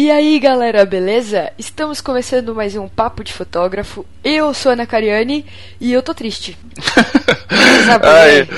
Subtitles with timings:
[0.00, 1.52] E aí galera, beleza?
[1.58, 4.06] Estamos começando mais um Papo de Fotógrafo.
[4.24, 5.44] Eu sou a Ana Cariani
[5.78, 6.56] e eu tô triste.
[8.02, 8.48] Ai,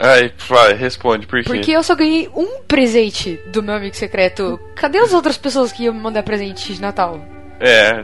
[0.00, 1.44] ai, vai, responde, por quê?
[1.44, 4.58] Porque eu só ganhei um presente do meu amigo secreto.
[4.74, 7.20] Cadê as outras pessoas que iam me mandar presente de Natal?
[7.60, 8.02] É,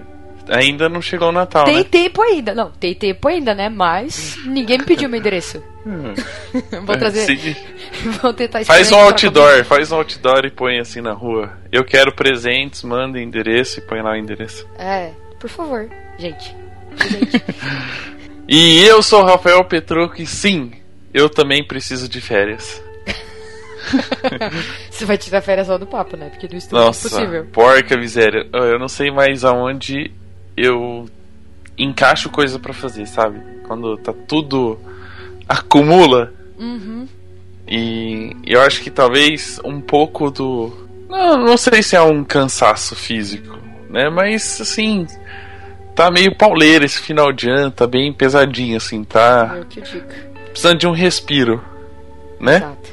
[0.49, 1.85] ainda não chegou o Natal, Tem né?
[1.85, 2.55] tempo ainda.
[2.55, 3.69] Não, tem tempo ainda, né?
[3.69, 5.63] Mas ninguém me pediu meu endereço.
[6.85, 7.27] Vou trazer.
[7.27, 7.57] Se-
[8.23, 11.53] Vou tentar Faz um outdoor, faz um outdoor e põe assim na rua.
[11.73, 14.67] Eu quero presentes, manda endereço e põe lá o endereço.
[14.79, 15.11] É,
[15.41, 16.55] por favor, gente.
[17.09, 17.43] Gente.
[18.49, 20.73] E eu sou o Rafael Petrucco e sim,
[21.15, 22.83] eu também preciso de férias.
[24.91, 26.29] Você vai tirar férias só do papo, né?
[26.29, 27.47] Porque no estúdio é Nossa, impossível.
[27.53, 28.47] porca miséria.
[28.53, 30.11] Eu não sei mais aonde
[30.57, 31.07] eu
[31.77, 33.41] encaixo coisa pra fazer, sabe?
[33.67, 34.79] Quando tá tudo
[35.49, 36.33] acumula.
[36.59, 37.07] Uhum.
[37.69, 40.73] E eu acho que talvez um pouco do.
[41.09, 44.09] Não, não sei se é um cansaço físico, né?
[44.11, 45.07] Mas assim.
[45.95, 49.85] Tá meio pauleiro esse final de ano, tá bem pesadinho, assim, tá Eu que eu
[49.85, 50.07] digo.
[50.49, 51.63] precisando de um respiro,
[52.41, 52.57] né?
[52.57, 52.91] Exato.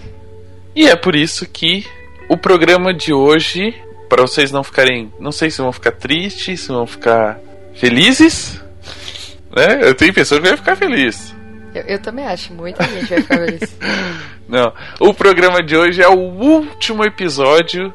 [0.76, 1.86] E é por isso que
[2.28, 3.74] o programa de hoje,
[4.10, 5.14] para vocês não ficarem.
[5.18, 7.40] Não sei se vão ficar tristes, se vão ficar
[7.80, 8.62] felizes,
[9.56, 9.80] né?
[9.82, 11.34] Eu tenho pessoas que vão ficar felizes.
[11.74, 13.78] Eu, eu também acho, muita gente vai ficar feliz.
[14.48, 14.74] Não.
[15.00, 17.94] O programa de hoje é o último episódio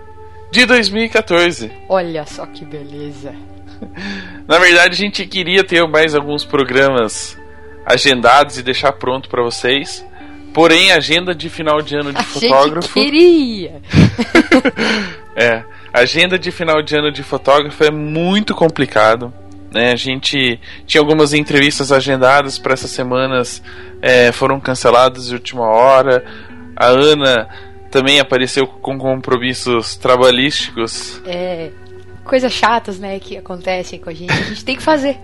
[0.51, 1.71] de 2014.
[1.89, 3.35] Olha só que beleza.
[4.47, 7.37] Na verdade, a gente queria ter mais alguns programas
[7.85, 10.05] agendados e deixar pronto para vocês.
[10.55, 12.89] Porém, a agenda de final de ano de A fotógrafo.
[13.01, 13.83] gente queria.
[15.37, 19.35] É, a agenda de final de ano de fotógrafo é muito complicado.
[19.75, 19.93] Né?
[19.93, 23.61] A gente tinha algumas entrevistas agendadas para essas semanas,
[24.01, 26.25] é, foram canceladas de última hora.
[26.77, 27.49] A Ana
[27.91, 31.21] também apareceu com compromissos trabalhísticos.
[31.27, 31.71] É,
[32.25, 34.33] coisas chatas, né, que acontecem com a gente.
[34.33, 35.19] A gente tem que fazer.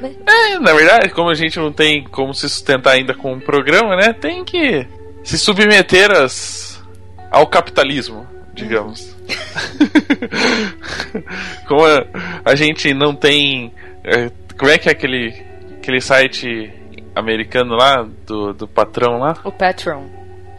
[0.00, 0.12] Né?
[0.26, 3.96] É, na verdade, como a gente não tem como se sustentar ainda com o programa,
[3.96, 4.12] né?
[4.12, 4.86] Tem que
[5.22, 6.82] se submeter às,
[7.30, 9.16] ao capitalismo, digamos.
[11.66, 12.04] como a,
[12.44, 13.72] a gente não tem.
[14.04, 15.34] É, como é que é aquele,
[15.78, 16.72] aquele site
[17.14, 19.36] americano lá, do, do patrão lá?
[19.44, 20.04] O Patreon.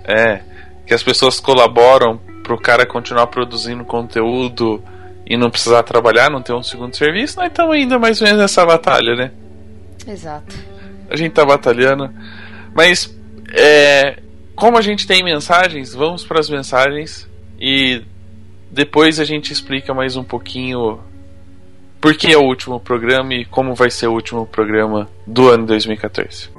[0.06, 0.42] É,
[0.86, 4.84] que as pessoas colaboram pro cara continuar produzindo conteúdo
[5.26, 8.42] e não precisar trabalhar, não ter um segundo serviço, nós estamos ainda mais ou menos
[8.42, 9.32] nessa batalha, né?
[10.06, 10.56] Exato.
[11.10, 12.10] A gente tá batalhando.
[12.76, 13.16] Mas,
[13.54, 14.20] é,
[14.56, 17.30] como a gente tem mensagens, vamos para as mensagens
[17.60, 18.02] e
[18.70, 21.00] depois a gente explica mais um pouquinho
[22.04, 25.66] por que é o último programa e como vai ser o último programa do ano
[25.66, 26.50] 2014.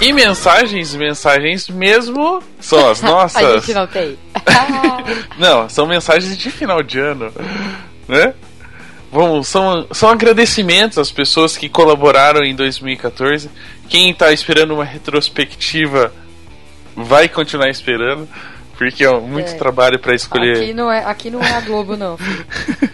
[0.00, 3.64] E mensagens, mensagens mesmo são as A nossas.
[3.64, 4.18] gente não tem.
[5.38, 7.32] Não, são mensagens de final de ano,
[8.08, 8.34] né?
[9.10, 13.48] Vamos, são, são agradecimentos às pessoas que colaboraram em 2014.
[13.88, 16.12] Quem tá esperando uma retrospectiva
[16.94, 18.28] vai continuar esperando,
[18.76, 19.54] porque é muito É.
[19.54, 20.56] trabalho para escolher.
[20.58, 22.18] Aqui não, é, aqui não é a Globo, não.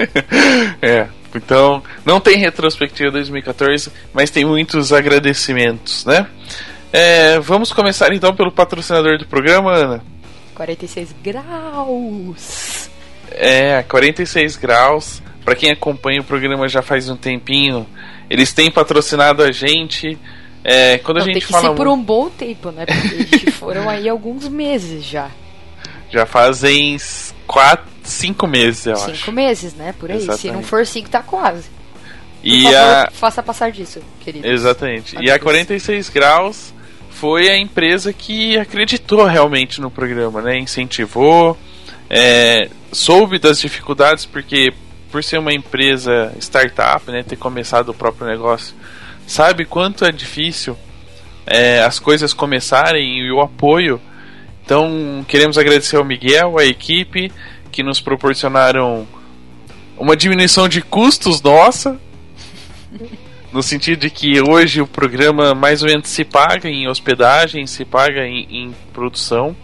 [0.82, 6.26] é, então não tem retrospectiva 2014, mas tem muitos agradecimentos, né?
[6.92, 10.04] É, vamos começar então pelo patrocinador do programa, Ana.
[10.54, 12.90] 46 graus.
[13.30, 15.22] É, 46 graus.
[15.44, 17.84] Pra quem acompanha o programa já faz um tempinho,
[18.30, 20.16] eles têm patrocinado a gente.
[20.62, 22.84] É, quando Não, a tem gente que fala ser por um bom tempo, né?
[22.86, 25.28] Porque foram aí alguns meses já.
[26.10, 26.96] já fazem
[27.46, 29.32] 4, 5 meses, eu Cinco acho.
[29.32, 29.92] meses, né?
[29.98, 30.18] Por aí.
[30.20, 30.52] Se Exatamente.
[30.52, 31.64] não for cinco, tá quase.
[31.64, 34.46] Por E favor, a faça passar disso, querido.
[34.46, 35.14] exatamente.
[35.14, 35.36] E Agradeço.
[35.36, 36.72] a 46 graus
[37.22, 40.58] foi a empresa que acreditou realmente no programa, né?
[40.58, 41.56] Incentivou,
[42.10, 44.74] é, soube das dificuldades porque
[45.08, 48.74] por ser uma empresa startup, né, ter começado o próprio negócio,
[49.24, 50.76] sabe quanto é difícil
[51.46, 54.00] é, as coisas começarem e o apoio.
[54.64, 57.30] Então queremos agradecer ao Miguel, a equipe
[57.70, 59.06] que nos proporcionaram
[59.96, 62.00] uma diminuição de custos nossa.
[63.52, 67.84] No sentido de que hoje o programa mais ou menos se paga em hospedagem, se
[67.84, 69.54] paga em, em produção.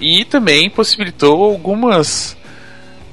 [0.00, 2.36] E também possibilitou algumas.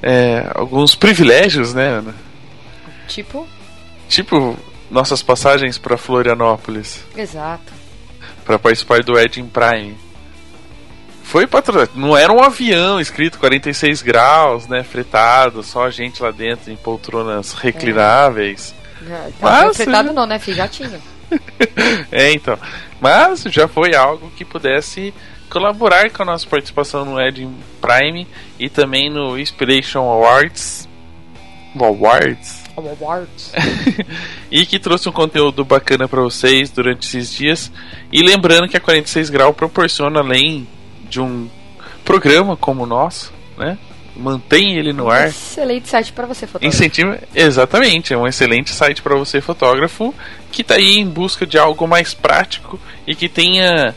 [0.02, 2.14] é, alguns privilégios, né, Ana?
[3.08, 3.46] Tipo,
[4.08, 4.56] Tipo,
[4.90, 7.72] nossas passagens para Florianópolis Exato.
[8.44, 9.96] para participar do Edging Prime.
[11.24, 11.88] Foi patro...
[11.96, 16.76] não era um avião escrito 46 graus, né, fretado, só a gente lá dentro em
[16.76, 18.74] poltronas reclináveis.
[18.78, 18.85] Já,
[19.40, 20.56] Mas, afetado não, né, filho?
[20.56, 21.00] Já tinha.
[22.12, 22.56] É, então.
[23.00, 25.12] Mas já foi algo que pudesse
[25.50, 28.26] colaborar com a nossa participação no Edging Prime
[28.58, 30.88] e também no Inspiration Awards.
[31.78, 32.64] Awards.
[32.76, 33.52] Awards.
[34.50, 37.72] e que trouxe um conteúdo bacana para vocês durante esses dias.
[38.12, 40.66] E lembrando que a 46 Grau proporciona, além
[41.08, 41.48] de um
[42.04, 43.78] programa como o nosso, né?
[44.16, 45.28] Mantém ele no ar.
[45.28, 46.74] Excelente site pra você, fotógrafo.
[46.74, 50.14] Incentiva, exatamente, é um excelente site para você fotógrafo
[50.50, 53.94] que está aí em busca de algo mais prático e que tenha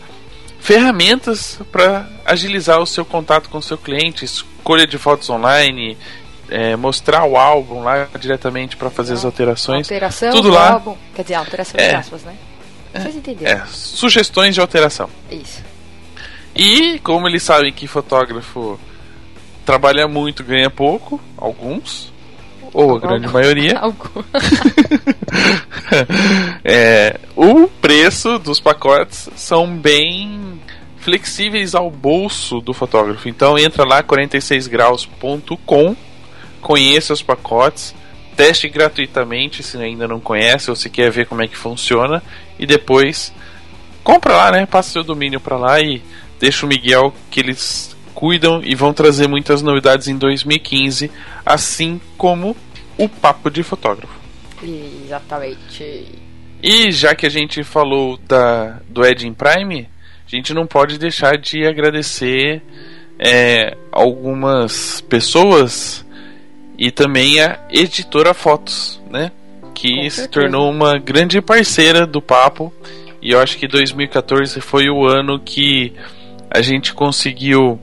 [0.60, 5.98] ferramentas para agilizar o seu contato com o seu cliente, escolha de fotos online,
[6.50, 9.88] é, mostrar o álbum lá diretamente para fazer as alterações.
[9.88, 10.72] Alteração tudo do lá.
[10.74, 10.98] álbum.
[11.16, 11.86] Quer dizer, alteração É.
[11.86, 12.36] entre aspas, né?
[12.94, 13.62] Vocês entenderam.
[13.62, 15.10] É, sugestões de alteração.
[15.32, 15.64] Isso.
[16.56, 18.80] E como eles sabem que fotógrafo
[19.70, 22.12] trabalha muito, ganha pouco, alguns,
[22.74, 23.76] ou a grande maioria,
[26.66, 30.60] é, o preço dos pacotes são bem
[30.98, 33.30] flexíveis ao bolso do fotógrafo.
[33.30, 35.96] Então entra lá 46graus.com,
[36.62, 37.94] conheça os pacotes,
[38.36, 42.24] teste gratuitamente se ainda não conhece ou se quer ver como é que funciona
[42.58, 43.32] e depois
[44.04, 44.66] compra lá, né?
[44.66, 46.02] Passa seu domínio para lá e
[46.40, 51.10] deixa o Miguel que eles cuidam e vão trazer muitas novidades em 2015,
[51.46, 52.54] assim como
[52.98, 54.14] o papo de fotógrafo.
[54.62, 56.06] Exatamente.
[56.62, 59.88] E já que a gente falou da, do Edging Prime,
[60.28, 62.62] a gente não pode deixar de agradecer
[63.18, 66.06] é, algumas pessoas
[66.78, 69.32] e também a editora Fotos, né?
[69.74, 72.74] Que se tornou uma grande parceira do papo.
[73.22, 75.94] E eu acho que 2014 foi o ano que
[76.52, 77.80] a gente conseguiu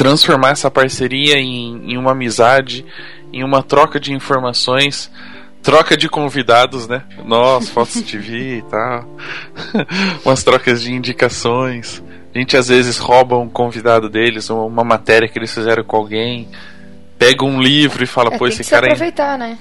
[0.00, 2.86] transformar essa parceria em, em uma amizade,
[3.30, 5.12] em uma troca de informações,
[5.62, 7.02] troca de convidados, né?
[7.26, 9.04] Nós, Fotos TV e tal.
[10.24, 12.02] Umas trocas de indicações.
[12.34, 16.48] A gente às vezes rouba um convidado deles, uma matéria que eles fizeram com alguém,
[17.18, 18.92] pega um livro e fala, É, pô, tem esse que se cara aí.
[18.92, 19.58] aproveitar, né?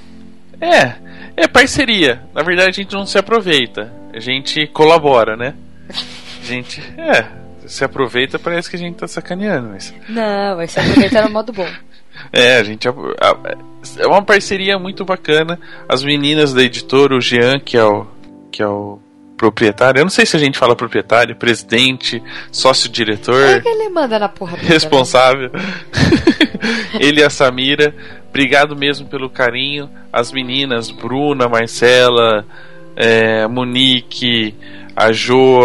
[0.62, 0.94] É,
[1.36, 2.22] é parceria.
[2.34, 3.92] Na verdade, a gente não se aproveita.
[4.14, 5.54] A gente colabora, né?
[5.90, 7.26] A gente, é,
[7.70, 9.94] se aproveita, parece que a gente tá sacaneando, mas.
[10.10, 11.68] Não, vai se aproveitar no modo bom.
[12.34, 12.86] É, a gente.
[12.86, 15.58] É uma parceria muito bacana.
[15.88, 18.06] As meninas da editora, o Jean, que é o.
[18.52, 19.00] que é o
[19.38, 20.02] proprietário.
[20.02, 24.28] Eu não sei se a gente fala proprietário, presidente, É sócio-diretor, que ele manda na
[24.28, 24.74] porra toda, né?
[24.74, 25.50] responsável.
[27.00, 27.96] Ele e a Samira.
[28.28, 29.90] Obrigado mesmo pelo carinho.
[30.12, 32.46] As meninas, Bruna, Marcela,
[32.98, 34.54] é, Monique,
[34.96, 35.60] a Jo,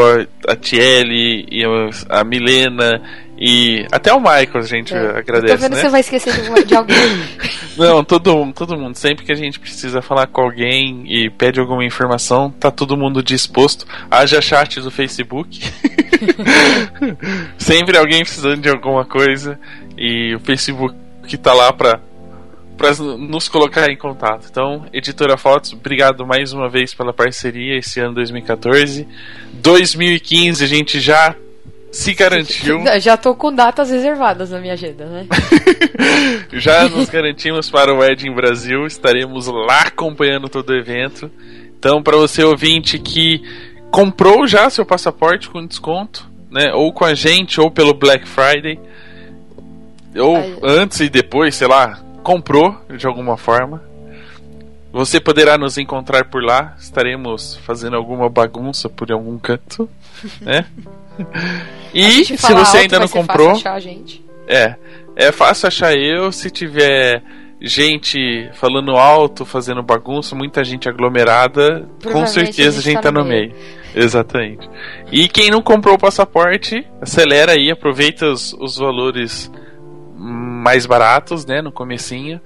[0.48, 1.62] a Tiele, e
[2.08, 3.00] a Milena
[3.36, 5.80] e até o Michael a gente É, agradece, Tô vendo né?
[5.80, 6.96] você vai esquecer de, de alguém.
[7.76, 8.96] Não, todo mundo, todo mundo.
[8.96, 13.22] Sempre que a gente precisa falar com alguém e pede alguma informação, tá todo mundo
[13.22, 13.86] disposto.
[14.08, 15.60] Haja chat do Facebook.
[17.58, 19.58] Sempre alguém precisando de alguma coisa
[19.98, 20.94] e o Facebook
[21.26, 22.00] que tá lá pra,
[22.76, 24.46] pra nos colocar em contato.
[24.50, 29.06] Então, Editora Fotos, obrigado mais uma vez pela parceria esse ano 2014.
[29.52, 31.34] 2015 a gente já
[31.90, 32.82] se garantiu.
[33.00, 35.26] Já tô com datas reservadas na minha agenda, né?
[36.52, 41.30] Já nos garantimos para o Ed em Brasil, estaremos lá acompanhando todo o evento.
[41.78, 43.42] Então, para você ouvinte que
[43.92, 48.80] comprou já seu passaporte com desconto, né, ou com a gente, ou pelo Black Friday,
[50.16, 53.80] ou antes e depois, sei lá, comprou de alguma forma.
[54.92, 56.74] Você poderá nos encontrar por lá.
[56.78, 59.88] Estaremos fazendo alguma bagunça por algum canto,
[60.40, 60.66] né?
[61.92, 64.24] E se você ainda não comprou, achar a gente.
[64.48, 64.74] é,
[65.14, 67.22] é fácil achar eu se tiver
[67.60, 73.54] gente falando alto, fazendo bagunça, muita gente aglomerada, com certeza a gente tá no meio.
[73.94, 74.68] Exatamente.
[75.12, 79.50] E quem não comprou o passaporte, acelera aí, aproveita os, os valores
[80.64, 82.40] mais baratos, né, no comecinho,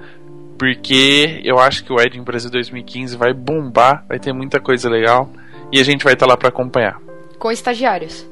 [0.58, 5.30] porque eu acho que o Edin Brasil 2015 vai bombar, vai ter muita coisa legal
[5.70, 7.00] e a gente vai estar lá para acompanhar.
[7.38, 8.26] Com estagiários.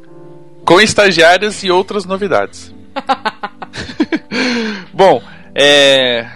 [0.65, 2.75] Com estagiários e outras novidades.
[4.93, 5.23] Bom,
[5.55, 6.29] é...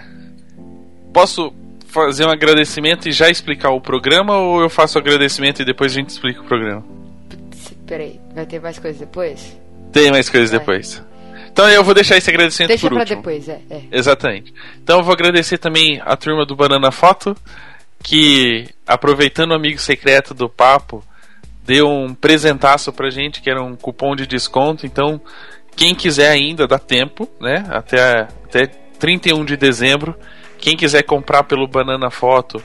[1.13, 1.53] posso
[1.87, 5.91] fazer um agradecimento e já explicar o programa ou eu faço o agradecimento e depois
[5.91, 6.85] a gente explica o programa?
[7.85, 9.59] Peraí, vai ter mais coisas depois?
[9.91, 10.59] Tem mais coisas Vai.
[10.59, 11.03] depois.
[11.51, 13.17] Então eu vou deixar esse agradecimento Deixa por pra último.
[13.17, 13.81] depois, é, é.
[13.91, 14.53] Exatamente.
[14.81, 17.35] Então eu vou agradecer também a turma do Banana Foto,
[18.01, 21.03] que, aproveitando o amigo secreto do papo,
[21.65, 24.85] deu um presentaço pra gente, que era um cupom de desconto.
[24.85, 25.21] Então,
[25.75, 27.63] quem quiser ainda, dá tempo, né?
[27.69, 28.67] Até, até
[28.99, 30.15] 31 de dezembro.
[30.57, 32.61] Quem quiser comprar pelo Banana Foto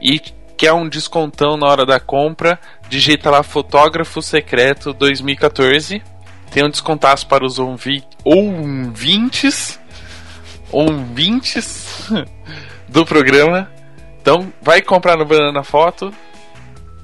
[0.00, 0.18] e
[0.56, 6.02] quer um descontão na hora da compra, digita lá Fotógrafo Secreto 2014.
[6.50, 9.78] Tem um descontaço para os ouvi ouvintes
[10.72, 12.10] ouvintes
[12.88, 13.70] do programa.
[14.20, 16.12] Então, vai comprar no Banana Foto.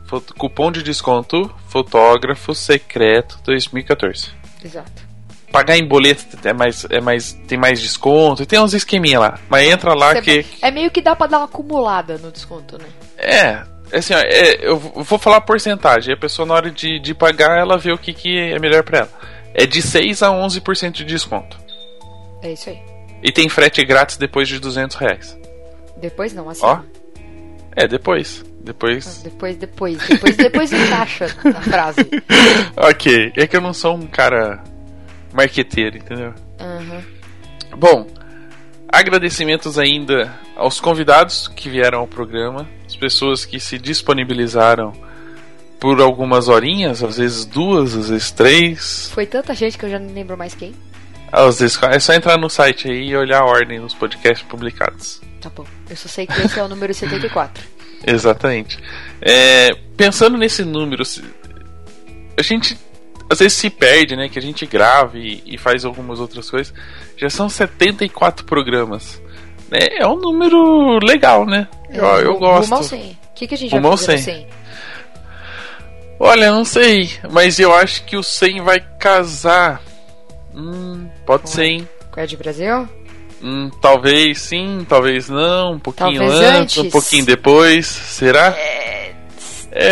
[0.07, 4.31] Foto, cupom de desconto Fotógrafo Secreto 2014.
[4.65, 5.09] Exato.
[5.53, 9.39] Pagar em boleto é mais, é mais, tem mais desconto, tem uns esqueminha lá.
[9.49, 10.47] Mas entra lá Você- que.
[10.63, 12.87] É meio que dá pra dar uma acumulada no desconto, né?
[13.19, 13.63] É,
[13.97, 16.15] assim, ó, é, eu vou falar a porcentagem.
[16.15, 19.01] A pessoa, na hora de, de pagar, ela vê o que, que é melhor pra
[19.01, 19.11] ela.
[19.55, 21.59] É de 6 a 11% de desconto.
[22.43, 22.79] É isso aí.
[23.23, 25.39] E tem frete grátis depois de 200 reais.
[25.97, 26.65] Depois não, assim.
[26.65, 26.81] Ó.
[27.77, 28.45] É, depois.
[28.63, 29.23] Depois.
[29.23, 32.01] Depois, depois, depois, depois encaixa na frase.
[32.77, 33.33] ok.
[33.37, 34.63] É que eu não sou um cara
[35.33, 36.35] marqueteiro, entendeu?
[36.59, 37.03] Aham.
[37.77, 38.07] Bom,
[38.89, 44.93] agradecimentos ainda aos convidados que vieram ao programa, as pessoas que se disponibilizaram
[45.81, 49.11] por algumas horinhas, às vezes duas, às vezes três.
[49.15, 50.75] Foi tanta gente que eu já não lembro mais quem.
[51.33, 55.21] Às vezes é só entrar no site aí e olhar a ordem dos podcasts publicados.
[55.41, 55.65] Tá bom.
[55.89, 57.65] Eu só sei que esse é o número 74.
[58.07, 58.79] Exatamente.
[59.23, 61.03] É, pensando nesse número,
[62.37, 62.77] a gente
[63.31, 64.29] às vezes se perde, né?
[64.29, 66.75] Que a gente grava e, e faz algumas outras coisas.
[67.17, 69.23] Já são 74 programas.
[69.71, 69.87] Né?
[69.99, 71.69] É um número legal, né?
[71.91, 72.75] Eu, É, eu rumo gosto.
[72.75, 73.01] ao 100.
[73.13, 74.47] O que, que a gente Rumo vai ao fazer no 100.
[76.21, 76.29] 100?
[76.29, 79.81] Olha, não sei, mas eu acho que o 100 vai casar.
[80.55, 81.89] Hum, pode Com ser, hein?
[82.11, 82.89] Com a de Brasil?
[83.43, 85.73] Hum, talvez sim, talvez não.
[85.75, 86.93] Um pouquinho Talvez antes, um antes.
[86.93, 87.87] pouquinho depois.
[87.87, 88.49] Será?
[88.57, 89.15] É,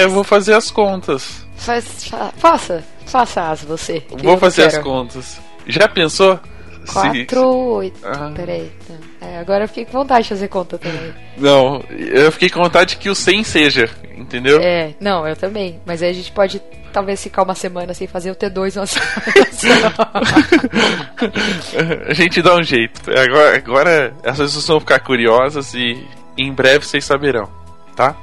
[0.05, 1.47] eu vou fazer as contas.
[1.57, 2.85] Faz, fa- faça.
[3.07, 4.03] Faça as você.
[4.23, 4.85] Vou fazer as quero.
[4.85, 5.41] contas.
[5.67, 6.39] Já pensou?
[6.85, 8.01] Se- 4, 8.
[8.05, 8.33] Ah.
[8.37, 8.71] Peraí.
[8.91, 9.08] Não.
[9.21, 11.13] É, agora eu fiquei com vontade de fazer conta também.
[11.37, 14.61] Não, eu fiquei com vontade que o 100 seja, entendeu?
[14.61, 15.81] É, não, eu também.
[15.85, 16.61] Mas aí a gente pode
[16.93, 18.87] talvez ficar uma semana sem fazer o T2 uma
[19.53, 19.95] semana
[22.09, 23.11] a gente dá um jeito.
[23.11, 26.07] Agora, agora as pessoas vão ficar curiosas e
[26.37, 27.51] em breve vocês saberão,
[27.97, 28.17] tá?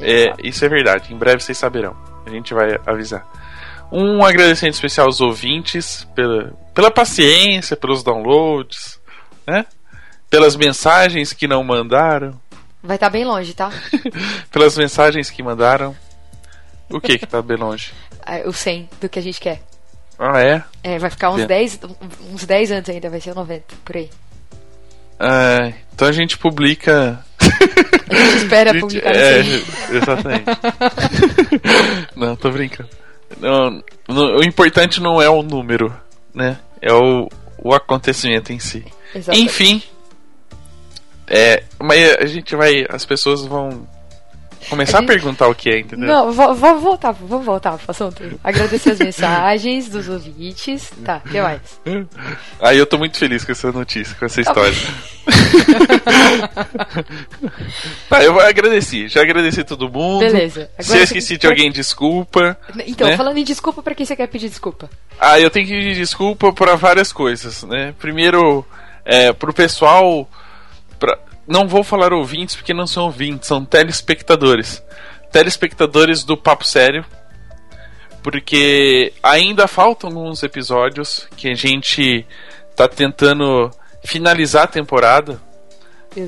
[0.00, 1.96] É, isso é verdade, em breve vocês saberão.
[2.26, 3.26] A gente vai avisar.
[3.90, 9.00] Um agradecimento especial aos ouvintes pela, pela paciência, pelos downloads,
[9.46, 9.64] né?
[10.30, 12.38] Pelas mensagens que não mandaram.
[12.82, 13.70] Vai estar bem longe, tá?
[14.50, 15.96] pelas mensagens que mandaram.
[16.90, 17.92] O que que tá bem longe?
[18.28, 19.62] Ah, O 100 do que a gente quer.
[20.18, 20.60] Ah, é?
[20.82, 21.46] É, vai ficar uns Bem.
[21.46, 21.80] 10,
[22.32, 24.10] uns 10 antes ainda, vai ser o 90, por aí.
[25.20, 27.24] Ah, então a gente publica.
[27.38, 29.64] A gente espera Gente, publicar é, 100.
[29.96, 30.44] Exatamente.
[32.16, 32.90] não, tô brincando.
[33.38, 35.94] Não, o importante não é o número,
[36.34, 36.58] né?
[36.82, 37.28] É o,
[37.58, 38.84] o acontecimento em si.
[39.14, 39.44] Exatamente.
[39.44, 39.82] Enfim.
[41.28, 42.86] É, mas a gente vai.
[42.88, 43.86] As pessoas vão
[44.70, 46.06] começar A a, gente- perguntar o que é, entendeu?
[46.08, 48.22] Não, vou, vou voltar, vamos voltar pro assunto.
[48.42, 50.90] Agradecer as mensagens dos ouvintes.
[51.04, 51.60] Tá, que mais?
[52.60, 54.74] Aí eu tô muito feliz com essa notícia, com essa história.
[58.08, 59.08] tá, eu vou agradecer.
[59.08, 60.20] Já agradeci todo mundo.
[60.20, 60.70] Beleza.
[60.78, 62.56] Se Agora eu esqueci de alguém, desculpa.
[62.86, 63.16] Então, né?
[63.16, 64.88] falando em desculpa, pra quem você quer pedir desculpa?
[65.18, 67.94] Ah, eu tenho que pedir desculpa para várias coisas, né?
[67.98, 68.64] Primeiro,
[69.04, 70.28] é, pro pessoal.
[70.98, 74.82] Pra- Não vou falar ouvintes porque não são ouvintes, são telespectadores.
[75.30, 77.04] Telespectadores do Papo Sério.
[78.22, 82.26] Porque ainda faltam alguns episódios que a gente
[82.74, 83.70] tá tentando
[84.04, 85.40] finalizar a temporada.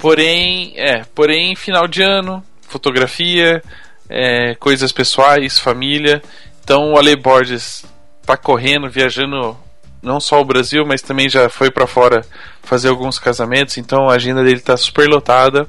[0.01, 3.63] Porém, é, porém, final de ano, fotografia,
[4.09, 6.23] é, coisas pessoais, família.
[6.63, 7.85] Então o Ale Borges
[8.25, 9.57] tá correndo, viajando
[10.03, 12.25] não só o Brasil, mas também já foi pra fora
[12.63, 13.79] fazer alguns casamentos.
[13.79, 15.67] Então a agenda dele tá super lotada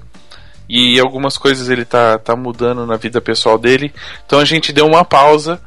[0.68, 3.94] e algumas coisas ele tá, tá mudando na vida pessoal dele.
[4.26, 5.60] Então a gente deu uma pausa.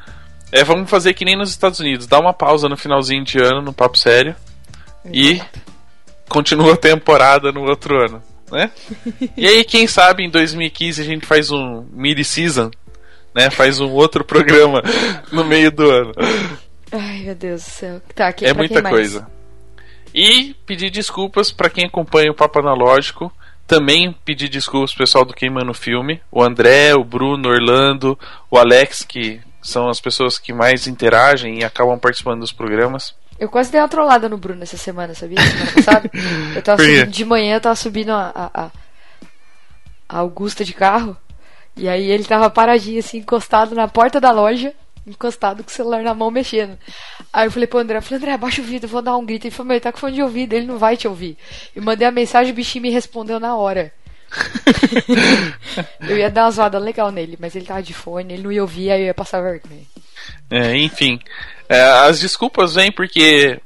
[0.52, 3.62] É, vamos fazer que nem nos Estados Unidos, dá uma pausa no finalzinho de ano,
[3.62, 4.36] no papo sério.
[5.10, 5.40] E
[6.28, 8.70] continua a temporada no outro ano, né?
[9.36, 12.70] e aí, quem sabe em 2015 a gente faz um mid-season,
[13.34, 13.50] né?
[13.50, 14.82] Faz um outro programa
[15.32, 16.12] no meio do ano.
[16.92, 18.02] Ai, meu Deus do céu.
[18.14, 19.26] Tá, aqui É muita coisa.
[20.14, 23.32] E pedir desculpas para quem acompanha o Papo Analógico.
[23.66, 26.20] Também pedir desculpas pro pessoal do Queimando Filme.
[26.30, 28.18] O André, o Bruno, o Orlando,
[28.50, 33.14] o Alex, que são as pessoas que mais interagem e acabam participando dos programas.
[33.38, 35.40] Eu quase dei uma trollada no Bruno essa semana, sabia?
[35.40, 36.10] Semana passada.
[36.54, 38.70] Eu tava subindo, de manhã eu tava subindo a, a-
[40.08, 41.16] a Augusta de carro.
[41.76, 44.74] E aí ele tava paradinho, assim, encostado na porta da loja,
[45.06, 46.78] encostado com o celular na mão, mexendo.
[47.32, 49.24] Aí eu falei pro André, eu falei, André, abaixa o vídeo, eu vou dar um
[49.24, 49.46] grito.
[49.46, 51.36] Ele falou, meu, ele tá com fone de ouvido, ele não vai te ouvir.
[51.74, 53.92] Eu mandei a mensagem, o bichinho me respondeu na hora.
[56.08, 58.62] eu ia dar uma zoada legal nele, mas ele tava de fone, ele não ia
[58.62, 59.82] ouvir, aí eu ia passar vergonha.
[60.50, 61.20] É, enfim,
[61.68, 63.60] é, as desculpas vêm porque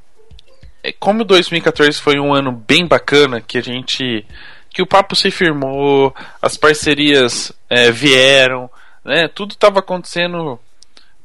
[0.83, 4.25] é, como 2014 foi um ano bem bacana, que a gente
[4.69, 8.69] que o papo se firmou, as parcerias é, vieram,
[9.03, 9.27] né?
[9.27, 10.59] Tudo estava acontecendo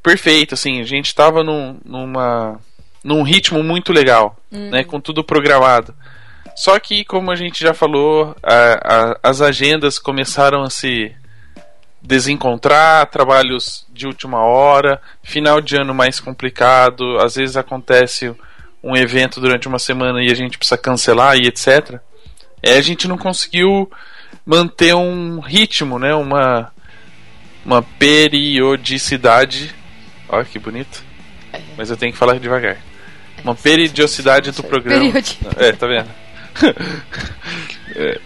[0.03, 2.59] perfeito, assim, a gente estava num, numa
[3.03, 4.69] num ritmo muito legal, Uhum.
[4.69, 4.83] né?
[4.83, 5.93] Com tudo programado.
[6.55, 11.11] Só que, como a gente já falou, a- a- as agendas começaram a se
[12.01, 18.33] desencontrar, trabalhos de última hora, final de ano mais complicado, às vezes acontece
[18.83, 21.99] um evento durante uma semana e a gente precisa cancelar e etc.
[22.61, 23.89] É, a gente não conseguiu
[24.45, 26.13] manter um ritmo, né?
[26.13, 26.71] Uma,
[27.65, 29.73] uma periodicidade.
[30.35, 31.03] Olha que bonito.
[31.77, 32.77] Mas eu tenho que falar devagar.
[33.43, 34.99] Uma periodicidade do programa.
[35.05, 36.09] Periodi- É, tá vendo?
[37.95, 38.19] É,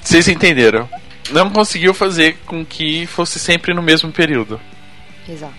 [0.00, 0.88] Vocês entenderam?
[1.30, 4.60] Não conseguiu fazer com que fosse sempre no mesmo período.
[5.28, 5.54] Exato.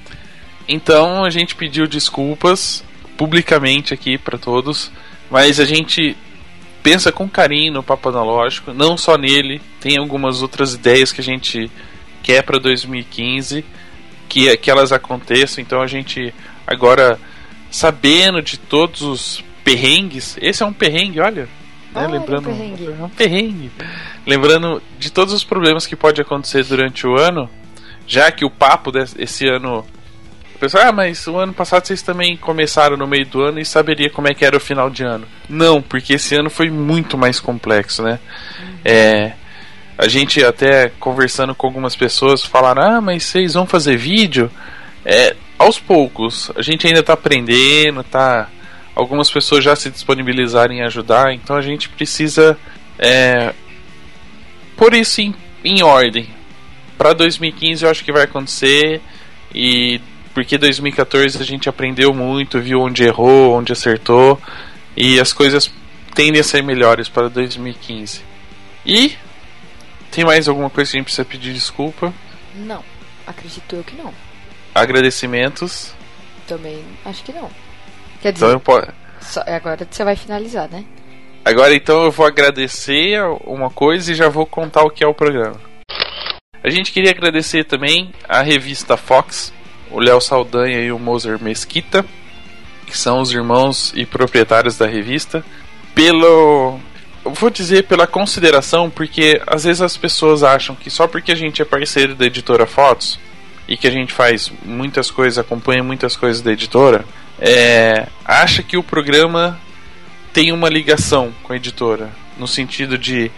[0.68, 2.84] Então a gente pediu desculpas
[3.18, 4.92] publicamente aqui para todos,
[5.30, 6.16] mas a gente
[6.82, 11.24] pensa com carinho no Papo Analógico, não só nele, tem algumas outras ideias que a
[11.24, 11.70] gente
[12.24, 13.66] quer para 2015,
[14.30, 15.62] que, que elas aconteçam.
[15.62, 16.34] Então a gente
[16.66, 17.20] agora
[17.70, 21.50] sabendo de todos os perrengues, esse é um perrengue, olha.
[21.94, 22.08] Né?
[22.08, 22.88] Lembrando, perrengue.
[22.88, 23.72] é um perrengue.
[24.26, 27.50] Lembrando de todos os problemas que pode acontecer durante o ano,
[28.08, 29.86] já que o papo desse ano
[30.60, 34.10] pessoal, ah, mas o ano passado vocês também começaram no meio do ano e saberia
[34.10, 35.26] como é que era o final de ano.
[35.48, 38.20] Não, porque esse ano foi muito mais complexo, né?
[38.84, 39.34] É,
[40.00, 44.50] a gente até conversando com algumas pessoas falaram, ah, mas vocês vão fazer vídeo?
[45.04, 48.48] É, aos poucos, a gente ainda tá aprendendo, tá.
[48.96, 52.58] Algumas pessoas já se disponibilizaram em ajudar, então a gente precisa
[52.98, 53.54] é,
[54.78, 55.36] pôr isso em,
[55.66, 56.30] em ordem.
[56.98, 59.02] Para 2015 eu acho que vai acontecer
[59.54, 60.00] e
[60.34, 64.42] porque 2014 a gente aprendeu muito, viu onde errou, onde acertou
[64.96, 65.70] e as coisas
[66.16, 68.22] tendem a ser melhores para 2015.
[68.86, 69.18] E
[70.12, 72.14] tem mais alguma coisa que a gente precisa pedir desculpa?
[72.56, 72.84] Não.
[73.28, 74.14] Acredito eu que não.
[74.74, 75.94] Agradecimentos.
[76.48, 77.50] Também acho que não.
[78.22, 78.88] Quer dizer, Então eu po-
[79.22, 80.84] só- agora você vai finalizar, né?
[81.46, 85.14] Agora então eu vou agradecer uma coisa e já vou contar o que é o
[85.14, 85.60] programa.
[86.64, 89.54] A gente queria agradecer também a revista Fox,
[89.90, 92.06] o Léo Saldanha e o Moser Mesquita,
[92.86, 95.44] que são os irmãos e proprietários da revista,
[95.96, 96.80] pelo
[97.30, 101.36] eu vou dizer pela consideração, porque às vezes as pessoas acham que só porque a
[101.36, 103.20] gente é parceiro da editora Fotos
[103.68, 107.06] e que a gente faz muitas coisas, acompanha muitas coisas da editora,
[107.40, 109.60] é, acha que o programa
[110.34, 113.32] tem uma ligação com a editora, no sentido de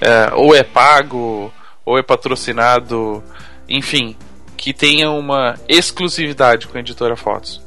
[0.00, 1.52] é, ou é pago,
[1.84, 3.22] ou é patrocinado,
[3.68, 4.16] enfim,
[4.56, 7.60] que tenha uma exclusividade com a editora Fotos.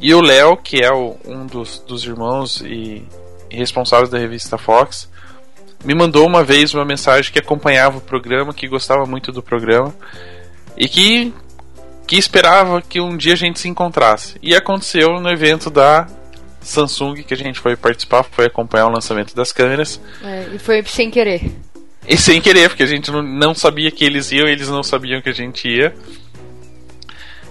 [0.00, 3.04] E o Léo, que é o- um dos, dos irmãos e
[3.54, 5.08] responsáveis da revista Fox,
[5.84, 9.94] me mandou uma vez uma mensagem que acompanhava o programa, que gostava muito do programa
[10.76, 11.32] e que,
[12.06, 14.36] que esperava que um dia a gente se encontrasse.
[14.42, 16.06] E aconteceu no evento da
[16.60, 20.00] Samsung que a gente foi participar, foi acompanhar o lançamento das câmeras.
[20.22, 21.52] É, e foi sem querer.
[22.06, 25.28] E sem querer, porque a gente não, sabia que eles iam, eles não sabiam que
[25.28, 25.94] a gente ia.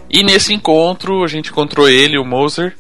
[0.10, 2.76] E nesse encontro, a gente encontrou ele, o Moser,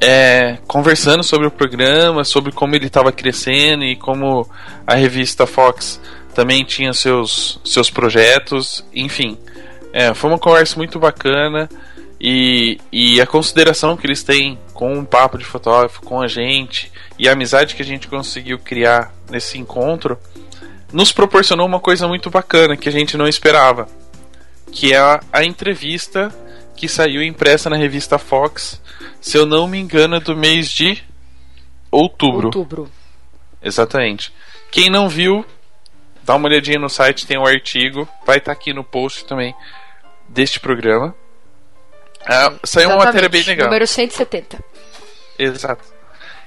[0.00, 4.48] é, conversando sobre o programa, sobre como ele estava crescendo e como
[4.86, 6.00] a revista Fox
[6.34, 9.38] também tinha seus, seus projetos, enfim.
[9.92, 11.68] É, foi uma conversa muito bacana
[12.20, 16.90] e, e a consideração que eles têm com o papo de fotógrafo, com a gente
[17.18, 20.18] e a amizade que a gente conseguiu criar nesse encontro
[20.92, 23.88] nos proporcionou uma coisa muito bacana que a gente não esperava,
[24.70, 26.34] que é a, a entrevista
[26.76, 28.80] que saiu impressa na revista Fox,
[29.20, 31.02] se eu não me engano, é do mês de
[31.90, 32.46] outubro.
[32.46, 32.90] Outubro.
[33.62, 34.32] Exatamente.
[34.70, 35.44] Quem não viu,
[36.22, 39.54] dá uma olhadinha no site, tem um artigo, vai estar aqui no post também
[40.28, 41.14] deste programa.
[42.26, 43.66] Ah, saiu uma matéria bem legal.
[43.66, 44.58] Número 170.
[45.38, 45.84] Exato.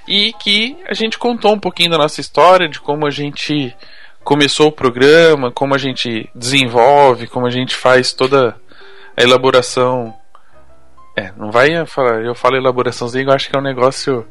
[0.06, 3.74] E que a gente contou um pouquinho da nossa história, de como a gente
[4.24, 8.56] começou o programa, como a gente desenvolve, como a gente faz toda
[9.16, 10.14] a elaboração.
[11.18, 14.24] É, não vai falar, eu falo elaboraçãozinha, eu acho que é um negócio.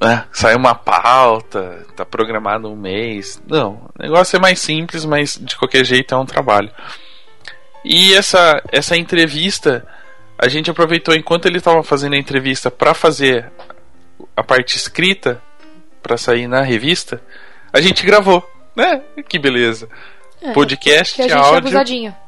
[0.00, 3.40] né, sai uma pauta, tá programado um mês.
[3.46, 6.70] Não, o negócio é mais simples, mas de qualquer jeito é um trabalho.
[7.84, 9.86] E essa, essa entrevista,
[10.38, 13.52] a gente aproveitou enquanto ele estava fazendo a entrevista para fazer
[14.34, 15.38] a parte escrita,
[16.02, 17.20] para sair na revista,
[17.70, 18.42] a gente gravou,
[18.74, 19.02] né?
[19.28, 19.86] Que beleza.
[20.40, 21.58] É, Podcast, que a gente é áudio.
[21.58, 22.23] abusadinho.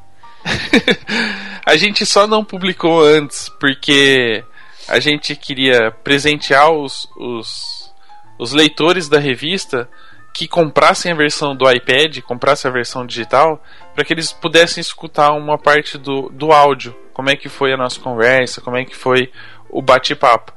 [1.65, 4.45] a gente só não publicou antes porque
[4.89, 7.93] a gente queria presentear os, os,
[8.39, 9.89] os leitores da revista
[10.33, 13.63] que comprassem a versão do iPad, comprassem a versão digital,
[13.95, 17.77] para que eles pudessem escutar uma parte do, do áudio, como é que foi a
[17.77, 19.33] nossa conversa, como é que foi
[19.71, 20.53] o bate-papo.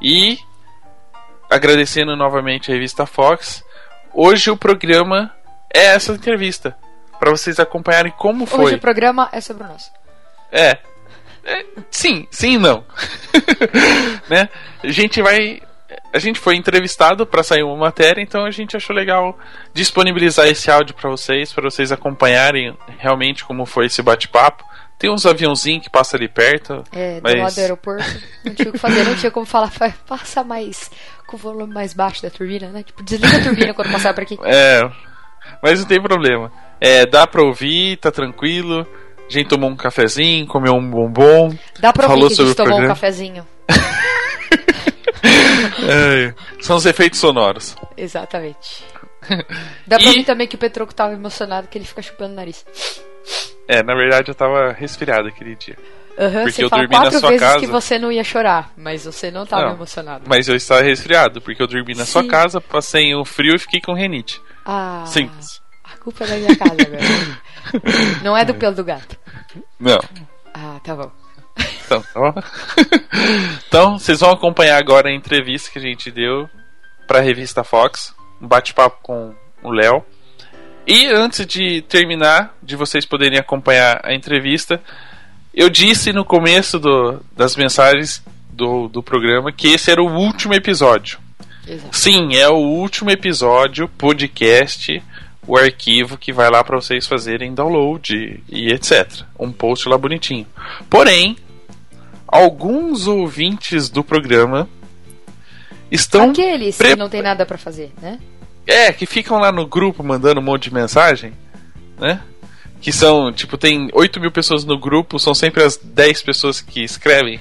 [0.00, 0.38] E
[1.50, 3.64] agradecendo novamente a revista Fox,
[4.14, 5.34] hoje o programa
[5.74, 6.76] é essa entrevista,
[7.20, 8.64] para vocês acompanharem como foi.
[8.64, 9.92] Hoje o programa é sobre nós.
[10.50, 10.78] É.
[11.44, 12.84] É, sim, sim e não.
[14.28, 14.48] né?
[14.82, 15.60] A gente vai.
[16.12, 19.38] A gente foi entrevistado para sair uma matéria, então a gente achou legal
[19.74, 24.64] disponibilizar esse áudio para vocês, para vocês acompanharem realmente como foi esse bate-papo.
[24.98, 26.84] Tem uns aviãozinhos que passam ali perto.
[26.92, 27.34] É, do mas...
[27.36, 28.04] lado do aeroporto.
[28.44, 30.90] Não tinha o que fazer, não tinha como falar, "Fa- passa mais
[31.26, 32.82] com o volume mais baixo da turbina, né?
[32.82, 34.38] Tipo, desliga a turbina quando passar por aqui.
[34.44, 34.82] É,
[35.62, 36.52] mas não tem problema.
[36.80, 38.86] É, dá pra ouvir, tá tranquilo.
[39.28, 41.54] A gente tomou um cafezinho, comeu um bombom.
[41.78, 42.94] Dá pra falou ouvir que a gente tomou um programa.
[42.94, 43.46] cafezinho.
[45.88, 47.76] É, são os efeitos sonoros.
[47.96, 48.84] Exatamente.
[49.86, 52.36] Dá pra E- ouvir também que o Petroco tava emocionado, que ele fica chupando o
[52.36, 52.64] nariz.
[53.68, 55.76] É, na verdade eu tava resfriado aquele dia.
[56.18, 57.58] Aham, Porque você eu dormi na sua vezes casa.
[57.60, 59.74] que você não ia chorar, mas você não tava Não.
[59.74, 60.24] emocionado.
[60.26, 62.28] Mas eu estava resfriado, porque eu dormi na sua Sim.
[62.28, 64.40] casa, passei um frio e fiquei com renite.
[64.64, 65.59] Ah, Simples.
[66.02, 67.40] Culpa é da minha casa agora.
[68.24, 69.16] não é do pelo do gato.
[69.78, 69.98] Não.
[70.54, 71.10] Ah, tá bom.
[71.84, 72.34] Então, tá bom?
[73.68, 76.48] então, vocês vão acompanhar agora a entrevista que a gente deu
[77.06, 80.04] para a revista Fox, um bate-papo com o Léo.
[80.86, 84.80] E antes de terminar, de vocês poderem acompanhar a entrevista,
[85.52, 90.54] eu disse no começo do- das mensagens do, do programa que esse era o último
[90.54, 91.18] episódio.
[91.66, 91.96] Exato.
[91.96, 95.02] Sim, é o último episódio, podcast,
[95.46, 99.24] o arquivo que vai lá para vocês fazerem download e etc.
[99.38, 100.46] Um post lá bonitinho.
[100.88, 101.36] Porém,
[102.26, 104.68] alguns ouvintes do programa
[105.90, 108.18] estão Aqueles pre- que não tem nada pra fazer, né?
[108.66, 111.32] é, que ficam lá no grupo mandando um monte de mensagem,
[111.98, 112.20] né?
[112.80, 116.82] Que são, tipo, tem 8 mil pessoas no grupo, são sempre as 10 pessoas que
[116.82, 117.40] escrevem.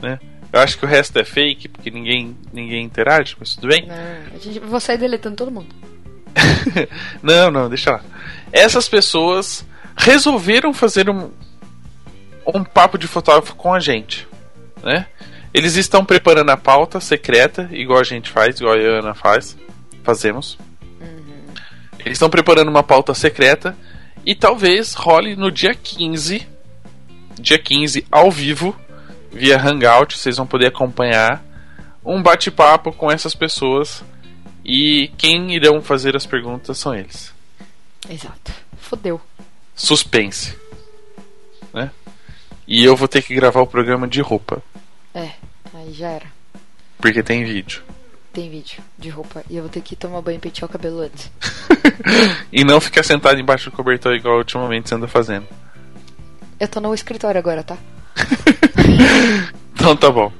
[0.00, 0.18] Né?
[0.52, 3.86] Eu acho que o resto é fake, porque ninguém, ninguém interage, mas tudo bem.
[3.86, 5.74] Não, gente, vou sair deletando todo mundo.
[7.22, 8.00] não, não, deixa lá.
[8.52, 11.30] Essas pessoas resolveram fazer um,
[12.46, 14.26] um papo de fotógrafo com a gente,
[14.82, 15.06] né?
[15.52, 19.56] Eles estão preparando a pauta secreta, igual a gente faz, igual a Ana faz,
[20.02, 20.58] fazemos.
[21.98, 23.76] Eles estão preparando uma pauta secreta
[24.24, 26.46] e talvez role no dia 15,
[27.40, 28.74] dia 15 ao vivo,
[29.30, 31.42] via Hangout, vocês vão poder acompanhar
[32.04, 34.02] um bate-papo com essas pessoas
[34.64, 37.32] e quem irão fazer as perguntas são eles.
[38.08, 38.52] Exato.
[38.78, 39.20] Fodeu.
[39.74, 40.56] Suspense.
[41.72, 41.90] Né?
[42.66, 44.62] E eu vou ter que gravar o programa de roupa,
[45.14, 45.30] É,
[45.74, 46.26] aí já era.
[46.98, 47.82] porque tem vídeo.
[48.32, 49.42] Tem vídeo de roupa.
[49.48, 51.30] E eu vou ter que tomar banho e pentear o cabelo antes.
[52.52, 55.46] e não ficar sentado embaixo do cobertor igual ultimamente você anda fazendo.
[56.60, 57.76] Eu tô no escritório agora, tá?
[59.78, 60.32] Então tá bom.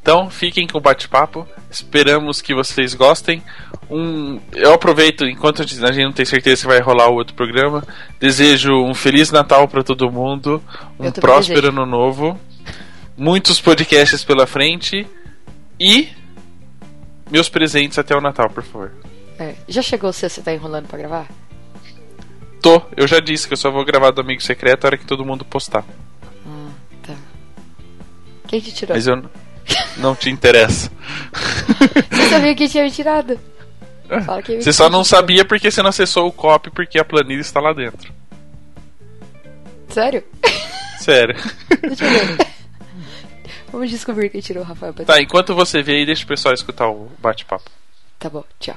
[0.00, 1.46] Então fiquem com o bate-papo.
[1.70, 3.42] Esperamos que vocês gostem.
[3.90, 7.84] Um, eu aproveito, enquanto a gente não tem certeza se vai rolar o outro programa,
[8.18, 10.62] desejo um Feliz Natal para todo mundo,
[10.98, 11.82] um próspero desejo.
[11.82, 12.38] ano novo,
[13.16, 15.06] muitos podcasts pela frente
[15.78, 16.08] e
[17.30, 18.92] meus presentes até o Natal, por favor.
[19.38, 19.54] É.
[19.68, 21.28] Já chegou se você tá enrolando pra gravar?
[22.62, 25.06] Tô, eu já disse que eu só vou gravar do Amigo Secreto a hora que
[25.06, 25.84] todo mundo postar.
[28.50, 28.96] Quem te tirou?
[28.96, 29.22] Mas eu
[29.98, 30.90] não te interessa.
[32.10, 33.38] Você sabia que tinha me tirado?
[34.26, 37.40] Fala que Você só não sabia porque você não acessou o copy porque a planilha
[37.40, 38.12] está lá dentro.
[39.88, 40.24] Sério?
[40.98, 41.36] Sério.
[41.80, 42.46] Deixa eu ver.
[43.70, 44.92] Vamos descobrir quem tirou o Rafael.
[44.94, 47.70] Tá, enquanto você vê aí, deixa o pessoal escutar o bate-papo.
[48.18, 48.42] Tá bom.
[48.58, 48.76] Tchau.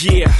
[0.00, 0.32] Yeah,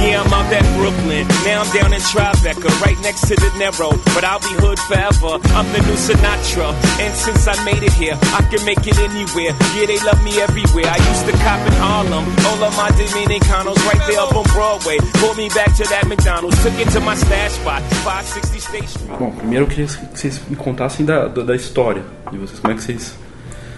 [0.00, 1.28] yeah, I'm out at Brooklyn.
[1.44, 3.92] Now I'm down in Tribeca, right next to the Narrow.
[4.16, 5.36] But I'll be hood forever.
[5.52, 6.72] I'm the new Sinatra.
[6.96, 9.52] And since I made it here, I can make it anywhere.
[9.76, 10.88] Yeah, they love me everywhere.
[10.88, 12.24] I used to cop in Harlem.
[12.48, 14.96] All of my Dominicanos right there up on Broadway.
[15.20, 16.56] Pulled me back to that McDonald's.
[16.64, 19.18] Took it to my stash spot, 560 State Street.
[19.18, 22.60] Bom, primeiro eu queria que vocês me contassem da, da, da história de vocês.
[22.60, 23.12] Como é que vocês.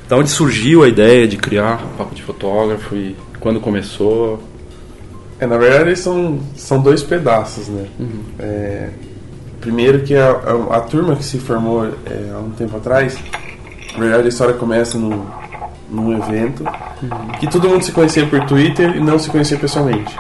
[0.09, 4.41] Da onde surgiu a ideia de criar o Papo de Fotógrafo e quando começou?
[5.41, 7.87] É, na verdade são, são dois pedaços, né?
[8.39, 8.89] É,
[9.61, 13.17] primeiro que a, a, a turma que se formou é, há um tempo atrás,
[13.95, 15.25] na verdade a história começa num,
[15.91, 16.65] num evento
[17.39, 20.15] que todo mundo se conhecia por Twitter e não se conhecia pessoalmente.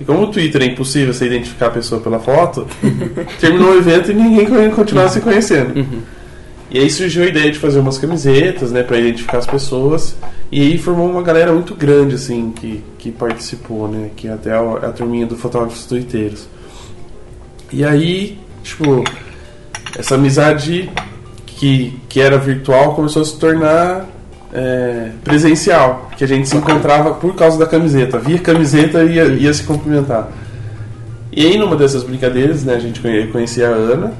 [0.00, 2.66] E como o Twitter é impossível você identificar a pessoa pela foto,
[3.40, 5.86] terminou o evento e ninguém continuava se conhecendo.
[6.70, 10.16] E aí surgiu a ideia de fazer umas camisetas, né, para identificar as pessoas.
[10.52, 14.60] E aí formou uma galera muito grande, assim, que, que participou, né, que até a,
[14.60, 16.46] a turminha do Fotógrafos Twitteiros.
[17.72, 19.02] E aí, tipo,
[19.98, 20.90] essa amizade
[21.46, 24.06] que, que era virtual começou a se tornar
[24.52, 28.18] é, presencial, que a gente se encontrava por causa da camiseta.
[28.18, 30.28] Via camiseta e ia, ia se cumprimentar.
[31.32, 34.12] E aí, numa dessas brincadeiras, né, a gente conhe- conhecia a Ana.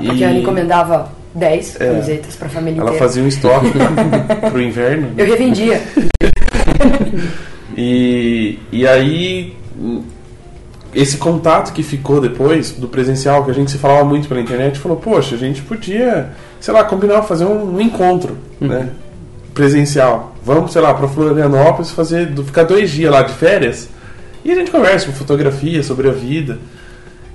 [0.00, 1.08] E Porque a Ana encomendava
[1.38, 1.86] 10 É.
[1.86, 3.06] camisetas pra família ela inteira.
[3.06, 3.70] fazia um estoque
[4.50, 5.12] pro inverno.
[5.16, 5.80] Eu revendia.
[7.76, 9.54] E, e aí,
[10.94, 14.78] esse contato que ficou depois do presencial, que a gente se falava muito pela internet,
[14.78, 18.88] falou: Poxa, a gente podia, sei lá, combinar fazer um, um encontro né,
[19.54, 20.34] presencial.
[20.44, 23.88] Vamos, sei lá, para Florianópolis fazer, do- ficar dois dias lá de férias
[24.44, 26.58] e a gente conversa sobre fotografia, sobre a vida.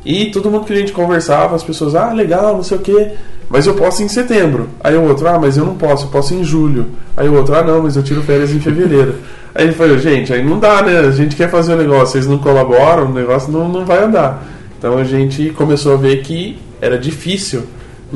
[0.06, 3.12] E todo mundo que a gente conversava, as pessoas, ah, legal, não sei o quê,
[3.54, 4.68] mas eu posso em setembro.
[4.84, 6.88] Aí o outro, ah, mas eu não posso, eu posso em julho.
[7.16, 9.14] Aí o outro, ah, não, mas eu tiro férias em fevereiro.
[9.54, 10.98] Aí ele falou, gente, aí não dá, né?
[10.98, 14.44] A gente quer fazer o negócio, vocês não colaboram, o negócio não, não vai andar.
[14.80, 17.62] Então a gente começou a ver que era difícil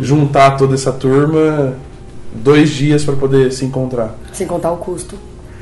[0.01, 1.75] juntar toda essa turma
[2.33, 4.15] dois dias para poder se encontrar.
[4.33, 5.15] Sem contar o custo.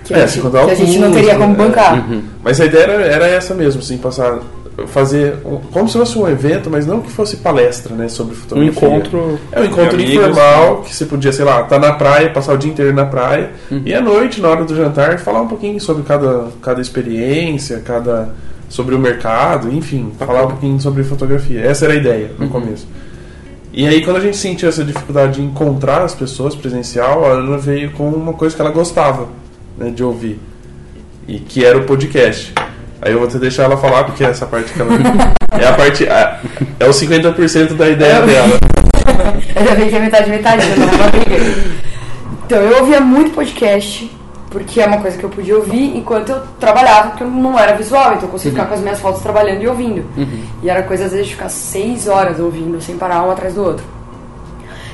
[0.05, 1.57] Que, É, a, sem gente, contar o que a gente não custo, teria como é.
[1.57, 2.07] bancar.
[2.41, 4.39] Mas a ideia era, era essa mesmo, assim, passar
[4.87, 8.37] fazer um- como se fosse um evento, mas não que fosse palestra, né, sobre Um
[8.37, 8.71] fotografia.
[8.71, 9.39] encontro.
[9.51, 12.57] É um encontro amigos, informal, que você podia, sei lá, estar na praia, passar o
[12.57, 13.51] dia inteiro na praia,
[13.85, 18.29] e à noite, na hora do jantar, falar um pouquinho sobre cada, cada experiência, cada
[18.67, 21.61] sobre o mercado, enfim, falar um pouquinho sobre fotografia.
[21.61, 22.85] Essa era a ideia no começo.
[23.71, 27.57] E aí, quando a gente sentiu essa dificuldade de encontrar as pessoas presencial, a Ana
[27.57, 29.27] veio com uma coisa que ela gostava
[29.77, 30.39] né, de ouvir,
[31.27, 32.53] e que era o podcast.
[33.01, 34.91] Aí eu vou ter que deixar ela falar, porque essa parte que ela.
[35.59, 36.05] é a parte.
[36.05, 36.39] É,
[36.79, 38.59] é o 50% da ideia dela.
[39.55, 41.85] Ainda bem que é metade, metade, é.
[42.45, 44.11] Então, eu ouvia muito podcast,
[44.49, 47.75] porque é uma coisa que eu podia ouvir enquanto eu trabalhava, porque eu não era
[47.75, 50.05] visual, então eu conseguia ficar com as minhas fotos trabalhando e ouvindo.
[50.61, 53.63] E era coisa, às vezes, de ficar seis horas ouvindo, sem parar um atrás do
[53.63, 53.85] outro.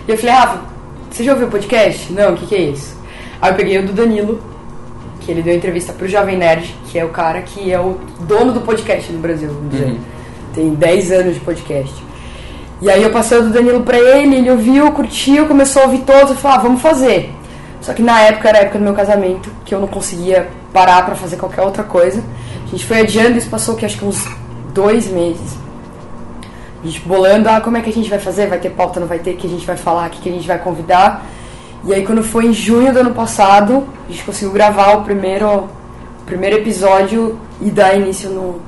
[0.08, 0.62] E eu falei, Rafa,
[1.10, 2.12] você já ouviu o podcast?
[2.14, 2.96] Não, o que, que é isso?
[3.42, 4.42] Aí eu peguei o do Danilo,
[5.22, 8.52] que ele deu entrevista pro Jovem Nerd, que é o cara que é o dono
[8.52, 10.00] do podcast no Brasil, vamos dizer.
[10.54, 12.04] Tem 10 anos de podcast.
[12.82, 16.00] E aí eu passei o do Danilo pra ele, ele ouviu, curtiu, começou a ouvir
[16.00, 17.32] todos, eu falei, ah, vamos fazer.
[17.80, 21.06] Só que na época era a época do meu casamento, que eu não conseguia parar
[21.06, 22.24] pra fazer qualquer outra coisa.
[22.66, 24.26] A gente foi adiando, isso passou que acho que uns
[24.74, 25.58] dois meses.
[26.84, 28.48] A gente bolando, ah, como é que a gente vai fazer?
[28.48, 29.32] Vai ter pauta, não vai ter?
[29.32, 30.08] O que a gente vai falar?
[30.08, 31.24] O que a gente vai convidar?
[31.84, 35.48] E aí quando foi em junho do ano passado, a gente conseguiu gravar o primeiro,
[35.48, 38.62] o primeiro episódio e dar início no,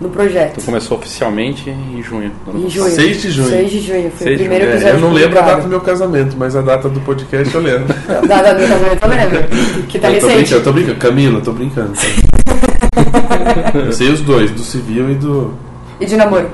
[0.00, 0.52] no projeto.
[0.52, 2.32] Então começou oficialmente em junho.
[2.54, 2.90] Em junho.
[2.90, 3.48] 6 de junho.
[3.48, 4.10] 6 de junho.
[4.10, 4.72] Foi 6 o primeiro junho.
[4.72, 7.54] É, episódio eu não lembro a data do meu casamento, mas a data do podcast
[7.54, 7.94] eu lembro.
[8.26, 9.86] Da data do meu casamento eu lembro.
[9.88, 10.36] Que tá eu tô recente.
[10.36, 10.98] brincando, eu tô brincando.
[10.98, 11.92] Camila, eu tô brincando.
[11.92, 13.70] tá?
[13.78, 15.52] eu sei os dois, do civil e do.
[16.00, 16.48] E de namoro.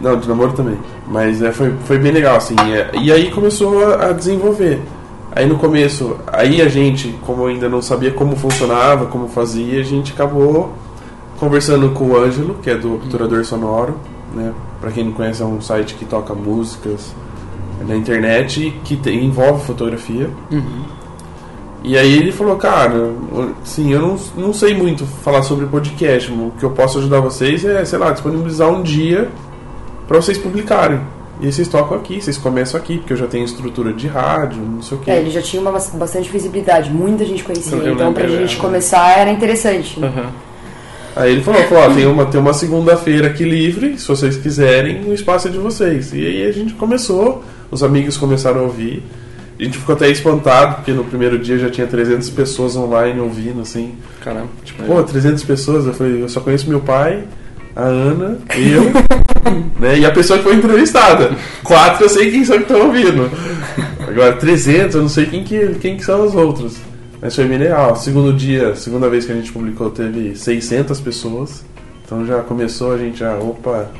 [0.00, 0.78] Não, de namoro também.
[1.08, 2.54] Mas é, foi, foi bem legal, assim.
[2.72, 4.80] é, e aí começou a, a desenvolver.
[5.36, 9.80] Aí no começo, aí a gente, como eu ainda não sabia como funcionava, como fazia,
[9.80, 10.72] a gente acabou
[11.38, 13.96] conversando com o Ângelo, que é do Obturador Sonoro,
[14.34, 14.52] né?
[14.80, 17.14] Pra quem não conhece, é um site que toca músicas
[17.86, 20.30] na internet e que te- envolve fotografia.
[21.84, 23.12] E aí ele falou, cara,
[23.62, 27.62] sim, eu não, não sei muito falar sobre podcast, o que eu posso ajudar vocês
[27.64, 29.28] é, sei lá, disponibilizar um dia
[30.08, 30.98] pra vocês publicarem.
[31.40, 34.58] E aí vocês tocam aqui, vocês começam aqui, porque eu já tenho estrutura de rádio,
[34.62, 35.10] não sei o quê.
[35.10, 37.76] É, ele já tinha uma bas- bastante visibilidade, muita gente conhecia.
[37.76, 38.60] Eu- então pra lembro, gente é.
[38.60, 40.00] começar era interessante.
[40.00, 40.06] né?
[40.08, 40.30] Aham.
[41.14, 45.02] Aí ele falou, falou ó, tem uma, tem uma segunda-feira aqui livre, se vocês quiserem,
[45.08, 46.12] o espaço é de vocês.
[46.12, 49.02] E aí a gente começou, os amigos começaram a ouvir.
[49.58, 53.62] A gente ficou até espantado, porque no primeiro dia já tinha 300 pessoas online ouvindo,
[53.62, 53.94] assim.
[54.22, 54.48] Caramba.
[54.62, 57.24] Tipo, Pô, 300 pessoas, eu falei, eu só conheço meu pai,
[57.74, 58.92] a Ana, eu
[59.78, 59.98] né?
[59.98, 61.30] E a pessoa que foi entrevistada.
[61.62, 63.30] Quatro eu sei quem são que estão ouvindo.
[64.06, 66.76] Agora, 300 eu não sei quem que, quem que são os outros.
[67.20, 67.96] Mas foi bem legal.
[67.96, 71.64] Segundo dia, segunda vez que a gente publicou, teve 600 pessoas.
[72.04, 73.90] Então já começou, a gente já, opa...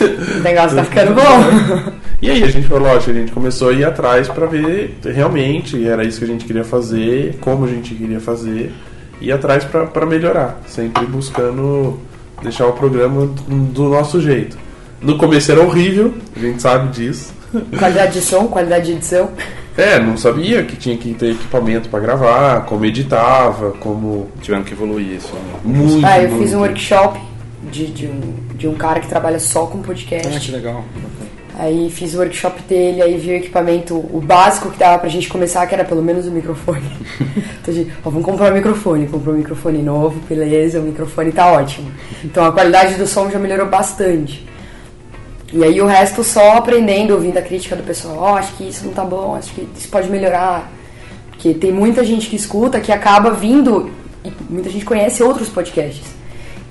[0.00, 1.92] O negócio tá ficando bom.
[2.22, 5.84] E aí a gente falou, lógico, a gente começou a ir atrás pra ver realmente
[5.86, 8.72] era isso que a gente queria fazer, como a gente queria fazer,
[9.20, 11.98] e atrás pra melhorar, sempre buscando
[12.42, 14.56] deixar o programa do nosso jeito.
[15.02, 17.32] No começo era horrível, a gente sabe disso.
[17.78, 19.30] Qualidade de som, qualidade de edição.
[19.76, 24.74] É, não sabia que tinha que ter equipamento pra gravar, como editava, como Tivemos que
[24.74, 25.32] evoluir isso.
[25.34, 25.40] né?
[25.64, 26.06] muito.
[26.06, 26.56] Ah, eu fiz muito.
[26.56, 27.20] um workshop
[27.70, 28.20] de, de, um,
[28.54, 30.50] de um cara que trabalha só com Ah, que podcast.
[30.52, 30.84] legal.
[31.58, 35.28] Aí fiz o workshop dele, aí vi o equipamento, o básico que dava pra gente
[35.28, 36.82] começar, que era pelo menos o microfone.
[37.60, 39.06] então a gente, ó, vamos comprar um microfone.
[39.06, 41.90] Comprou um microfone novo, beleza, o microfone tá ótimo.
[42.24, 44.46] Então a qualidade do som já melhorou bastante.
[45.52, 48.86] E aí o resto só aprendendo, ouvindo a crítica do pessoal, ó, acho que isso
[48.86, 50.70] não tá bom, acho que isso pode melhorar.
[51.30, 53.90] Porque tem muita gente que escuta que acaba vindo,
[54.24, 56.06] e muita gente conhece outros podcasts.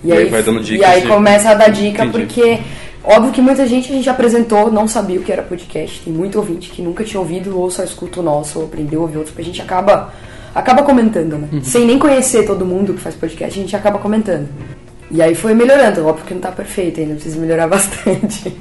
[0.03, 2.25] E aí vai dando E dicas aí de- começa a dar dica, Entendi.
[2.25, 2.59] porque
[3.03, 5.99] óbvio que muita gente a gente apresentou, não sabia o que era podcast.
[6.03, 9.03] Tem muito ouvinte que nunca tinha ouvido ou só escuta o nosso, ou aprendeu a
[9.03, 10.11] ouvir outros, porque a gente acaba,
[10.55, 11.49] acaba comentando, né?
[11.53, 11.63] Uhum.
[11.63, 14.47] Sem nem conhecer todo mundo que faz podcast, a gente acaba comentando.
[15.11, 18.51] E aí foi melhorando, óbvio que não tá perfeito ainda, precisa melhorar bastante.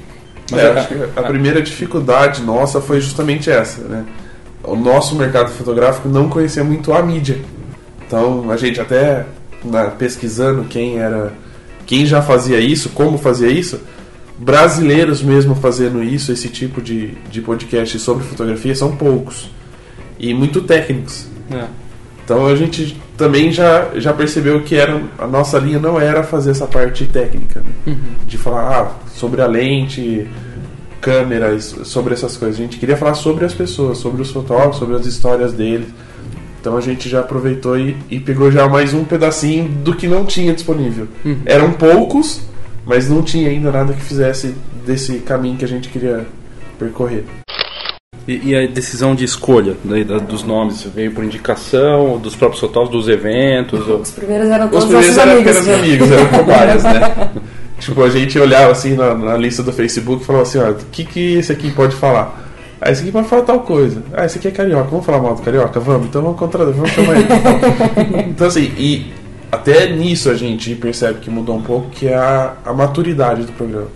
[0.59, 4.05] É, acho que a primeira dificuldade nossa foi justamente essa, né?
[4.63, 7.39] O nosso mercado fotográfico não conhecia muito a mídia.
[8.05, 9.25] Então a gente até
[9.63, 11.33] na- pesquisando quem era,
[11.85, 13.79] quem já fazia isso, como fazia isso,
[14.37, 19.49] brasileiros mesmo fazendo isso, esse tipo de, de podcast sobre fotografia são poucos
[20.19, 21.25] e muito técnicos.
[21.51, 21.65] É.
[22.23, 26.49] Então a gente também já, já percebeu que era, a nossa linha não era fazer
[26.49, 27.95] essa parte técnica, né?
[28.25, 30.27] de falar ah, sobre a lente,
[30.99, 32.59] câmeras, sobre essas coisas.
[32.59, 35.87] A gente queria falar sobre as pessoas, sobre os fotógrafos, sobre as histórias deles.
[36.59, 40.25] Então a gente já aproveitou e, e pegou já mais um pedacinho do que não
[40.25, 41.07] tinha disponível.
[41.45, 42.41] Eram poucos,
[42.87, 46.25] mas não tinha ainda nada que fizesse desse caminho que a gente queria
[46.79, 47.23] percorrer.
[48.27, 52.59] E, e a decisão de escolha daí, da- dos nomes veio por indicação dos próprios
[52.59, 53.87] fotógrafos, dos eventos?
[53.87, 54.01] Ou...
[54.01, 55.57] Os primeiros eram Os todos primeiros nossos eram amigos.
[55.57, 57.31] apenas amigos, eram cobaias, né?
[57.79, 60.75] tipo, a gente olhava assim na, na lista do Facebook e falava assim, ó, o
[60.91, 62.49] que, que esse aqui pode falar?
[62.79, 64.03] Ah, esse aqui pode falar tal coisa.
[64.13, 65.79] Ah, esse aqui é carioca, vamos falar mal do carioca?
[65.79, 67.27] Vamos, então vamos contratar, vamos chamar ele.
[68.29, 69.11] então assim, e
[69.51, 73.51] até nisso a gente percebe que mudou um pouco, que é a, a maturidade do
[73.53, 73.87] programa.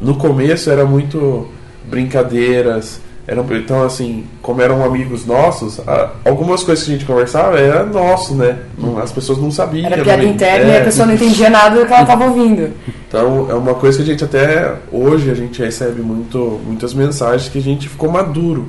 [0.00, 1.48] No começo era muito
[1.84, 7.58] brincadeiras, eram, então assim, como eram amigos nossos, a- algumas coisas que a gente conversava
[7.58, 8.58] era nosso, né?
[8.76, 9.86] Não- As pessoas não sabiam.
[9.86, 10.80] Era piada não- interna e é.
[10.80, 12.70] a pessoa não entendia nada do que ela tava ouvindo.
[13.08, 17.48] Então é uma coisa que a gente até hoje a gente recebe muito, muitas mensagens
[17.48, 18.66] que a gente ficou maduro.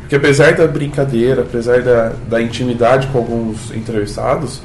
[0.00, 4.60] Porque apesar da brincadeira, apesar da, da intimidade com alguns entrevistados,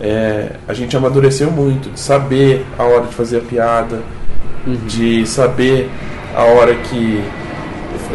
[0.00, 3.98] é, a gente amadureceu muito de saber a hora de fazer a piada,
[4.86, 5.90] de saber
[6.34, 7.22] a hora que.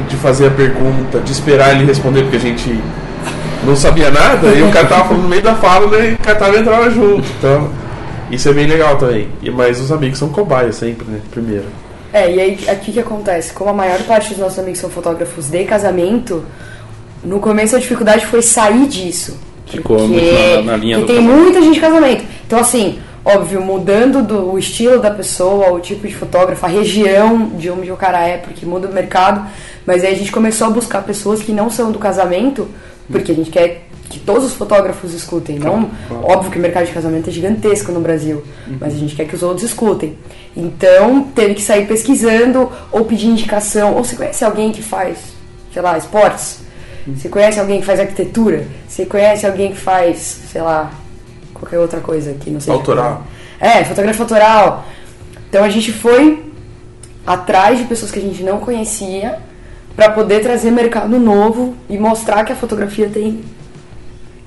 [0.09, 2.79] De fazer a pergunta, de esperar ele responder, porque a gente
[3.65, 6.17] não sabia nada e o cara tava falando no meio da fala né, e o
[6.17, 7.27] cara tava entrando junto.
[7.39, 7.69] Então,
[8.31, 9.27] isso é bem legal também.
[9.41, 11.19] E, mas os amigos são cobaias sempre, né?
[11.31, 11.65] Primeiro.
[12.11, 13.53] É, e aí aqui que acontece?
[13.53, 16.43] Como a maior parte dos nossos amigos são fotógrafos de casamento,
[17.23, 19.37] no começo a dificuldade foi sair disso.
[19.65, 21.43] Ficou Porque- muito na- na linha porque do tem casamento.
[21.43, 22.23] muita gente de casamento.
[22.45, 27.49] Então, assim, óbvio, mudando do o estilo da pessoa, o tipo de fotógrafo, a região
[27.49, 29.47] de onde o cara é, porque muda o mercado.
[29.85, 32.67] Mas aí a gente começou a buscar pessoas que não são do casamento,
[33.09, 35.57] porque a gente quer que todos os fotógrafos escutem.
[35.57, 35.89] Não,
[36.23, 38.43] óbvio que o mercado de casamento é gigantesco no Brasil,
[38.79, 40.17] mas a gente quer que os outros escutem.
[40.55, 43.95] Então, teve que sair pesquisando ou pedir indicação.
[43.95, 45.17] Ou você conhece alguém que faz,
[45.73, 46.59] sei lá, esportes?
[47.07, 48.65] Você conhece alguém que faz arquitetura?
[48.87, 50.91] Você conhece alguém que faz, sei lá,
[51.63, 52.73] qualquer outra coisa que não seja.
[52.73, 53.25] Autoral.
[53.59, 54.85] É, fotografia autoral.
[55.49, 56.43] Então a gente foi
[57.25, 59.39] atrás de pessoas que a gente não conhecia
[59.95, 63.41] para poder trazer mercado novo e mostrar que a fotografia tem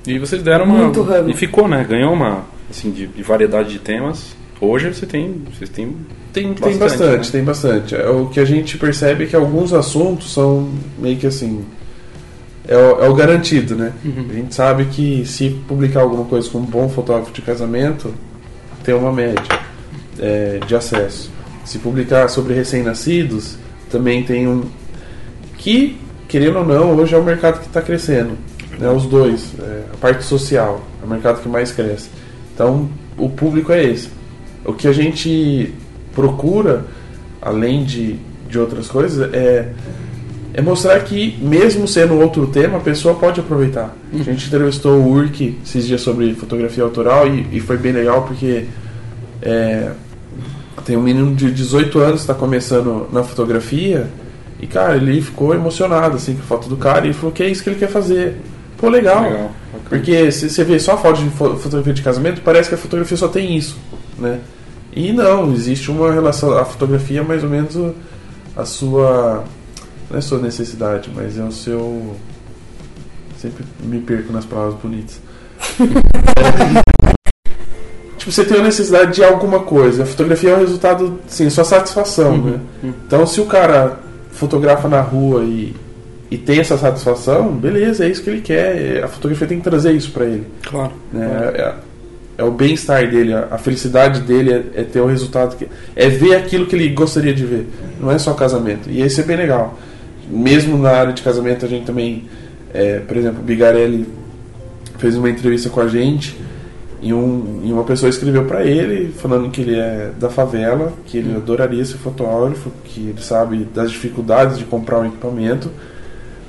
[0.05, 0.83] E vocês deram uma.
[0.83, 1.29] Muito ramo.
[1.29, 1.85] E ficou, né?
[1.87, 2.45] Ganhou uma.
[2.69, 4.35] Assim, de, de variedade de temas.
[4.61, 5.41] Hoje você tem.
[5.53, 5.95] Vocês têm.
[6.33, 7.31] Tem, tem bastante, né?
[7.31, 7.95] tem bastante.
[7.95, 11.65] É, O que a gente percebe é que alguns assuntos são meio que assim.
[12.67, 13.93] É o, é o garantido, né?
[14.29, 18.13] A gente sabe que se publicar alguma coisa com um bom fotógrafo de casamento,
[18.83, 19.41] tem uma média
[20.19, 21.31] é, de acesso.
[21.63, 23.57] Se publicar sobre recém-nascidos,
[23.89, 24.63] também tem um.
[25.57, 25.97] Que,
[26.27, 28.37] querendo ou não, hoje é o mercado que está crescendo.
[28.77, 28.89] Né?
[28.89, 29.53] Os dois.
[29.59, 32.09] é, a parte social é o mercado que mais cresce.
[32.53, 34.09] Então, o público é esse.
[34.65, 35.73] O que a gente
[36.13, 36.85] procura
[37.41, 39.71] além de, de outras coisas, é,
[40.57, 43.95] é mostrar que, mesmo sendo outro tema, a pessoa pode aproveitar.
[44.11, 48.23] A gente entrevistou o Urk esses dias sobre fotografia autoral e, e foi bem legal
[48.23, 48.65] porque
[49.41, 49.91] é,
[50.83, 54.07] tem um menino de 18 anos que está começando na fotografia
[54.59, 57.49] e, cara, ele ficou emocionado assim, com a foto do cara e falou que é
[57.49, 58.37] isso que ele quer fazer.
[58.77, 59.21] Pô, legal.
[59.23, 59.83] Legal, bacana.
[59.89, 62.77] Porque se você vê só a foto de fo- fotografia de casamento, parece que a
[62.79, 63.77] fotografia só tem isso,
[64.17, 64.39] né?
[64.91, 66.57] E não, existe uma relação.
[66.57, 67.77] A fotografia é mais ou menos
[68.55, 69.43] a sua.
[70.09, 72.15] Não é sua necessidade, mas é o seu.
[73.37, 75.19] Sempre me perco nas palavras bonitas.
[75.79, 76.81] É,
[78.17, 80.03] tipo, você tem a necessidade de alguma coisa.
[80.03, 82.59] A fotografia é o resultado, sim, sua satisfação, né?
[82.83, 83.99] Então, se o cara
[84.31, 85.75] fotografa na rua e,
[86.31, 89.03] e tem essa satisfação, beleza, é isso que ele quer.
[89.03, 90.47] A fotografia tem que trazer isso pra ele.
[90.63, 90.93] Claro.
[91.11, 91.25] Né?
[91.53, 91.73] É,
[92.37, 96.07] é o bem-estar dele, a, a felicidade dele é, é ter o resultado que é
[96.07, 97.67] ver aquilo que ele gostaria de ver.
[97.99, 98.89] Não é só casamento.
[98.89, 99.77] E isso é bem legal.
[100.29, 102.25] Mesmo na área de casamento a gente também,
[102.73, 104.07] é, por exemplo, o Bigarelli
[104.97, 106.35] fez uma entrevista com a gente
[107.01, 111.17] e, um, e uma pessoa escreveu para ele falando que ele é da favela, que
[111.17, 115.69] ele adoraria ser fotógrafo, que ele sabe das dificuldades de comprar um equipamento,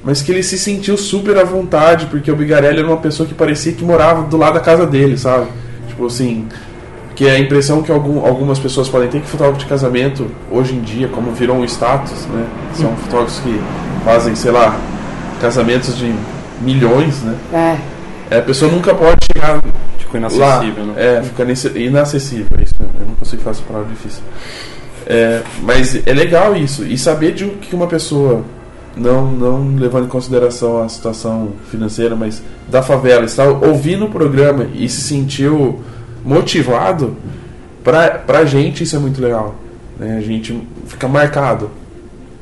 [0.03, 3.35] mas que ele se sentiu super à vontade porque o Bigarelli era uma pessoa que
[3.35, 5.49] parecia que morava do lado da casa dele, sabe?
[5.89, 6.47] Tipo assim,
[7.19, 10.77] que é a impressão que algum, algumas pessoas podem ter que fotógrafo de casamento hoje
[10.77, 12.47] em dia, como virou um status, né?
[12.75, 13.61] São fotógrafos que
[14.05, 14.79] fazem, sei lá,
[15.41, 16.15] casamentos de
[16.61, 17.35] milhões, né?
[17.53, 18.37] É.
[18.37, 19.59] É, a pessoa nunca pode chegar
[19.99, 20.29] Ficou lá.
[20.29, 20.95] inacessível, né?
[20.97, 21.43] É, fica
[21.81, 22.95] inacessível, é isso mesmo.
[23.01, 24.23] Eu não consigo fazer essa palavra difícil.
[25.05, 26.85] É, mas é legal isso.
[26.85, 28.45] E saber de o que uma pessoa,
[28.97, 34.69] não, não levando em consideração a situação financeira, mas da favela, está ouvindo o programa
[34.73, 35.81] e se sentiu
[36.25, 37.17] motivado,
[37.85, 39.55] pra, pra gente isso é muito legal.
[39.99, 40.17] Né?
[40.19, 41.71] A gente fica marcado.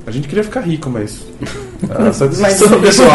[0.07, 1.27] A gente queria ficar rico, mas
[1.91, 3.09] a satisfação Mas- pessoal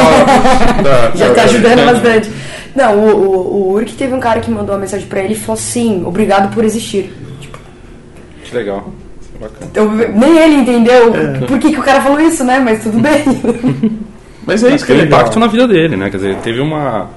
[0.83, 2.31] da- Já da- tá ajudando bastante.
[2.75, 5.37] Não, o, o, o Urk teve um cara que mandou uma mensagem pra ele e
[5.37, 7.13] falou assim: obrigado por existir.
[8.43, 8.91] Que legal.
[9.41, 9.45] É.
[9.63, 11.39] Então, nem ele entendeu É.
[11.45, 12.59] por que, que o cara falou isso, né?
[12.59, 13.23] Mas tudo bem.
[14.45, 16.09] Mas é Mas isso que é impacto na vida dele, né?
[16.09, 17.09] Quer dizer, teve uma.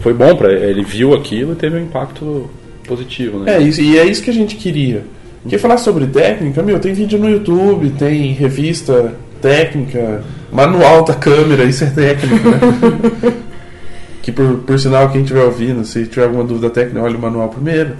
[0.00, 0.64] Foi bom pra ele.
[0.66, 2.48] Ele viu aquilo e teve um impacto
[2.86, 3.56] positivo, né?
[3.56, 5.04] É isso, e é isso que a gente queria.
[5.48, 6.62] Quer falar sobre técnica?
[6.62, 13.32] Meu, tem vídeo no YouTube, tem revista técnica, manual da câmera, isso é técnica, né?
[14.22, 17.50] que por, por sinal, quem estiver ouvindo, se tiver alguma dúvida técnica, olha o manual
[17.50, 17.94] primeiro.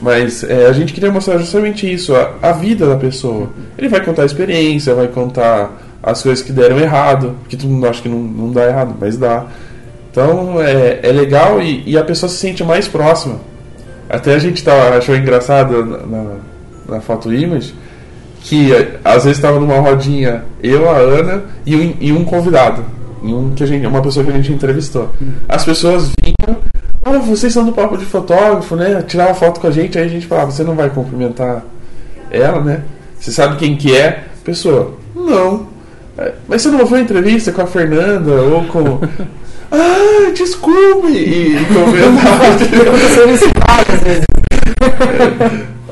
[0.00, 3.48] Mas é, a gente queria mostrar justamente isso, a, a vida da pessoa.
[3.78, 7.86] Ele vai contar a experiência, vai contar as coisas que deram errado, que todo mundo
[7.86, 9.46] acha que não, não dá errado, mas dá.
[10.10, 13.40] Então é, é legal e, e a pessoa se sente mais próxima.
[14.08, 16.36] Até a gente tava, achou engraçado na,
[16.88, 17.74] na, foto image
[18.40, 22.84] que eh, às vezes estava numa rodinha eu, a Ana e um, e um convidado.
[23.22, 25.10] Um que a gente, uma pessoa que a gente entrevistou.
[25.48, 26.58] As pessoas vinham,
[27.04, 29.02] ah, vocês são do papo de fotógrafo, né?
[29.02, 31.64] Tirava foto com a gente, aí a gente falava, você não vai cumprimentar
[32.30, 32.82] ela, né?
[33.18, 34.24] Você sabe quem que é?
[34.44, 35.66] Pessoa, não.
[36.16, 39.00] "É, Mas você não ouviu a entrevista com a Fernanda ou com.
[39.78, 41.08] Ah, desculpe!
[41.08, 41.66] E, e
[43.66, 44.24] várias vezes.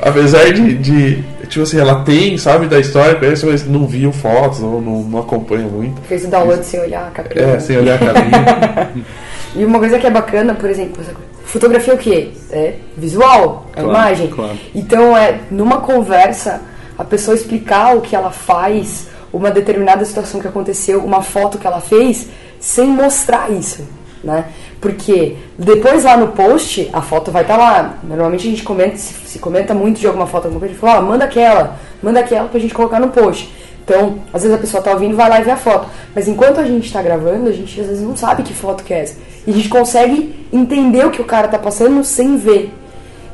[0.01, 4.61] Apesar de, de, Tipo assim, ela tem, sabe, da história, conhece, mas não viu fotos
[4.61, 6.01] ou não, não acompanha muito.
[6.03, 7.45] Fez o download sem olhar a capinha.
[7.45, 8.91] É, sem olhar a carinha.
[9.57, 11.01] E uma coisa que é bacana, por exemplo,
[11.45, 12.31] fotografia é o quê?
[12.51, 14.27] É visual, é Claro, imagem.
[14.27, 14.59] claro.
[14.75, 16.61] Então é numa conversa
[16.99, 21.67] a pessoa explicar o que ela faz, uma determinada situação que aconteceu, uma foto que
[21.67, 22.29] ela fez,
[22.61, 23.87] sem mostrar isso,
[24.23, 24.47] né?
[24.81, 27.99] Porque depois lá no post a foto vai estar lá.
[28.05, 30.81] Normalmente a gente comenta, se, se comenta muito de alguma foto, alguma coisa, a gente
[30.81, 33.53] fala, ah, manda aquela, manda aquela pra gente colocar no post.
[33.83, 35.89] Então, às vezes a pessoa tá ouvindo vai lá e vê a foto.
[36.15, 38.95] Mas enquanto a gente tá gravando, a gente às vezes não sabe que foto que
[38.95, 39.17] é essa.
[39.47, 42.73] E a gente consegue entender o que o cara tá passando sem ver.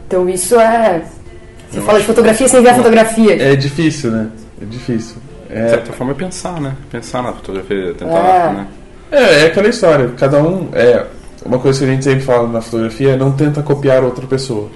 [0.06, 1.02] Então isso é.
[1.70, 3.40] Você fala de fotografia sem ver a fotografia.
[3.40, 4.28] É difícil, né?
[4.60, 5.16] É difícil.
[5.50, 6.74] De É, certa forma é pensar, né?
[6.90, 8.52] Pensar na fotografia, tentar, É.
[8.52, 8.66] né?
[9.10, 10.10] é, é aquela história.
[10.16, 10.68] Cada um.
[10.72, 11.04] É,
[11.44, 14.68] uma coisa que a gente sempre fala na fotografia é não tenta copiar outra pessoa.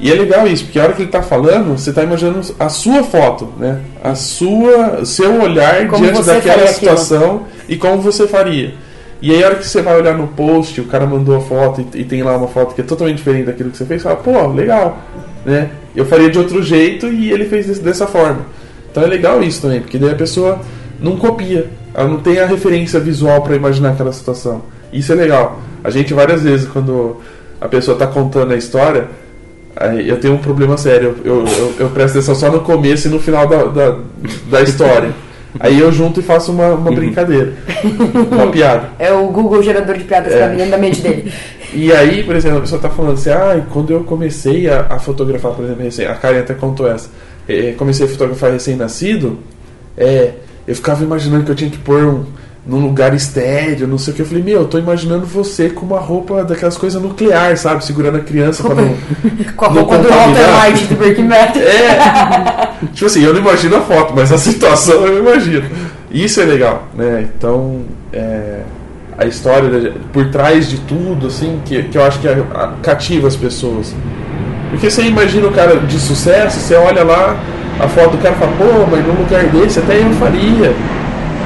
[0.00, 2.68] E é legal isso, porque a hora que ele tá falando, você tá imaginando a
[2.68, 3.80] sua foto, né?
[4.02, 8.74] A sua, o seu olhar Como diante daquela situação e como você faria.
[9.20, 11.86] E aí a hora que você vai olhar no post, o cara mandou a foto
[11.94, 14.08] e, e tem lá uma foto que é totalmente diferente daquilo que você fez, você
[14.08, 14.98] fala, pô, legal,
[15.46, 15.70] né?
[15.94, 18.40] Eu faria de outro jeito e ele fez desse- dessa forma.
[18.92, 20.60] Então é legal isso também, porque daí a pessoa
[21.00, 24.62] não copia, ela não tem a referência visual para imaginar aquela situação.
[24.92, 25.58] Isso é legal.
[25.82, 27.16] A gente várias vezes quando
[27.58, 29.08] a pessoa tá contando a história,
[29.74, 31.16] Aí eu tenho um problema sério.
[31.24, 33.98] Eu, eu, eu presto atenção só no começo e no final da, da,
[34.50, 35.10] da história.
[35.60, 37.54] Aí eu junto e faço uma, uma brincadeira.
[38.30, 38.90] Uma piada.
[38.98, 41.32] É o Google gerador de piadas que tá dentro da mente dele.
[41.74, 44.98] E aí, por exemplo, a pessoa tá falando assim, ah, quando eu comecei a, a
[44.98, 47.08] fotografar, por exemplo, a Karen até contou essa,
[47.48, 49.38] eh, comecei a fotografar recém-nascido,
[49.96, 50.32] é,
[50.66, 52.24] eu ficava imaginando que eu tinha que pôr um,
[52.64, 54.22] num lugar estéreo, não sei o que.
[54.22, 57.84] Eu falei, meu, eu tô imaginando você com uma roupa daquelas coisas nucleares, sabe?
[57.84, 58.94] Segurando a criança pra não.
[59.56, 60.50] Com a não roupa do contaminar.
[60.52, 61.58] Walter White do Breaking Bad.
[61.62, 62.86] É.
[62.92, 65.64] tipo assim, eu não imagino a foto, mas a situação eu imagino.
[66.10, 67.28] Isso é legal, né?
[67.36, 67.82] Então,
[68.12, 68.60] é,
[69.18, 73.34] a história por trás de tudo, assim, que, que eu acho que a- cativa as
[73.36, 73.92] pessoas.
[74.72, 77.38] Porque você imagina o cara de sucesso, você olha lá
[77.78, 80.74] a foto do cara e fala, pô, mas num lugar desse até eu faria.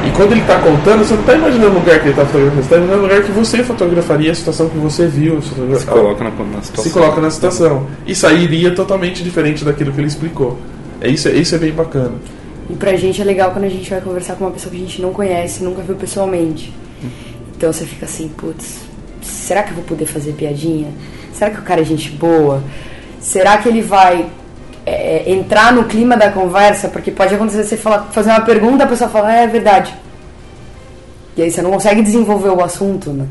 [0.07, 2.63] E quando ele tá contando, você não tá imaginando o lugar que ele tá fotografando,
[2.63, 5.43] você tá imaginando o lugar que você fotografaria, a situação que você viu.
[5.43, 6.85] fotogra- Se coloca na, na situação.
[6.85, 7.87] se coloca na situação.
[8.07, 10.57] E sairia totalmente diferente daquilo que ele explicou.
[11.01, 12.13] É isso, isso é bem bacana.
[12.71, 14.81] E pra gente é legal quando a gente vai conversar com uma pessoa que a
[14.81, 16.73] gente não conhece, nunca viu pessoalmente.
[17.57, 18.79] Então você fica assim, putz,
[19.21, 20.89] será que eu vou poder fazer piadinha?
[21.33, 22.63] Será que o cara é gente boa?
[23.27, 24.25] Será que ele vai
[24.87, 26.89] é, entrar no clima da conversa?
[26.89, 29.93] Porque pode acontecer você falar, fazer uma pergunta, a pessoa fala, "É, é verdade.
[31.37, 33.27] E aí você não consegue desenvolver o assunto, né?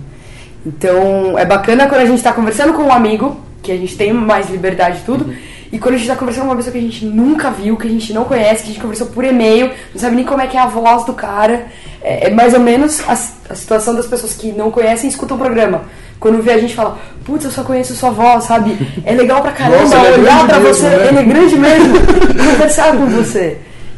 [0.65, 4.11] Então é bacana quando a gente tá conversando com um amigo, que a gente tem
[4.11, 5.33] mais liberdade e tudo,
[5.75, 7.85] e quando a gente tá conversando com uma pessoa que a gente nunca viu, que
[7.85, 10.47] a gente não conhece, que a gente conversou por e-mail, não sabe nem como é
[10.47, 11.65] que é a voz do cara.
[12.01, 15.35] É, é mais ou menos a, a situação das pessoas que não conhecem e escutam
[15.35, 15.81] o programa.
[16.17, 18.77] Quando vê a gente fala, putz, eu só conheço sua voz, sabe?
[19.03, 21.07] É legal pra caramba Nossa, é olhar pra mesmo, você, né?
[21.09, 21.95] ele é grande mesmo,
[22.31, 23.57] e conversar com você.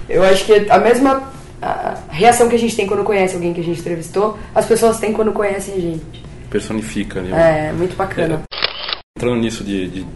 [0.09, 3.61] Eu acho que a mesma a reação que a gente tem quando conhece alguém que
[3.61, 6.01] a gente entrevistou, as pessoas têm quando conhecem a gente.
[6.49, 7.31] Personifica ali.
[7.31, 8.41] É, muito bacana.
[9.15, 10.07] Entrando nisso de, de-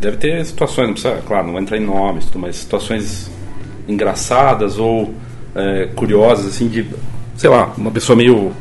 [0.00, 3.30] Deve ter situações, não precisa, claro, não vai entrar em nomes, tudo, mas situações
[3.88, 5.12] engraçadas ou
[5.54, 6.86] é, curiosas, assim, de.
[7.36, 8.52] Sei lá, uma pessoa meio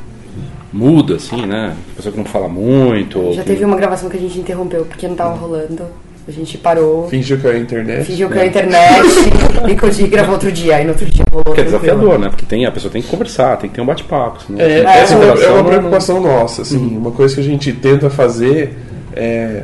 [0.72, 1.76] muda, assim, né?
[1.96, 3.34] Pessoa que não fala muito.
[3.34, 5.84] Já que- teve uma gravação que a gente interrompeu porque não tava rolando.
[6.28, 8.06] A gente parou, Fingiu que era a internet.
[8.06, 9.08] fingiu que era a internet
[9.68, 10.76] e consegui gravar outro dia.
[10.76, 11.56] Aí no outro dia rolou.
[11.56, 12.30] Que é desafiador, né?
[12.30, 14.44] Porque tem, a pessoa tem que conversar, tem que ter um bate-papo.
[14.60, 17.44] É, senão essa é uma, é uma não- preocupação nossa, assim, uma coisa que a
[17.44, 18.78] gente tenta fazer
[19.16, 19.64] é,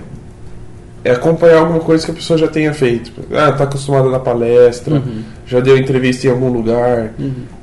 [1.06, 3.12] é acompanhar alguma coisa que a pessoa já tenha feito.
[3.32, 5.02] Ah, tá acostumada na palestra,
[5.46, 7.12] já deu entrevista em algum lugar.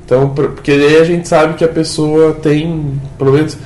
[0.05, 3.57] Então, por- porque aí a gente sabe que a pessoa tem, pelo menos,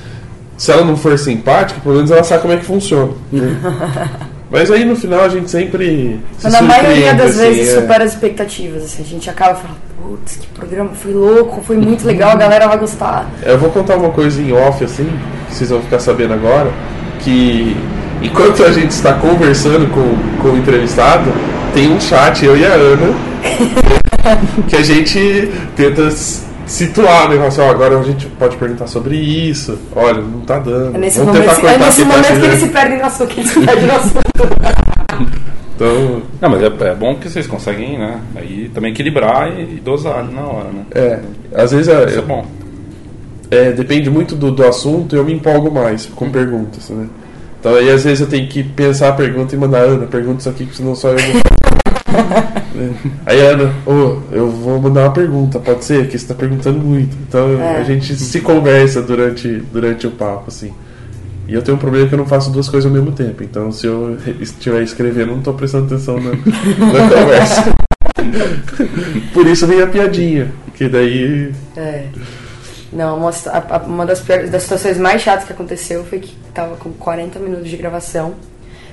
[0.56, 3.12] se ela não for simpática, pelo menos ela sabe como é que funciona.
[3.32, 3.56] né?
[4.50, 6.18] Mas aí no final a gente sempre.
[6.38, 7.80] se Mas na maioria das assim, vezes é.
[7.82, 8.82] supera as expectativas.
[8.82, 12.66] Assim, a gente acaba falando, putz, que programa foi louco, foi muito legal, a galera
[12.66, 13.30] vai gostar.
[13.42, 15.06] Eu vou contar uma coisa em off, assim,
[15.48, 16.70] que vocês vão ficar sabendo agora,
[17.20, 17.76] que
[18.22, 21.30] enquanto a gente está conversando com, com o entrevistado,
[21.74, 23.14] tem um chat, eu e a Ana,
[24.68, 26.10] que a gente tenta
[26.66, 30.96] situar o negócio, ó, agora a gente pode perguntar sobre isso, olha, não tá dando.
[30.96, 32.46] É nesse Vamos momento, tentar é nesse aqui momento que bastante.
[32.46, 34.22] eles se perdem no assunto, que eles se perdem no assunto.
[35.76, 38.20] Então, Não, mas é, é bom que vocês conseguem, né?
[38.34, 40.84] Aí também equilibrar e, e dosar na hora, né?
[40.92, 41.20] é,
[41.54, 42.44] às vezes é, Isso é bom.
[43.50, 47.06] é, depende muito do, do assunto eu me empolgo mais com perguntas, né?
[47.60, 50.48] Então aí às vezes eu tenho que pensar a pergunta e mandar, Ana, pergunta isso
[50.48, 51.42] aqui, que senão só eu vou.
[52.78, 52.90] É.
[53.26, 56.02] Aí Ana, ô, eu vou mandar uma pergunta, pode ser?
[56.04, 57.16] Porque você tá perguntando muito.
[57.28, 57.78] Então É.
[57.78, 60.72] a gente se conversa durante, durante o papo, assim.
[61.48, 63.42] E eu tenho um problema que eu não faço duas coisas ao mesmo tempo.
[63.42, 67.74] Então se eu estiver escrevendo, não tô prestando atenção na, na conversa.
[69.34, 70.52] Por isso vem a piadinha.
[70.74, 71.52] Que daí.
[71.76, 72.04] É.
[72.92, 76.76] Não, uma, a- uma das, piores- das situações mais chatas que aconteceu foi que tava
[76.76, 78.34] com 40 minutos de gravação.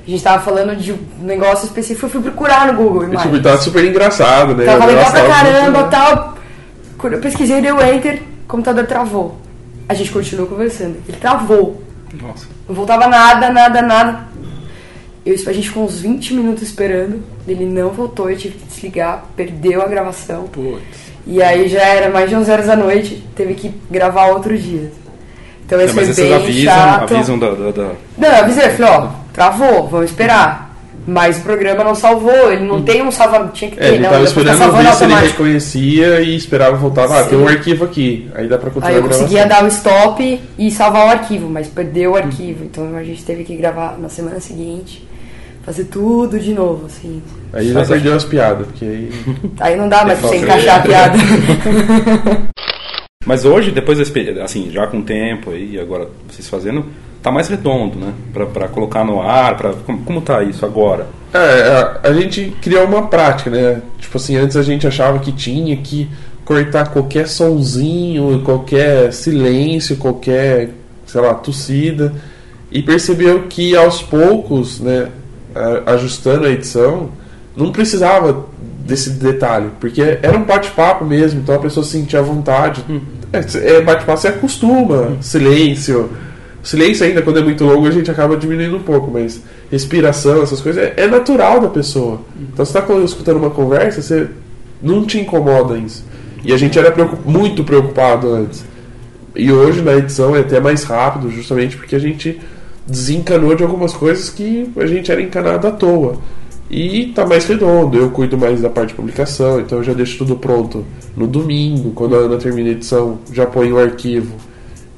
[0.05, 3.41] A gente tava falando de um negócio específico, eu fui procurar no Google Tipo, imagens.
[3.43, 4.65] tava super engraçado, né?
[4.65, 6.37] Tava legal pra muito- caramba tal.
[6.97, 9.37] Quando eu pesquisei, deu enter, o computador travou.
[9.89, 10.97] A gente continuou conversando.
[11.07, 11.81] Ele travou.
[12.21, 12.47] Nossa.
[12.67, 14.27] Não voltava nada, nada, nada.
[15.25, 17.23] Eu, a gente ficou uns 20 minutos esperando.
[17.47, 20.43] Ele não voltou, eu tive que desligar, perdeu a gravação.
[20.47, 21.04] Putz.
[21.27, 24.91] E aí já era mais de 11 horas da noite, teve que gravar outro dia.
[25.65, 27.13] Então É, esse mas foi vocês bem avisam, chato.
[27.15, 30.65] avisam da, da, da- Não, eu avisei, eu falei, ó, travou, vamos esperar.
[31.07, 33.51] Mas o programa não salvou, ele não tem um salva...
[33.53, 36.75] Tinha que ter, É, ele não, tava tá esperando ver se ele reconhecia e esperava
[36.77, 37.05] voltar.
[37.05, 37.29] Ah, Sim.
[37.29, 38.27] tem um arquivo aqui.
[38.33, 41.67] Aí dá pra continuar Aí eu conseguia dar o stop e salvar o arquivo, mas
[41.67, 42.63] perdeu o arquivo.
[42.63, 45.07] Então a gente teve que gravar na semana seguinte,
[45.65, 47.21] fazer tudo de novo, assim.
[47.51, 49.11] Aí já perdeu as piadas, porque aí.
[49.59, 51.17] Aí não dá mais pra você encaixar a piada.
[53.25, 56.85] Mas hoje, depois assim, já com o tempo aí, agora vocês fazendo,
[57.23, 58.13] tá mais redondo, né?
[58.31, 61.07] Pra, pra colocar no ar, pra, como, como tá isso agora?
[61.33, 63.81] É, a, a gente criou uma prática, né?
[63.97, 66.07] Tipo assim, antes a gente achava que tinha que
[66.45, 70.69] cortar qualquer sonzinho, qualquer silêncio, qualquer,
[71.07, 72.13] sei lá, tossida.
[72.71, 75.09] E percebeu que aos poucos, né,
[75.85, 77.09] ajustando a edição,
[77.55, 78.45] não precisava
[78.85, 82.83] desse detalhe, porque era um bate-papo mesmo, então a pessoa se sentia à vontade.
[83.33, 86.09] É, é bate-papo, você acostuma, silêncio.
[86.61, 89.41] Silêncio ainda, quando é muito longo, a gente acaba diminuindo um pouco, mas
[89.71, 92.21] respiração, essas coisas, é, é natural da pessoa.
[92.39, 94.27] Então você está escutando uma conversa, você
[94.81, 96.03] não te incomoda isso.
[96.43, 98.63] E a gente era preocup- muito preocupado antes.
[99.35, 102.39] E hoje na edição é até mais rápido, justamente porque a gente
[102.87, 106.17] desencanou de algumas coisas que a gente era encanado à toa.
[106.69, 110.17] E tá mais redondo, eu cuido mais da parte de publicação, então eu já deixo
[110.17, 110.83] tudo pronto
[111.15, 114.35] no domingo, quando a Ana termina a edição, já põe o arquivo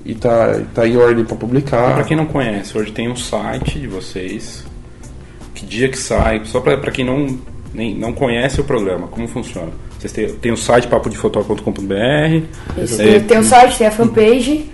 [0.06, 1.96] e tá, tá em ordem para publicar.
[1.96, 4.66] Pra quem não conhece, hoje tem um site de vocês.
[5.54, 6.42] Que dia que sai?
[6.46, 7.38] Só pra quem não,
[7.74, 9.72] nem, não conhece o programa, como funciona?
[10.00, 11.94] Vocês têm, tem o site papodefotó.com.br.
[11.96, 14.70] É, tem, o site, tem a fanpage,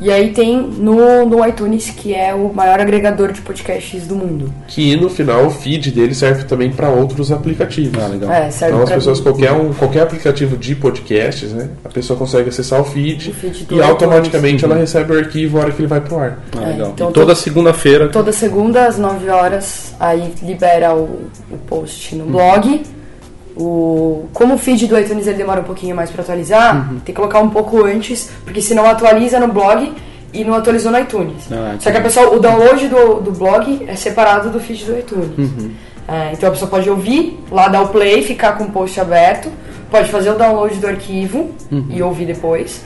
[0.00, 4.52] e aí tem no, no iTunes, que é o maior agregador de podcasts do mundo.
[4.68, 8.00] Que no final o feed dele serve também para outros aplicativos.
[8.02, 8.30] Ah, legal.
[8.30, 11.70] É, serve Então as pessoas, qualquer, um, qualquer aplicativo de podcasts, né?
[11.84, 14.62] A pessoa consegue acessar o feed, O feed e automaticamente iTunes.
[14.70, 16.38] ela recebe o arquivo a hora que ele vai pro ar.
[16.56, 16.92] Ah, É, legal.
[16.94, 18.08] então e toda to- segunda-feira.
[18.10, 22.82] Toda segunda, às 9 horas, aí libera o, o post no blog.
[23.58, 27.12] O, como o feed do iTunes ele demora um pouquinho mais para atualizar, tem que
[27.12, 29.92] colocar um pouco antes, porque senão atualiza no blog
[30.32, 31.50] e não atualizou no iTunes.
[31.50, 34.96] Ah, Só que a pessoa, o download do, do blog é separado do feed do
[34.96, 35.30] iTunes.
[36.06, 39.50] É, então a pessoa pode ouvir, lá dar o play, ficar com o post aberto,
[39.90, 41.50] pode fazer o download do arquivo
[41.90, 42.82] e ouvir depois,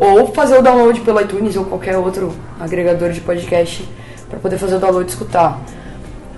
[0.00, 3.86] ou fazer o download pelo iTunes ou qualquer outro agregador de podcast
[4.30, 5.60] para poder fazer o download e escutar.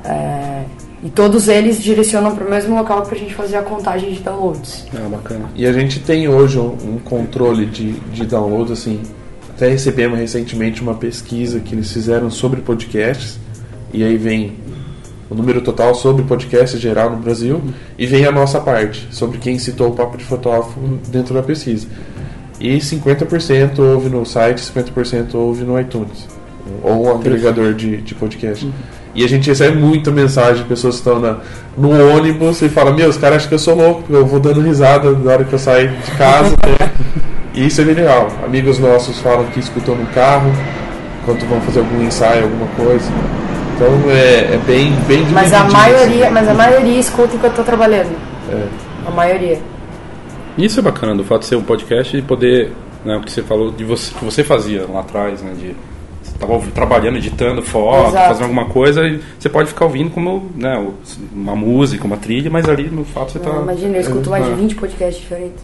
[0.05, 0.65] É,
[1.03, 4.21] e todos eles direcionam para o mesmo local para a gente fazer a contagem de
[4.21, 4.87] downloads.
[4.95, 5.49] Ah, bacana.
[5.55, 9.01] E a gente tem hoje um, controle de, de download, assim.
[9.49, 13.39] Até recebemos recentemente uma pesquisa que eles fizeram sobre podcasts.
[13.93, 14.57] E aí vem
[15.31, 17.63] o número total sobre podcast geral no Brasil.
[17.97, 21.87] E vem a nossa parte, sobre quem citou o Papo de Fotógrafo dentro da pesquisa.
[22.61, 26.27] E 50% ouve no site, 50% ouve no iTunes.
[26.83, 28.69] Ou um agregador de, de podcast.
[29.19, 31.39] E a gente recebe muita mensagem de pessoas que estão na,
[31.77, 34.39] no ônibus e falam, meu, os caras acham que eu sou louco, porque eu vou
[34.39, 36.51] dando risada na hora que eu saio de casa.
[36.51, 36.93] né?
[37.53, 38.29] E isso é bem legal.
[38.45, 40.53] Amigos nossos falam que escutam no carro,
[41.21, 43.11] enquanto vão fazer algum ensaio, alguma coisa.
[43.75, 46.35] Então é, é bem, bem Mas a maioria, assim.
[46.35, 48.15] mas a maioria escuta enquanto tá trabalhando.
[48.53, 48.67] É.
[49.05, 49.59] A maioria.
[50.57, 52.73] Isso é bacana, do fato de ser um podcast e poder,
[53.05, 55.75] né, o que você falou de você, que você fazia lá atrás, né, de
[56.41, 58.29] estava trabalhando, editando foto, Exato.
[58.29, 60.95] fazendo alguma coisa e você pode ficar ouvindo como, né, o-
[61.35, 64.53] uma música, uma trilha, mas ali no fato você está imagina, eu escuto mais de
[64.53, 64.55] Ah.
[64.55, 65.63] 20 podcasts diferentes.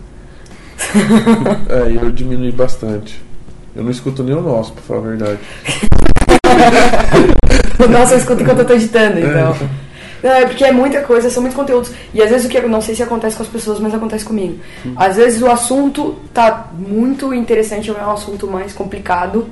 [1.68, 3.22] É, e eu diminui bastante.
[3.76, 5.38] Eu não escuto nem o nosso, pra falar a verdade.
[7.90, 9.56] Nossa, eu escuto enquanto eu tô editando, então.
[10.22, 11.90] Não, é porque é muita coisa, são muitos conteúdos.
[12.14, 14.24] E às vezes o que eu não sei se acontece com as pessoas, mas acontece
[14.24, 14.58] comigo.
[14.96, 19.46] Às vezes o assunto tá muito interessante, é um assunto mais complicado.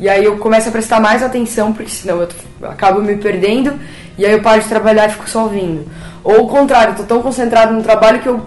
[0.00, 2.28] E aí eu começo a prestar mais atenção, porque senão eu
[2.70, 3.78] acabo me perdendo.
[4.16, 5.86] E aí eu paro de trabalhar e fico só ouvindo.
[6.24, 8.40] Ou o contrário, eu tô tão concentrado no trabalho que eu,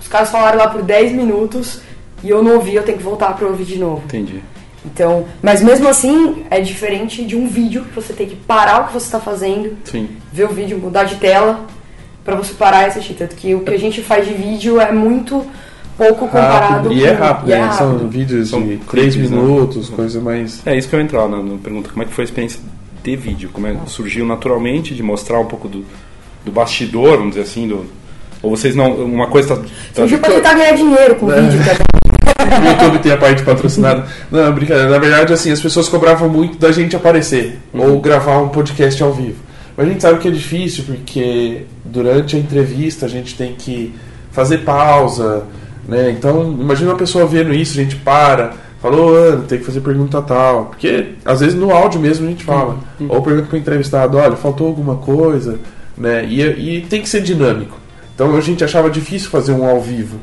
[0.00, 1.80] os caras falaram lá por 10 minutos
[2.22, 4.02] e eu não ouvi, eu tenho que voltar pra ouvir de novo.
[4.06, 4.42] Entendi.
[4.84, 8.86] Então, mas mesmo assim é diferente de um vídeo que você tem que parar o
[8.88, 10.08] que você está fazendo, Sim.
[10.32, 11.64] ver o vídeo, mudar de tela
[12.24, 13.14] pra você parar e assistir.
[13.14, 15.46] Tanto que o que a gente faz de vídeo é muito
[15.96, 16.92] pouco comparado Rápido.
[16.92, 17.72] E é rápido, e é né?
[17.72, 18.08] São rápido.
[18.08, 19.36] vídeos São de 3 clipes, né?
[19.36, 20.66] minutos, coisa mais.
[20.66, 22.60] É isso que eu ia entrar na, na pergunta, como é que foi a experiência
[23.02, 23.50] de vídeo?
[23.52, 25.84] Como é, surgiu naturalmente de mostrar um pouco do,
[26.44, 27.86] do bastidor, vamos dizer assim, do,
[28.42, 31.60] ou vocês não, uma coisa tá, tá Surgiu pra tentar ganhar dinheiro com o vídeo,
[31.64, 31.92] tá?
[32.42, 34.04] O YouTube tem a parte patrocinada.
[34.30, 34.90] Não, brincadeira.
[34.90, 39.12] Na verdade, assim, as pessoas cobravam muito da gente aparecer ou gravar um podcast ao
[39.12, 39.40] vivo.
[39.76, 43.94] Mas a gente sabe que é difícil porque durante a entrevista a gente tem que
[44.32, 45.44] fazer pausa,
[45.86, 46.10] né?
[46.10, 50.20] Então, imagina uma pessoa vendo isso, a gente para, falou, Ana, tem que fazer pergunta
[50.22, 50.66] tal.
[50.66, 52.78] Porque às vezes no áudio mesmo a gente fala.
[53.08, 55.58] Ou pergunta pro entrevistado, olha, faltou alguma coisa,
[55.96, 56.24] né?
[56.24, 57.78] E, e tem que ser dinâmico.
[58.14, 60.18] Então a gente achava difícil fazer um ao vivo.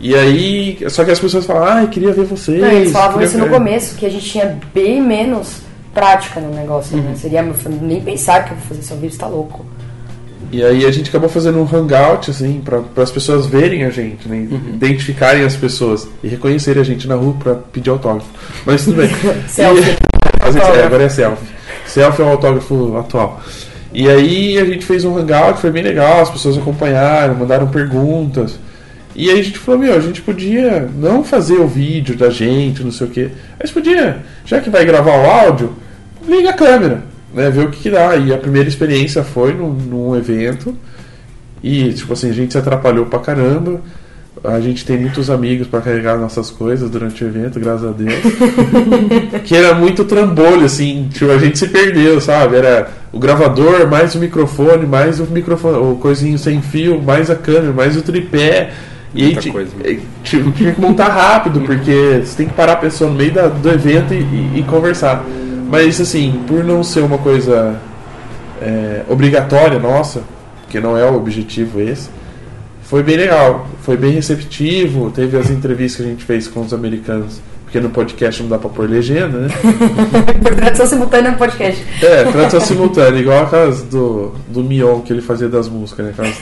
[0.00, 2.60] E aí, só que as pessoas falam, ah, eu queria ver vocês.
[2.60, 5.60] Não, eles falavam isso no ver." começo, que a gente tinha bem menos
[5.94, 7.04] prática no negócio, Uhum.
[7.04, 7.14] né?
[7.14, 7.42] Seria
[7.80, 9.64] nem pensar que eu vou fazer isso ao vivo, você tá louco.
[10.52, 14.28] E aí a gente acabou fazendo um hangout, assim, para as pessoas verem a gente,
[14.28, 14.46] né?
[14.74, 18.28] Identificarem as pessoas e reconhecerem a gente na rua para pedir autógrafo.
[18.66, 19.08] Mas tudo bem.
[19.48, 19.96] Selfie.
[20.42, 20.86] fazer é, autógrafo.
[20.86, 21.46] agora é selfie.
[21.86, 23.40] Selfie é o autógrafo atual.
[23.94, 28.58] E aí a gente fez um hangout, foi bem legal, as pessoas acompanharam, mandaram perguntas.
[29.14, 32.82] E aí a gente falou, meu, a gente podia não fazer o vídeo da gente,
[32.82, 33.30] não sei o quê.
[33.58, 35.74] Mas podia, já que vai gravar o áudio,
[36.26, 37.04] liga a câmera,
[37.34, 37.50] né?
[37.50, 38.16] Ver o que, que dá.
[38.16, 40.74] E a primeira experiência foi num, num evento.
[41.62, 43.80] E, tipo assim, a gente se atrapalhou pra caramba.
[44.42, 48.14] A gente tem muitos amigos pra carregar nossas coisas durante o evento, graças a Deus.
[49.44, 52.56] que era muito trambolho, assim, tipo, a gente se perdeu, sabe?
[52.56, 57.36] Era o gravador, mais o microfone, mais o microfone, o coisinho sem fio, mais a
[57.36, 58.70] câmera, mais o tripé.
[59.14, 59.70] E aí, Muita ti- coisa.
[60.24, 63.46] tipo, tinha que montar rápido, porque você tem que parar a pessoa no meio da-
[63.48, 65.24] do evento e, e- e conversar.
[65.72, 67.80] Mas assim, por não ser uma coisa
[68.60, 70.20] é, obrigatória nossa,
[70.68, 72.10] que não é o objetivo esse,
[72.82, 75.10] foi bem legal, foi bem receptivo.
[75.10, 78.58] Teve as entrevistas que a gente fez com os americanos, porque no podcast não dá
[78.58, 79.48] pra pôr legenda, né?
[80.44, 81.82] Por tradução simultânea no podcast.
[82.02, 86.12] É, tradução simultânea, igual aquelas do, do Mion que ele fazia das músicas, né?
[86.12, 86.36] Aquelas...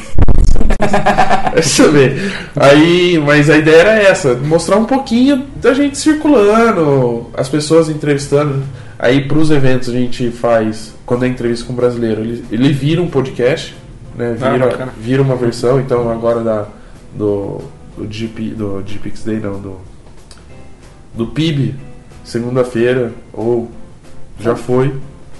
[1.55, 2.33] Deixa eu ver.
[2.57, 8.64] Aí, mas a ideia era essa, mostrar um pouquinho da gente circulando, as pessoas entrevistando.
[9.03, 13.01] Aí pros eventos a gente faz, quando é entrevista com um brasileiro, ele, ele vira
[13.01, 13.74] um podcast,
[14.14, 14.36] né?
[14.38, 14.92] Ah, Vira, bacana.
[15.01, 16.66] vira uma versão, então agora da,
[17.16, 17.62] do,
[17.96, 19.76] do GP, do GPX Day, não, do,
[21.14, 21.76] do PIB,
[22.22, 23.70] segunda-feira, ou
[24.38, 24.94] já foi,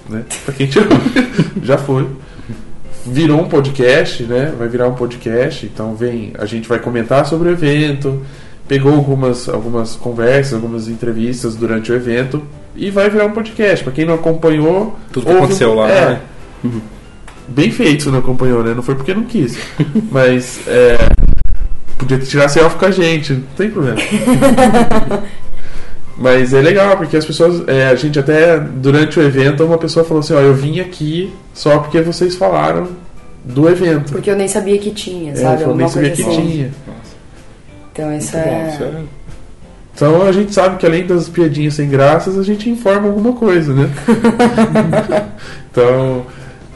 [0.09, 0.25] né?
[0.43, 0.89] Pra quem tirou,
[1.61, 2.07] já foi.
[3.05, 4.51] Virou um podcast, né?
[4.57, 8.23] Vai virar um podcast, então vem, a gente vai comentar sobre o evento,
[8.67, 12.41] pegou algumas, algumas conversas, algumas entrevistas durante o evento
[12.75, 13.83] e vai virar um podcast.
[13.83, 16.21] Pra quem não acompanhou, Tudo que aconteceu lá, é, né?
[17.47, 18.73] Bem feito se não acompanhou, né?
[18.73, 19.57] Não foi porque não quis.
[20.11, 20.97] Mas é,
[21.97, 23.97] podia tirar selfie com a gente, não tem problema.
[26.17, 27.67] Mas é legal, porque as pessoas.
[27.67, 31.33] é, a gente até, durante o evento, uma pessoa falou assim, ó, eu vim aqui
[31.53, 32.89] só porque vocês falaram
[33.43, 34.11] do evento.
[34.11, 35.63] Porque eu nem sabia que tinha, É, sabe?
[35.63, 36.41] eu nem sabia coisa que assim.
[36.47, 36.71] tinha.
[37.91, 38.69] Então isso bom, é.
[38.73, 39.03] isso é-
[39.93, 43.73] Então a gente sabe que além das piadinhas sem graças, a gente informa alguma coisa,
[43.73, 43.89] né?
[45.71, 46.25] então,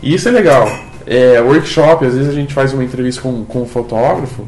[0.04, 0.68] isso é legal.
[1.08, 4.44] É, workshop, às vezes a gente faz uma entrevista com, com um fotógrafo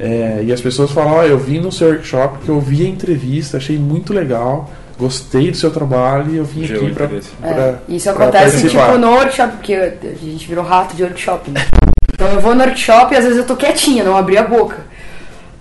[0.00, 2.88] é, e as pessoas falam, ó, eu vim no seu workshop porque eu vi a
[2.88, 7.30] entrevista, achei muito legal, gostei do seu trabalho e eu vim aqui pra, interesse.
[7.42, 11.66] É, isso acontece participar." tipo no workshop, porque a gente virou rato de workshop, né?
[12.12, 14.87] Então eu vou no workshop e às vezes eu tô quietinha, não abri a boca.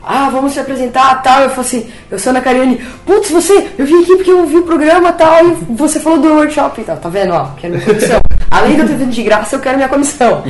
[0.07, 1.41] Ah, vamos se apresentar, tal.
[1.41, 2.77] Eu falo assim, eu sou a Ana Karine.
[3.05, 6.29] Putz, você, eu vim aqui porque eu vi o programa tal, e você falou do
[6.35, 6.97] workshop tal.
[6.97, 7.47] Tá vendo, ó?
[7.57, 8.19] Quero minha comissão.
[8.49, 10.43] Além de eu ter vindo de graça, eu quero minha comissão.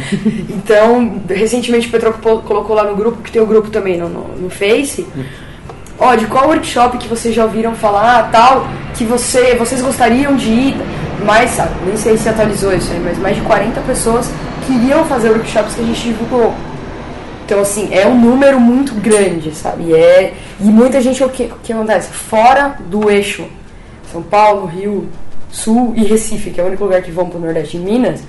[0.50, 4.08] Então, recentemente o Petroco po- colocou lá no grupo, que tem o grupo também no,
[4.08, 5.06] no, no Face.
[6.00, 10.48] Ó, de qual workshop que vocês já ouviram falar, tal, que você, vocês gostariam de
[10.48, 10.78] ir,
[11.26, 14.30] mais, sabe, nem sei se atualizou isso aí, mas mais de 40 pessoas
[14.68, 16.54] queriam fazer workshops que a gente divulgou.
[17.48, 19.86] Então, assim, é um número muito grande, sabe?
[19.86, 22.12] E, é, e muita gente, o que, o que acontece?
[22.12, 23.46] Fora do eixo,
[24.12, 25.08] São Paulo, Rio,
[25.50, 28.22] Sul e Recife, que é o único lugar que vão pro Nordeste e Minas.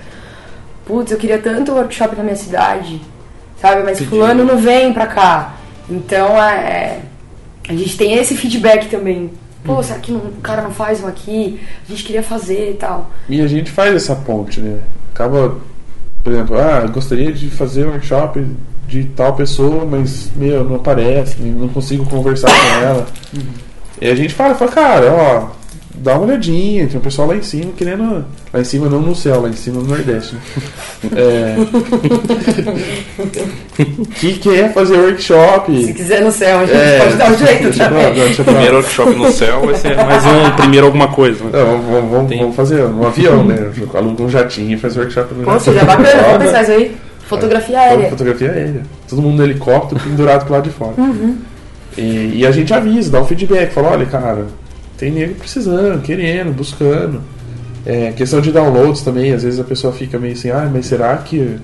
[0.86, 3.00] Putz, eu queria tanto workshop na minha cidade,
[3.60, 3.82] sabe?
[3.82, 5.56] Mas fulano não vem pra cá.
[5.90, 7.00] Então, é,
[7.68, 9.32] a gente tem esse feedback também.
[9.64, 11.58] Pô, será que não- o cara não faz um aqui?
[11.88, 13.10] A gente queria fazer e tal.
[13.28, 14.78] E a gente faz essa ponte, né?
[15.12, 15.56] Acaba,
[16.22, 18.46] por exemplo, ah, gostaria de fazer um workshop
[18.88, 23.06] de tal pessoa, mas, meu, não aparece, não consigo conversar com ela.
[24.00, 25.48] E a gente fala, fala, cara, ó,
[25.94, 28.24] dá uma olhadinha, tem um pessoal lá em cima querendo.
[28.52, 30.34] Lá em cima não no céu, lá em cima no Nordeste.
[30.34, 30.40] Né?
[31.14, 31.54] É,
[34.18, 35.84] que quer fazer workshop.
[35.84, 38.14] Se quiser no céu, a gente É, pode dar um jeito deixa pra também.
[38.14, 38.52] deixa pra.
[38.52, 41.44] Primeiro workshop no céu vai ser mais um primeiro alguma coisa.
[41.44, 41.50] né?
[41.52, 43.70] Não, vamos, vamos- vamos- Tem- vamos fazer um avião, né?
[43.94, 46.96] Aluga um jatinho e faz workshop no Pô, seria bacana, vamos pensar isso aí.
[47.28, 48.08] Fotografia aérea.
[48.08, 48.82] Fotografia aérea.
[49.06, 50.94] Todo mundo no helicóptero pendurado pro lado de fora.
[50.96, 51.36] Uhum.
[51.96, 54.46] E, e a gente avisa, dá um feedback, fala, olha, cara,
[54.96, 57.20] tem nego precisando, querendo, buscando.
[57.84, 61.16] É, questão de downloads também, às vezes a pessoa fica meio assim, ah, mas será
[61.18, 61.56] que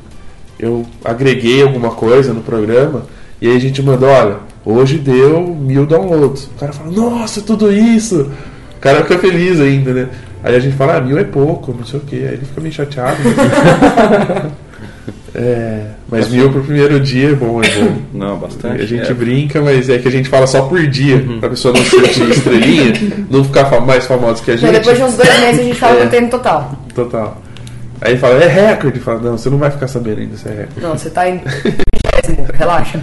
[0.58, 3.02] eu agreguei alguma coisa no programa?
[3.40, 6.44] E aí a gente manda, olha, hoje deu mil downloads.
[6.44, 8.30] O cara fala, nossa, tudo isso!
[8.76, 10.08] O cara fica feliz ainda, né?
[10.42, 12.16] Aí a gente fala, ah, mil é pouco, não sei o que.
[12.16, 13.16] Aí ele fica meio chateado.
[15.36, 17.96] É, mas mil pro primeiro dia é bom, é bom.
[18.14, 18.80] Não, bastante.
[18.80, 19.12] A gente É.
[19.12, 22.92] brinca, mas é que a gente fala só por dia, pra pessoa não sentir estrelinha,
[23.28, 24.72] não ficar mais famosa que a Mas gente.
[24.74, 26.20] depois de uns dois meses a gente fala É.
[26.20, 26.72] no total.
[26.94, 27.42] Total.
[28.00, 29.00] Aí ele fala, é recorde.
[29.00, 30.80] Fala, não, você não vai ficar sabendo ainda se é recorde.
[30.80, 31.40] Não, você tá em.
[32.54, 33.00] Relaxa.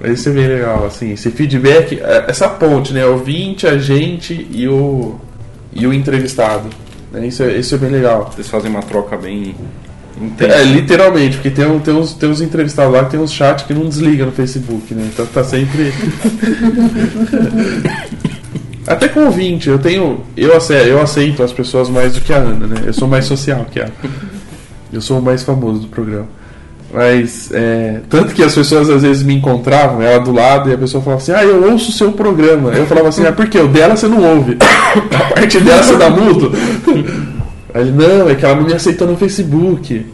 [0.00, 3.04] Mas isso é bem legal, assim, esse feedback, é- essa ponte, né?
[3.06, 5.16] Ouvinte, a gente e o,
[5.72, 6.68] e o entrevistado.
[7.12, 7.26] né?
[7.26, 8.30] Isso, é, isso é bem legal.
[8.34, 9.54] Eles fazem uma troca bem
[10.24, 10.54] intensa.
[10.54, 13.74] É, literalmente, porque tem, tem, uns, tem uns entrevistados lá que tem uns chats que
[13.74, 15.08] não desliga no Facebook, né?
[15.12, 15.92] Então tá sempre.
[18.86, 20.22] Até com ouvinte, eu tenho.
[20.36, 22.82] Eu aceito, eu aceito as pessoas mais do que a Ana, né?
[22.86, 23.92] Eu sou mais social que ela.
[24.90, 26.26] Eu sou o mais famoso do programa.
[26.92, 30.78] Mas, é, tanto que as pessoas às vezes me encontravam, ela do lado, e a
[30.78, 32.70] pessoa falava assim: Ah, eu ouço o seu programa.
[32.70, 33.58] Eu falava assim: Ah, por quê?
[33.58, 34.56] O dela você não ouve.
[35.14, 36.50] A parte dela você dá mudo.
[37.74, 40.06] Aí ele, não, é que ela não me aceitou no Facebook.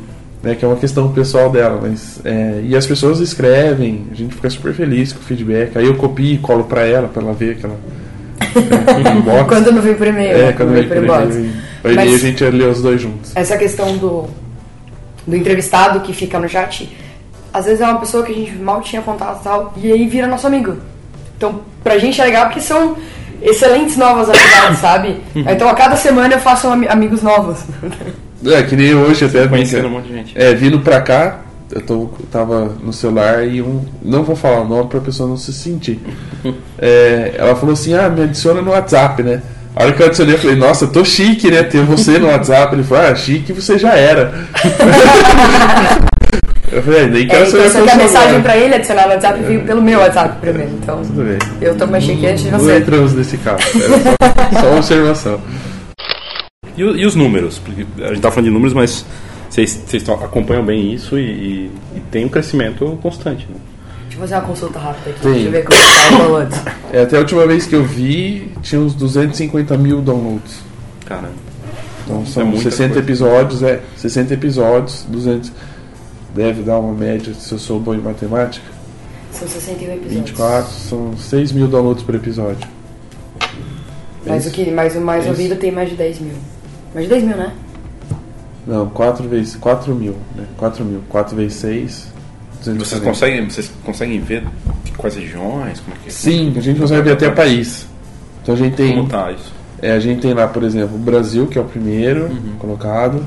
[0.42, 1.78] Né, que é uma questão pessoal dela.
[1.80, 5.78] Mas, é, e as pessoas escrevem, a gente fica super feliz com o feedback.
[5.78, 7.76] Aí eu copio e colo pra ela, pra ela ver que ela.
[8.40, 9.44] É.
[9.44, 10.52] Quando não vem por e-mail, É, né?
[10.52, 11.34] quando inbox.
[11.34, 11.52] e-mail.
[11.82, 13.32] Aí a gente lê os dois juntos.
[13.34, 14.26] essa questão do,
[15.26, 16.94] do entrevistado que fica no chat,
[17.52, 20.06] às vezes é uma pessoa que a gente mal tinha contato e tal, e aí
[20.08, 20.76] vira nosso amigo.
[21.36, 22.96] Então, pra gente é legal porque são
[23.42, 25.16] excelentes novas amizades, sabe?
[25.34, 27.58] Então, a cada semana eu faço ami- amigos novos.
[28.46, 29.46] É, que nem hoje até.
[29.48, 30.32] Conhecendo um monte de gente.
[30.38, 31.40] É, vindo pra cá,
[31.72, 33.84] eu tô, tava no celular e um.
[34.02, 35.98] Não vou falar o nome pra pessoa não se sentir.
[36.78, 39.40] É, ela falou assim: ah, me adiciona no WhatsApp, né?
[39.74, 41.62] A hora que eu adicionei, eu falei, nossa, eu tô chique, né?
[41.62, 42.74] Ter você no WhatsApp.
[42.74, 44.32] Ele falou, ah, chique você já era.
[46.74, 48.74] eu falei, "Ah, nem É, quero então, só pelo que a celular." mensagem pra ele
[48.74, 50.70] adicionar no WhatsApp veio pelo meu WhatsApp primeiro.
[50.82, 51.38] Então, Tudo bem.
[51.60, 52.76] eu tô mais chique antes de Não você.
[52.78, 53.38] entramos nesse.
[53.44, 55.40] Era só, só uma observação.
[56.76, 57.58] E, e os números?
[57.58, 59.04] Porque a gente tá falando de números, mas
[59.48, 59.84] vocês,
[60.22, 63.46] acompanham bem isso e, e- e tem um crescimento constante.
[63.48, 63.56] Né?
[64.04, 65.20] Deixa eu fazer uma consulta rápida aqui.
[65.22, 65.32] Sim.
[65.32, 66.54] Deixa eu ver como tá o download.
[66.92, 70.56] É, até a última vez que eu vi, tinha uns 250 mil downloads.
[71.06, 71.28] Cara,
[72.04, 73.06] Então são muita 60 coisa.
[73.06, 73.80] episódios, é.
[73.96, 75.52] 60 episódios, 200.
[76.34, 78.66] Deve dar uma média, se eu sou bom em matemática.
[79.32, 80.12] São 61 episódios.
[80.14, 82.66] 24, são 6 mil downloads por episódio.
[84.26, 85.30] Mas o, que, mas o mais Isso.
[85.30, 86.34] ouvido tem mais de 10 mil.
[86.94, 87.52] Mais de 10 mil, né?
[88.66, 89.56] Não, 4 vezes.
[89.56, 90.44] 4 mil, né?
[90.56, 91.02] 4 mil.
[91.08, 92.08] 4 vezes 6.
[92.78, 94.44] vocês conseguem, vocês conseguem ver
[94.96, 95.80] quais regiões?
[95.80, 97.86] Como, é que, Sim, a gente consegue ver até país.
[98.42, 98.94] Então a gente tem.
[98.96, 99.52] como tá isso?
[99.82, 102.54] É, a gente tem lá, por exemplo, o Brasil, que é o primeiro Uhum.
[102.58, 103.22] colocado.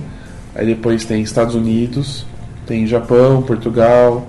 [0.55, 2.26] Aí depois tem Estados Unidos,
[2.68, 4.28] tem Japão, Portugal,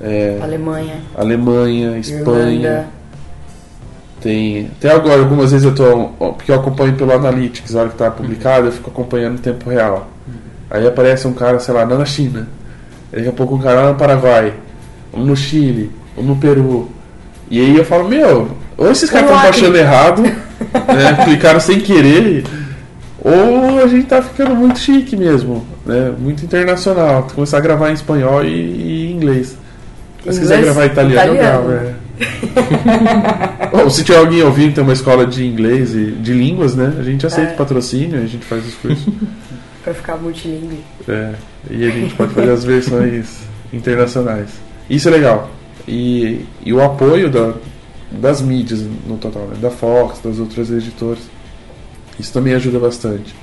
[0.00, 2.50] é, Alemanha, Alemanha, Espanha.
[2.50, 2.86] Irlanda.
[4.20, 4.70] Tem.
[4.78, 6.08] Até agora, algumas vezes eu tô.
[6.32, 9.68] Porque eu acompanho pelo Analytics, a hora que tá publicado, eu fico acompanhando em tempo
[9.68, 10.08] real.
[10.70, 12.48] Aí aparece um cara, sei lá, na China.
[13.12, 14.54] Daqui a pouco um cara lá no Paraguai,
[15.12, 16.88] um no Chile, um no Peru.
[17.50, 20.36] E aí eu falo, meu, ou esses caras estão baixando errado, né?
[21.24, 22.44] Clicaram sem querer,
[23.22, 26.14] ou a gente tá ficando muito chique mesmo, né?
[26.18, 27.26] Muito internacional.
[27.34, 29.56] Começar a gravar em espanhol e, e inglês.
[30.24, 30.74] Mas se quiser Inglês?
[30.76, 31.68] gravar italiano, eu Italiano.
[31.68, 31.94] gravo, é.
[33.72, 36.94] Bom, se tiver alguém ouvindo, tem uma escola de inglês e de línguas, né?
[36.98, 37.54] A gente aceita É.
[37.56, 39.06] patrocínio, a gente faz os cursos.
[39.82, 40.80] Pra ficar multilingüe.
[41.08, 41.32] É,
[41.70, 43.38] e a gente pode fazer as versões
[43.72, 44.50] internacionais.
[44.90, 45.50] Isso é legal.
[45.88, 47.54] E, e o apoio da,
[48.12, 49.56] das mídias no total, né?
[49.58, 51.22] da Fox, das outras editoras.
[52.18, 53.34] Isso também ajuda bastante.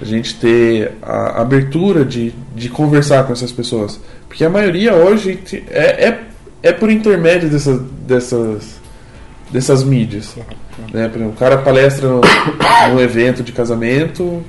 [0.00, 4.00] A gente ter a abertura de, de conversar com essas pessoas.
[4.28, 5.38] Porque a maioria hoje
[5.70, 6.20] é, é,
[6.62, 8.80] é por intermédio dessas, dessas,
[9.50, 10.34] dessas mídias.
[10.92, 11.08] Né?
[11.08, 14.42] Por exemplo, o cara palestra num evento de casamento,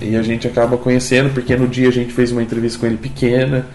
[0.00, 2.96] e a gente acaba conhecendo, porque no dia a gente fez uma entrevista com ele
[2.96, 3.66] pequena,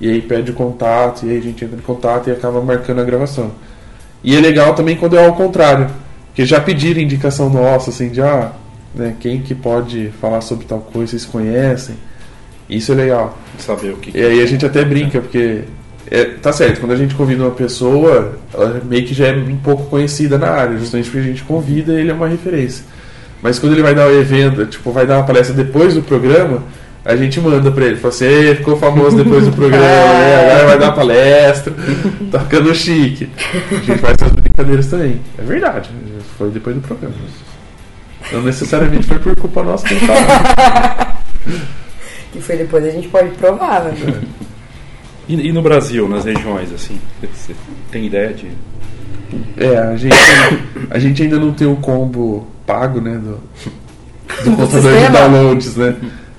[0.00, 3.00] e aí pede o contato, e aí a gente entra em contato e acaba marcando
[3.00, 3.52] a gravação.
[4.22, 5.90] E é legal também quando é ao contrário,
[6.26, 8.52] porque já pediram indicação nossa, assim, de ah,
[8.94, 11.96] né, quem que pode falar sobre tal coisa, vocês conhecem.
[12.68, 13.38] Isso é legal.
[13.58, 14.16] Saber o que.
[14.16, 15.64] E aí a gente até brinca, porque
[16.10, 19.56] é, tá certo, quando a gente convida uma pessoa, ela meio que já é um
[19.56, 22.84] pouco conhecida na área, justamente porque a gente convida ele é uma referência.
[23.40, 26.62] Mas quando ele vai dar o evento, tipo, vai dar uma palestra depois do programa,
[27.04, 30.36] a gente manda pra ele, fala assim, "Ê, ficou famoso depois do programa, né?
[30.40, 31.74] agora vai dar palestra,
[32.30, 33.28] tá ficando chique.
[33.70, 35.20] A gente faz essas brincadeiras também.
[35.38, 35.90] É verdade,
[36.38, 37.14] foi depois do programa.
[38.32, 39.94] Não necessariamente foi por culpa nossa que.
[42.32, 44.22] Que foi depois, a gente pode provar, né?
[45.28, 46.98] E, e no Brasil, nas regiões, assim?
[47.20, 47.54] Você
[47.90, 48.48] tem ideia de.
[49.58, 50.16] É, a gente,
[50.90, 53.18] a gente ainda não tem o combo pago, né?
[53.18, 53.38] Do,
[54.44, 55.10] do contador de sistema?
[55.10, 55.96] downloads, né?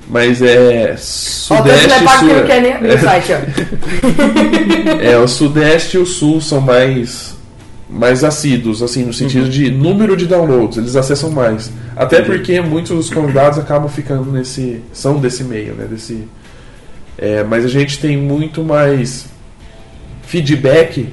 [0.09, 2.29] Mas é Sudeste e é Sul.
[2.97, 3.37] site, ó.
[5.01, 7.32] É, o Sudeste e o Sul são mais
[7.93, 11.71] mais assíduos, assim, no sentido de número de downloads, eles acessam mais.
[11.95, 14.81] Até porque muitos dos convidados acabam ficando nesse.
[14.91, 15.85] são desse meio, né?
[15.89, 16.27] Desse.
[17.17, 19.27] É, mas a gente tem muito mais
[20.25, 21.09] feedback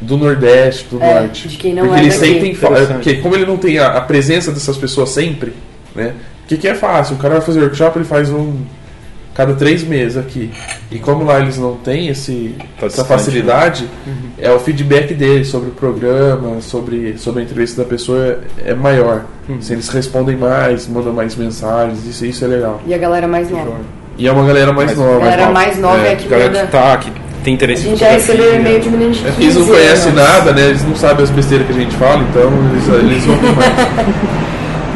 [0.00, 1.48] do Nordeste, do É, Norte.
[1.48, 2.32] de quem não porque é eles daqui.
[2.32, 2.92] sentem Interessante.
[2.92, 5.52] porque como ele não tem a, a presença dessas pessoas sempre,
[5.94, 6.14] né?
[6.44, 7.16] O que, que é fácil?
[7.16, 8.56] O cara vai fazer workshop, ele faz um
[9.38, 10.50] cada três meses aqui.
[10.90, 13.86] E como lá eles não têm esse, essa facilidade,
[14.36, 19.22] é o feedback deles sobre o programa, sobre, sobre a entrevista da pessoa é maior.
[19.60, 22.80] Se eles respondem mais, mandam mais mensagens, isso, isso é legal.
[22.84, 23.76] E a galera mais nova.
[24.18, 25.16] E é uma galera mais Mais- nova.
[25.16, 25.52] A galera nova.
[25.52, 26.66] mais nova é, É, que galera manda.
[26.66, 27.10] que tá, que
[27.44, 28.60] tem A interesse em gente já recebeu fotografia.
[28.70, 30.22] e-mail de menino de É 15 que eles não conhecem anos.
[30.24, 30.62] nada, né?
[30.68, 33.68] Eles não sabem as besteiras que a gente fala, então eles, eles vão mais.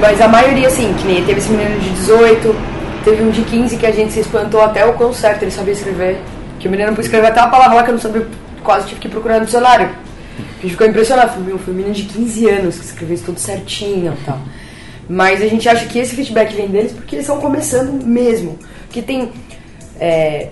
[0.01, 2.53] Mas a maioria, assim, que nem teve esse menino de 18,
[3.03, 5.73] teve um de 15 que a gente se espantou até o quão certo ele sabia
[5.73, 6.19] escrever.
[6.59, 8.27] Que o menino podia escrever até uma palavra lá que eu não sabia,
[8.63, 9.91] quase tive que procurar no dicionário.
[10.59, 13.39] A gente ficou impressionado, meu, foi um menino de 15 anos que escreveu isso tudo
[13.39, 14.39] certinho e tal.
[15.09, 18.59] Mas a gente acha que esse feedback vem deles porque eles estão começando mesmo.
[18.87, 19.33] Porque tem.
[19.99, 20.49] é,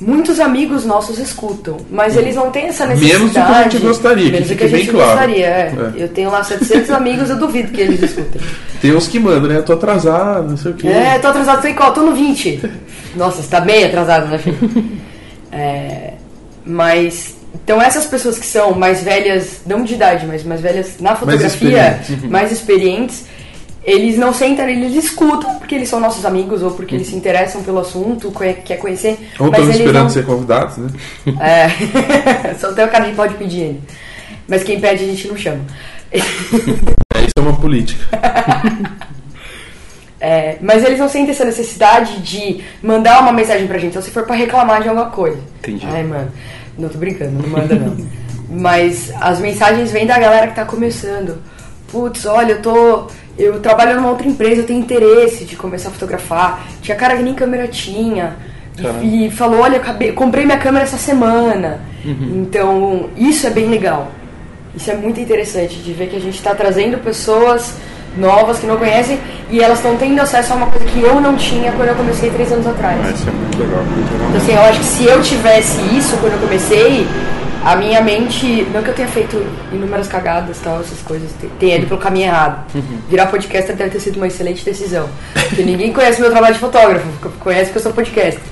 [0.00, 3.28] muitos amigos nossos escutam, mas eles não têm essa Menos necessidade.
[3.28, 5.10] do que a gente gostaria, que Menos do fique que a gente claro.
[5.10, 5.74] gostaria, é.
[5.96, 6.02] É.
[6.04, 8.40] Eu tenho lá 700 amigos, eu duvido que eles escutem.
[8.80, 9.56] Tem uns que mandam, né?
[9.58, 10.88] Eu tô atrasado, não sei o quê.
[10.88, 11.92] É, tô atrasado, em qual?
[11.92, 12.62] Tô no 20.
[13.14, 14.58] Nossa, você tá bem atrasado, né, filho?
[15.52, 16.14] É,
[16.64, 17.36] mas.
[17.52, 21.46] Então, essas pessoas que são mais velhas, não de idade, mas mais velhas na fotografia,
[21.48, 22.30] experientes.
[22.30, 23.24] mais experientes,
[23.82, 27.62] eles não sentam, eles escutam porque eles são nossos amigos ou porque eles se interessam
[27.62, 29.18] pelo assunto, conhe- quer conhecer.
[29.38, 30.10] Ou estão esperando não...
[30.10, 30.90] ser convidados, né?
[31.40, 33.82] É, só tem o cara que pode pedir ele.
[34.46, 35.60] Mas quem pede a gente não chama.
[37.12, 38.18] É, isso é uma política.
[40.20, 44.10] É, mas eles não sentem essa necessidade de mandar uma mensagem pra gente, só se
[44.10, 45.38] for pra reclamar de alguma coisa.
[45.58, 45.86] Entendi.
[45.90, 46.30] Ai, mano,
[46.78, 47.96] não tô brincando, não manda não.
[48.48, 51.38] mas as mensagens vêm da galera que tá começando.
[51.90, 53.06] Putz, olha, eu tô.
[53.42, 56.66] Eu trabalho numa outra empresa, eu tenho interesse de começar a fotografar.
[56.82, 58.36] Tinha cara que nem câmera tinha.
[58.76, 59.02] Caramba.
[59.02, 61.80] E, falou, olha, eu acabei- comprei minha câmera essa semana.
[62.04, 64.08] Então, isso é bem legal.
[64.76, 67.74] Isso é muito interessante de ver que a gente está trazendo pessoas
[68.16, 69.18] novas que não conhecem
[69.50, 72.28] e elas estão tendo acesso a uma coisa que eu não tinha quando eu comecei
[72.30, 72.98] três anos atrás.
[73.04, 74.28] Ah, isso é muito legal, muito legal.
[74.28, 77.06] Então, assim, eu acho que se eu tivesse isso quando eu comecei,
[77.64, 78.66] a minha mente.
[78.72, 79.36] Não que eu tenha feito
[79.72, 82.64] inúmeras cagadas tal, essas coisas, te- tenha ido pelo caminho errado.
[83.08, 85.08] Virar podcaster deve ter sido uma excelente decisão.
[85.48, 87.06] Porque ninguém conhece meu trabalho de fotógrafo,
[87.40, 88.42] conhece que eu sou podcaster.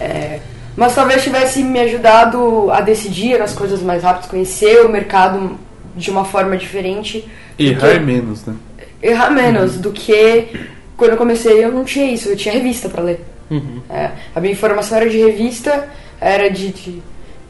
[0.00, 0.40] É,
[0.76, 5.56] mas talvez tivesse me ajudado a decidir as coisas mais rápido, conhecer o mercado
[5.96, 7.28] de uma forma diferente.
[7.58, 8.54] Errar Porque- é menos, né?
[9.02, 10.46] errar menos do que
[10.96, 13.24] quando eu comecei eu não tinha isso, eu tinha revista pra ler.
[13.90, 15.88] É, a minha informação era de revista,
[16.20, 17.02] era de, de,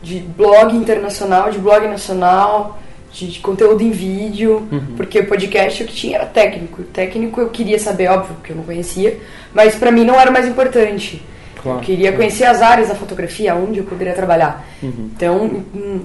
[0.04, 2.78] de blog internacional, de blog nacional,
[3.10, 6.82] de, de conteúdo em vídeo, porque o podcast o que tinha era técnico.
[6.82, 9.18] Técnico eu queria saber, óbvio, porque eu não conhecia,
[9.54, 11.22] mas pra mim não era mais importante.
[11.62, 11.78] Claro.
[11.78, 14.64] Eu queria conhecer as áreas da fotografia, onde eu poderia trabalhar.
[14.82, 16.00] Então, hum,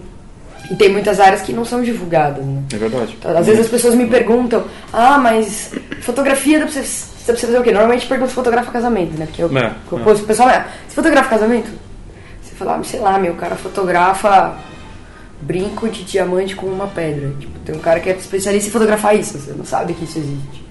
[0.72, 2.62] e tem muitas áreas que não são divulgadas, né?
[2.74, 3.18] É verdade.
[3.26, 7.72] Às vezes as pessoas me perguntam, ah, mas fotografia dá pra você, fazer o quê?
[7.72, 9.26] Normalmente pergunto se fotografa casamento, né?
[9.26, 10.04] Porque eu, É, eu é.
[10.04, 11.89] posto, o pessoal, é, você fotografa casamento?
[12.60, 14.58] Você fala, ah, sei lá, meu, cara fotografa
[15.42, 17.32] brinco de diamante com uma pedra.
[17.40, 20.20] Tipo, tem um cara que é especialista em fotografar isso, você não sabe que isso
[20.20, 20.66] existe.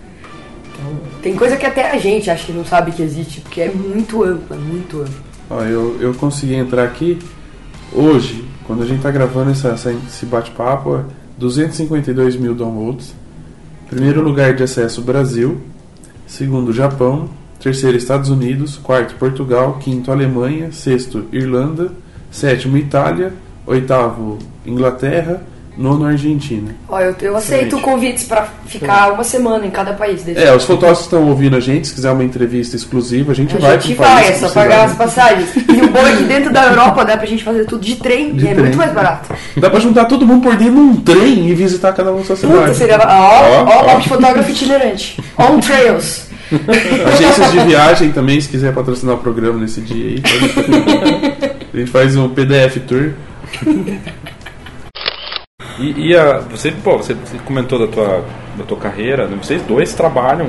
[0.75, 3.71] Então, tem coisa que até a gente acha que não sabe que existe, porque é
[3.71, 5.15] muito amplo, é muito amplo.
[5.49, 7.19] Ó, eu, eu consegui entrar aqui
[7.91, 11.05] hoje, quando a gente tá gravando essa, essa- esse bate-papo, é
[11.39, 13.15] 252 mil downloads.
[13.89, 15.59] Primeiro lugar de acesso Brasil,
[16.27, 17.31] segundo Japão,
[17.61, 21.91] terceiro Estados Unidos, quarto Portugal, quinto Alemanha, sexto Irlanda,
[22.31, 23.33] sétimo Itália,
[23.67, 25.43] oitavo Inglaterra,
[25.77, 26.75] nono Argentina.
[26.89, 27.83] Ó, eu, eu aceito Excelente.
[27.85, 30.27] convites pra ficar uma semana em cada país.
[30.27, 33.61] É, os fotógrafos estão ouvindo a gente, se quiser uma entrevista exclusiva, a gente A
[33.61, 35.55] vai gente pro vai, é só pagar as passagens.
[35.55, 38.35] E o bom é que dentro da Europa dá pra gente fazer tudo de trem
[38.35, 38.65] De é trem.
[38.65, 39.33] muito mais barato.
[39.57, 42.35] Dá pra juntar todo mundo por dentro num trem e visitar cada um da sua
[42.37, 42.59] cidade.
[42.61, 42.99] Puta, seria.
[42.99, 43.95] Ó, Ó, ó, ó.
[43.95, 45.21] ó, de fotógrafo itinerante.
[45.39, 46.28] On trails.
[47.13, 50.23] Agências de viagem também, se quiser patrocinar o programa nesse dia aí.
[51.73, 53.11] A gente faz um PDF tour.
[55.79, 58.25] E, e a, você, pô, você, você comentou da tua,
[58.57, 59.37] da tua carreira, né?
[59.41, 60.47] vocês dois trabalham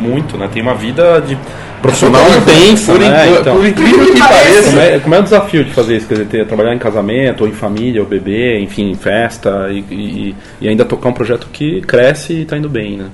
[0.00, 0.48] muito, né?
[0.52, 1.36] Tem uma vida de
[1.80, 3.26] profissional intensa, por, né?
[3.28, 4.70] incri- Então, por incrível que pareça.
[4.70, 6.06] como, é, como é o desafio de fazer isso?
[6.06, 9.78] Quer dizer, ter, trabalhar em casamento, ou em família, ou bebê, enfim, em festa, e,
[9.90, 13.06] e, e ainda tocar um projeto que cresce e tá indo bem, né?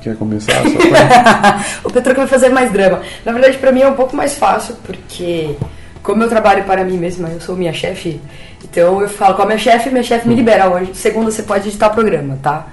[0.00, 0.62] Quer começar?
[1.84, 3.02] O Petro vai fazer mais drama.
[3.24, 5.56] Na verdade, pra mim é um pouco mais fácil, porque
[6.02, 8.20] como eu trabalho para mim mesma, eu sou minha chefe,
[8.64, 10.94] então eu falo com a minha chefe, minha chefe me libera hoje.
[10.94, 12.66] Segunda você pode editar o programa, tá?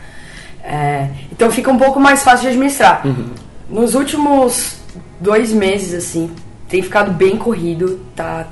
[0.64, 3.04] É, então fica um pouco mais fácil de administrar.
[3.70, 4.78] Nos últimos
[5.20, 6.32] dois meses, assim,
[6.70, 8.48] tem ficado bem corrido, tá,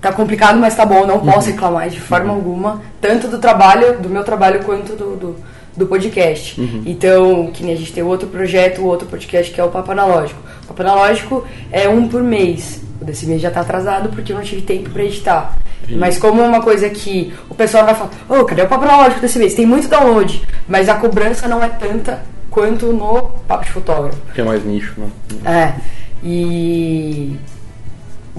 [0.00, 4.08] tá complicado, mas tá bom, não posso reclamar de forma alguma, tanto do trabalho, do
[4.08, 5.36] meu trabalho, quanto do, do,
[5.80, 6.60] do podcast.
[6.86, 10.40] Então, que nem a gente tem outro projeto, outro podcast que é o Papo Analógico.
[10.64, 12.80] O Papo Analógico é um por mês.
[13.00, 15.56] O desse mês já tá atrasado porque eu não tive tempo pra editar.
[15.88, 19.20] Mas como é uma coisa que o pessoal vai falar, ô, cadê o Papo Analógico
[19.20, 19.54] desse mês?
[19.54, 24.18] Tem muito download, mas a cobrança não é tanta quanto no Papo de Fotógrafo.
[24.34, 25.08] Que é mais nicho, né?
[25.44, 25.80] É.
[26.22, 27.36] E.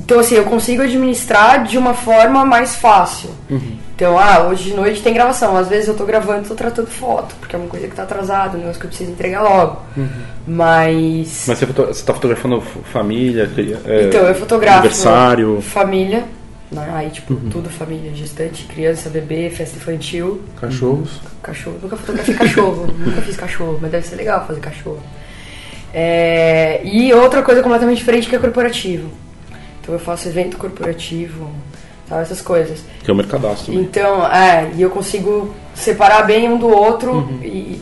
[0.03, 3.29] Então, assim, eu consigo administrar de uma forma mais fácil.
[3.95, 5.55] Então, ah, hoje de noite tem gravação.
[5.55, 8.03] Às vezes eu tô gravando e tô tratando foto, porque é uma coisa que tá
[8.03, 9.81] atrasada, um negócio que eu preciso entregar logo.
[10.47, 11.45] Mas.
[11.47, 13.49] Mas você, você tá fotografando família,
[13.85, 15.61] é, então, eu fotografo aniversário.
[15.61, 16.25] família,
[16.71, 16.89] né?
[16.95, 21.21] Aí, tipo, tudo família, gestante, criança, bebê, festa infantil, Cachorros.
[21.43, 21.77] cachorro.
[21.81, 24.99] Nunca fotografei cachorro, nunca fiz cachorro, mas deve ser legal fazer cachorro.
[25.93, 29.09] É, e outra coisa completamente diferente que é corporativo.
[29.81, 31.49] Então eu faço evento corporativo,
[32.07, 32.83] sabe, essas coisas.
[33.03, 33.73] Que é o mercadastro.
[33.73, 37.81] Então, é, e eu consigo separar bem um do outro e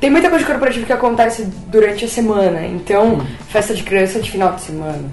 [0.00, 2.66] tem muita coisa de corporativo que acontece durante a semana.
[2.66, 5.04] Então, festa de criança de final de semana.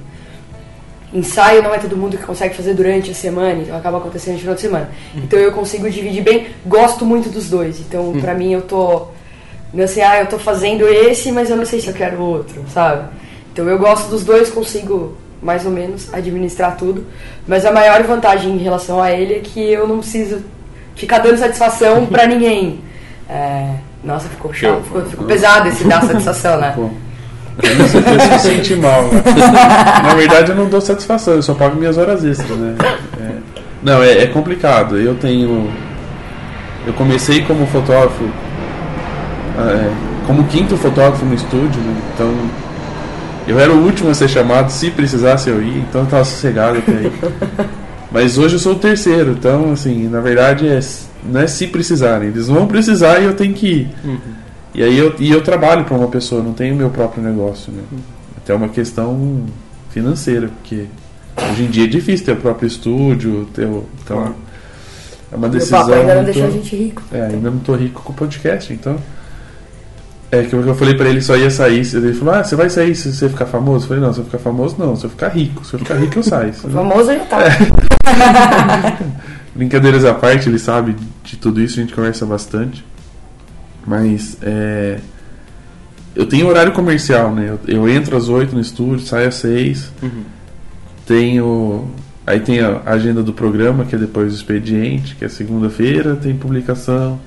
[1.13, 4.41] Ensaio não é todo mundo que consegue fazer durante a semana, então acaba acontecendo de
[4.41, 4.89] final de semana.
[5.15, 7.79] Então eu consigo dividir bem, gosto muito dos dois.
[7.79, 9.07] Então, pra mim, eu tô.
[9.73, 12.65] Não sei, ah, eu tô fazendo esse, mas eu não sei se eu quero outro,
[12.73, 13.09] sabe?
[13.51, 17.05] Então eu gosto dos dois, consigo mais ou menos administrar tudo.
[17.47, 20.43] Mas a maior vantagem em relação a ele é que eu não preciso
[20.95, 22.79] ficar dando satisfação pra ninguém.
[23.29, 26.75] É, Nossa, ficou chato, ficou, ficou pesado esse dar satisfação, né?
[27.63, 29.23] Eu não sei se se sente mal, né?
[30.03, 32.75] Na verdade, eu não dou satisfação, eu só pago minhas horas extras, né?
[33.19, 33.31] É.
[33.81, 34.97] Não, é, é complicado.
[34.97, 35.71] Eu tenho.
[36.85, 38.23] Eu comecei como fotógrafo,
[39.57, 39.91] é,
[40.27, 41.95] como quinto fotógrafo no estúdio, né?
[42.13, 42.64] Então.
[43.47, 46.79] Eu era o último a ser chamado, se precisasse eu ir, então eu tava sossegado
[46.79, 47.11] até aí.
[48.11, 50.79] Mas hoje eu sou o terceiro, então, assim, na verdade é,
[51.23, 53.89] não é se precisarem, eles vão precisar e eu tenho que ir.
[54.73, 57.81] E aí eu, e eu trabalho para uma pessoa, não tenho meu próprio negócio, né?
[58.37, 59.43] Até uma questão
[59.89, 60.85] financeira, porque
[61.51, 64.33] hoje em dia é difícil ter o próprio estúdio, ter o, então
[65.31, 65.79] é uma Meu decisão.
[65.81, 67.03] papo ainda não muito- deixou a gente rico.
[67.11, 68.95] É, ainda não tô rico com o podcast, então.
[70.35, 71.87] É que eu falei pra ele só ia sair.
[71.93, 73.85] Ele falou: Ah, você vai sair se você ficar famoso?
[73.85, 74.95] Eu falei: Não, se eu ficar famoso, não.
[74.95, 76.51] Se eu ficar rico, se eu ficar rico, eu saio.
[76.53, 77.39] Famoso já tá.
[79.55, 82.83] Brincadeiras à parte, ele sabe de tudo isso, a gente conversa bastante.
[83.87, 84.99] Mas é,
[86.15, 87.49] eu tenho horário comercial, né?
[87.49, 89.91] Eu, eu entro às 8 no estúdio, saio às 6.
[91.05, 91.87] Tenho.
[92.25, 96.35] Aí tem a agenda do programa, que é depois do expediente, que é segunda-feira, tem
[96.35, 97.19] publicação.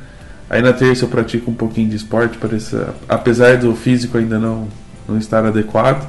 [0.51, 2.77] Aí na terça eu pratico um pouquinho de esporte, parece,
[3.09, 4.67] apesar do físico ainda não,
[5.07, 6.09] não estar adequado.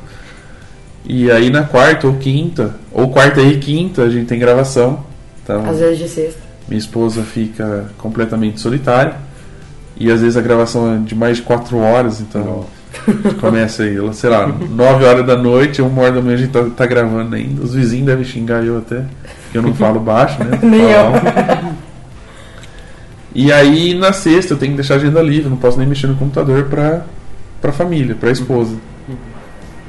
[1.06, 5.04] E aí na quarta ou quinta, ou quarta e quinta, a gente tem gravação.
[5.44, 6.40] Então, Às vezes de sexta.
[6.68, 9.16] minha esposa fica completamente solitária.
[9.98, 12.66] E às vezes a gravação é de mais de 4 horas, então
[13.42, 16.64] começa aí, sei lá, 9 horas da noite, 1 hora da manhã a gente tá,
[16.74, 17.62] tá gravando ainda.
[17.62, 19.04] Os vizinhos devem xingar eu até,
[19.44, 20.58] porque eu não falo baixo, né?
[20.64, 21.12] Nem eu.
[23.34, 26.08] E aí na sexta eu tenho que deixar a agenda livre, não posso nem mexer
[26.08, 27.02] no computador pra,
[27.62, 28.76] pra família, pra esposa.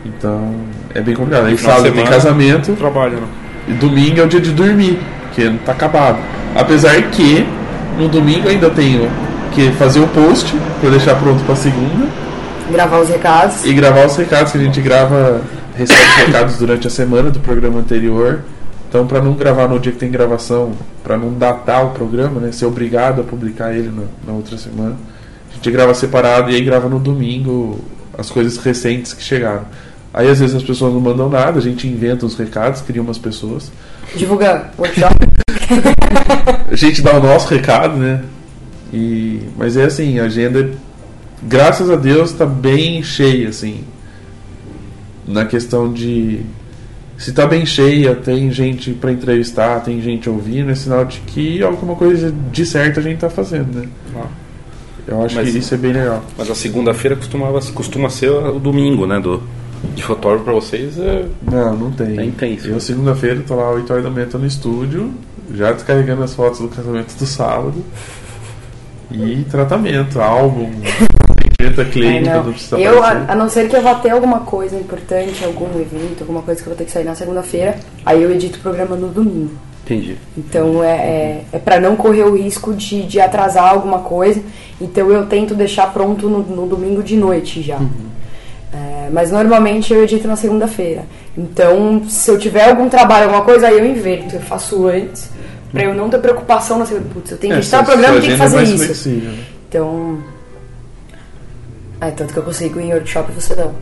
[0.05, 0.55] Então
[0.95, 1.47] é bem complicado.
[1.47, 3.27] Aí sábado tem casamento, Trabalho, né?
[3.69, 6.19] e domingo é o dia de dormir, porque não tá acabado.
[6.55, 7.47] Apesar que
[7.99, 9.11] no domingo eu ainda tenho
[9.53, 12.07] que fazer o post pra deixar pronto pra segunda
[12.71, 13.65] Gravar os recados.
[13.65, 15.43] e gravar os recados que a gente grava,
[15.77, 18.41] recebe os recados durante a semana do programa anterior.
[18.91, 20.73] Então, pra não gravar no dia que tem gravação,
[21.05, 24.97] pra não datar o programa, né, ser obrigado a publicar ele na, na outra semana,
[25.49, 27.79] a gente grava separado e aí grava no domingo
[28.19, 29.65] as coisas recentes que chegaram.
[30.13, 33.17] Aí às vezes as pessoas não mandam nada, a gente inventa os recados, cria umas
[33.17, 33.71] pessoas.
[34.17, 35.15] Divulga workshop.
[36.69, 38.25] a gente dá o nosso recado, né?
[38.93, 40.69] E, mas é assim, a agenda,
[41.45, 43.85] graças a Deus, tá bem cheia, assim.
[45.29, 46.41] Na questão de.
[47.21, 51.63] Se tá bem cheia, tem gente para entrevistar, tem gente ouvindo, é sinal de que
[51.63, 53.87] alguma coisa de certo a gente tá fazendo, né?
[54.17, 54.27] Ah.
[55.07, 56.25] Eu acho Mas- que isso é bem legal.
[56.39, 59.21] Mas a segunda-feira costumava, costuma ser o domingo, né?
[59.21, 59.43] Do,
[59.95, 61.27] de fotógrafo pra vocês é.
[61.43, 62.19] Não, não tem.
[62.19, 62.69] É intenso.
[62.69, 65.13] Eu, segunda-feira, tô lá 8 horas da manhã, tô no estúdio,
[65.55, 67.85] já descarregando as fotos do casamento do sábado.
[69.11, 70.71] E tratamento, álbum,
[71.67, 75.45] Ai, clínica do Eu, a, a não ser que eu vá ter alguma coisa importante,
[75.45, 78.59] algum evento, alguma coisa que eu vou ter que sair na segunda-feira, aí eu edito
[78.59, 79.53] o programa no domingo.
[79.85, 80.17] Entendi.
[80.39, 84.41] Então é, é, é para não correr o risco de, de atrasar alguma coisa.
[84.81, 87.79] Então eu tento deixar pronto no, no domingo de noite já.
[88.73, 91.05] É, mas normalmente eu edito na segunda-feira.
[91.37, 95.29] Então, se eu tiver algum trabalho, alguma coisa, aí eu inverto, eu faço antes.
[95.73, 97.09] Pra eu não ter preocupação na segunda.
[97.13, 98.85] Putz, eu tenho que É, editar o programa e tenho que é fazer isso.
[98.85, 99.45] flexível, né?
[99.69, 100.19] Então.
[102.01, 103.75] É, tanto que eu consigo em workshop e você não.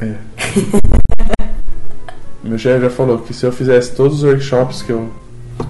[0.00, 0.14] É.
[2.44, 5.10] Meu chefe já falou que se eu fizesse todos os workshops que eu.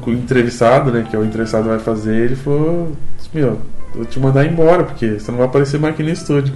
[0.01, 1.07] Com o entrevistado, né?
[1.09, 2.93] Que o entrevistado vai fazer, ele falou:
[3.35, 3.59] Meu, eu
[3.95, 6.55] vou te mandar embora, porque você não vai aparecer mais aqui no estúdio.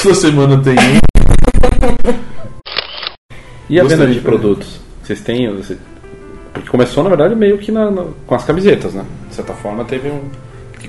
[0.00, 0.98] Toda semana tem um.
[3.68, 4.80] E a venda de produtos?
[5.02, 5.54] Vocês têm.
[5.56, 5.76] Você...
[6.52, 9.04] Porque começou, na verdade, meio que na, na- com as camisetas, né?
[9.28, 10.20] De certa forma, teve um.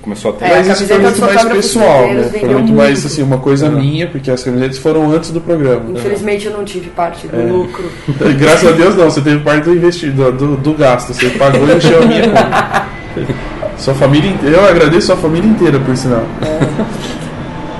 [0.03, 0.45] Começou a ter.
[0.45, 2.23] É, Mas a isso foi camiseta muito mais pessoal, né?
[2.23, 3.07] Foi vendeu muito mais muito.
[3.07, 3.80] assim, uma coisa Uhum.
[3.80, 5.91] minha, porque as camisetas foram antes do programa.
[5.91, 7.43] Infelizmente eu não tive parte do É.
[7.45, 7.89] lucro.
[8.38, 11.77] Graças a Deus não, você teve parte do investido, do, do gasto, você pagou e
[11.77, 12.85] encheu a minha conta.
[13.77, 16.23] Sua família inteira, eu agradeço sua família inteira por sinal.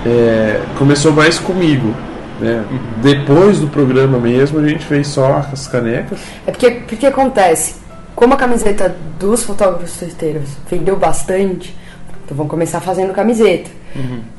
[0.06, 1.94] É, começou mais comigo.
[2.40, 2.64] Né?
[3.02, 6.20] Depois do programa mesmo, a gente fez só as canecas.
[6.48, 7.76] É porque, porque acontece,
[8.16, 11.76] como a camiseta dos fotógrafos solteiros vendeu bastante,
[12.24, 13.70] então vão começar fazendo camiseta.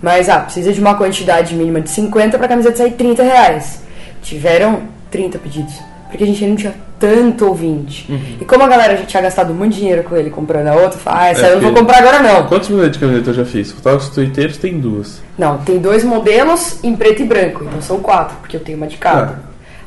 [0.02, 3.82] Mas, ah, precisa de uma quantidade mínima de 50 para a camiseta sair 30 reais.
[4.22, 5.74] Tiveram 30 pedidos,
[6.08, 8.10] porque a gente não tinha tanto ouvinte.
[8.40, 11.20] E como a galera já tinha gastado muito dinheiro com ele comprando a outra, fala,
[11.22, 12.46] ah, essa É, eu não vou comprar agora não.
[12.46, 13.70] Quantos modelos de camiseta eu já fiz?
[13.72, 15.20] Fotógrafos twitteiros tem duas.
[15.36, 18.86] Não, tem dois modelos em preto e branco, então são quatro, porque eu tenho uma
[18.86, 19.40] de cada.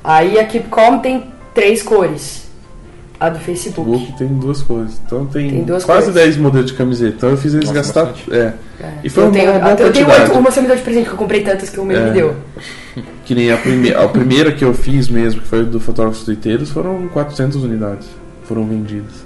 [0.03, 2.46] Aí a Keepcom tem três cores.
[3.19, 3.89] A do Facebook.
[3.89, 5.01] Facebook tem duas cores.
[5.05, 6.15] Então tem, Tem duas quase cores.
[6.23, 7.15] 10 modelos de camiseta.
[7.17, 8.05] Então eu fiz eles Nossa, gastar.
[8.05, 8.33] bastante.
[8.33, 8.53] É.
[9.03, 11.05] E foi eu uma tenho, boa eu tenho oito, uma você me deu de presente,
[11.07, 12.05] que eu comprei tantas que o meu É.
[12.05, 12.35] me deu.
[13.25, 16.69] Que nem a, prime a primeira que eu fiz mesmo, que foi do Fotógrafos Twitteiros,
[16.69, 18.07] foram 400 unidades.
[18.43, 19.25] Foram vendidas.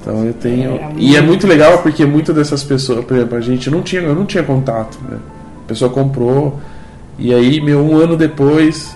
[0.00, 0.78] Então eu tenho.
[0.96, 1.28] E é muito.
[1.28, 4.42] muito legal porque muitas dessas pessoas, por exemplo, a gente não tinha, eu não tinha
[4.42, 5.16] contato, né?
[5.64, 6.60] A pessoa comprou,
[7.18, 8.94] e aí, meu, um ano depois,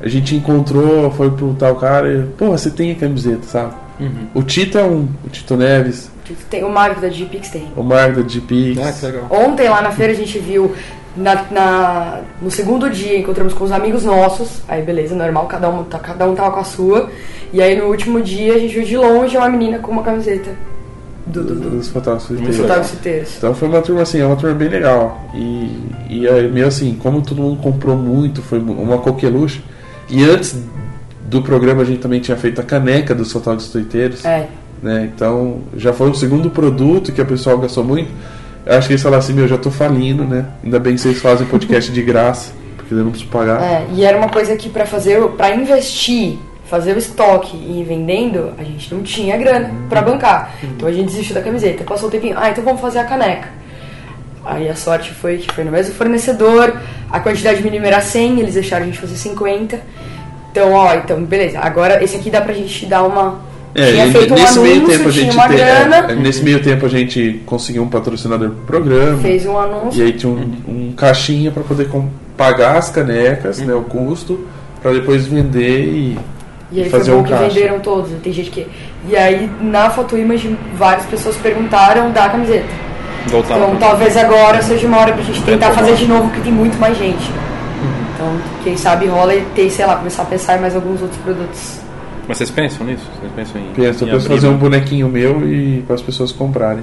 [0.00, 3.74] a gente encontrou, foi pro tal cara e, pô, você tem a camiseta, sabe?
[4.34, 6.10] O Tito é um, o Tito Neves,
[6.50, 7.68] Tem o Marco da Gpix tem.
[7.76, 8.78] o Marco da GPix.
[8.80, 9.26] Ah, que legal.
[9.30, 10.74] Ontem lá na feira a gente viu.
[11.16, 14.62] Na, na- no segundo dia encontramos com os amigos nossos.
[14.66, 17.08] Aí beleza, normal, cada um, tá- cada um tava com a sua.
[17.52, 20.50] E aí no último dia a gente viu de longe uma menina com uma camiseta
[21.24, 22.60] do, do, do, dos fotógrafos dos twitteiros.
[22.62, 23.36] fotógrafos inteiros.
[23.38, 25.20] Então foi uma turma assim, é uma turma bem legal.
[25.34, 25.78] E,
[26.10, 29.62] e aí, meio assim, como todo mundo comprou muito, foi uma coqueluche.
[30.08, 30.56] E antes
[31.22, 34.24] do programa a gente também tinha feito a caneca dos fotógrafos twitteiros.
[34.24, 34.48] É.
[34.82, 35.10] Né?
[35.14, 38.10] Então já foi o segundo produto que a pessoa gastou muito.
[38.66, 40.46] Eu acho que eles falaram assim, meu, já tô falindo, né?
[40.62, 43.62] Ainda bem que vocês fazem podcast de graça, porque eu não preciso pagar.
[43.62, 47.84] É, e era uma coisa que pra fazer, para investir, fazer o estoque e ir
[47.84, 50.54] vendendo, a gente não tinha grana pra bancar.
[50.62, 51.84] Então a gente desistiu da camiseta.
[51.84, 53.48] Passou um tempinho, ah, então vamos fazer a caneca.
[54.44, 56.74] Aí a sorte foi que foi no mesmo fornecedor,
[57.10, 59.80] a quantidade mínima era 100, eles deixaram a gente fazer 50.
[60.50, 63.40] Então, ó, então beleza, agora esse aqui dá pra gente dar uma
[63.74, 65.96] É, tinha e feito um nesse meio anúncio, tempo a gente uma te- é, grana,
[66.12, 69.18] é, nesse meio tempo a gente conseguiu um patrocinador pro programa.
[69.18, 70.04] fez um E anúncio.
[70.04, 74.46] aí tinha um, um caixinha para poder com- pagar as canecas, né, o custo,
[74.82, 76.18] para depois vender e,
[76.70, 77.48] E aí fazer foi bom um que caixa.
[77.48, 78.66] venderam todos, tem gente que.
[79.08, 82.66] E aí na Photo Image várias pessoas perguntaram da camiseta.
[83.28, 85.84] Voltar Então pra- talvez agora seja uma hora pra gente tentar Retomar.
[85.90, 87.30] fazer de novo, porque tem muito mais gente.
[88.14, 91.20] Então, quem sabe rola e ter, sei lá, começar a pensar em mais alguns outros
[91.22, 91.78] produtos.
[92.28, 93.04] Mas vocês pensam nisso?
[93.20, 93.64] Vocês pensam em.
[93.74, 96.82] penso, eu em penso abrir fazer um bonequinho meu e para as pessoas comprarem.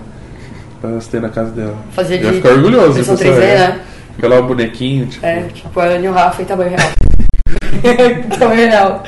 [0.82, 1.76] Para elas terem na casa dela.
[1.92, 3.04] Fazer Eu ia de ficar orgulhoso.
[3.04, 3.68] fosse 3D, ela.
[3.70, 3.80] né?
[4.16, 5.26] Fica lá o bonequinho, tipo.
[5.26, 6.90] É, tipo a Anne e o Rafa em tamanho real.
[8.40, 9.04] tamanho real.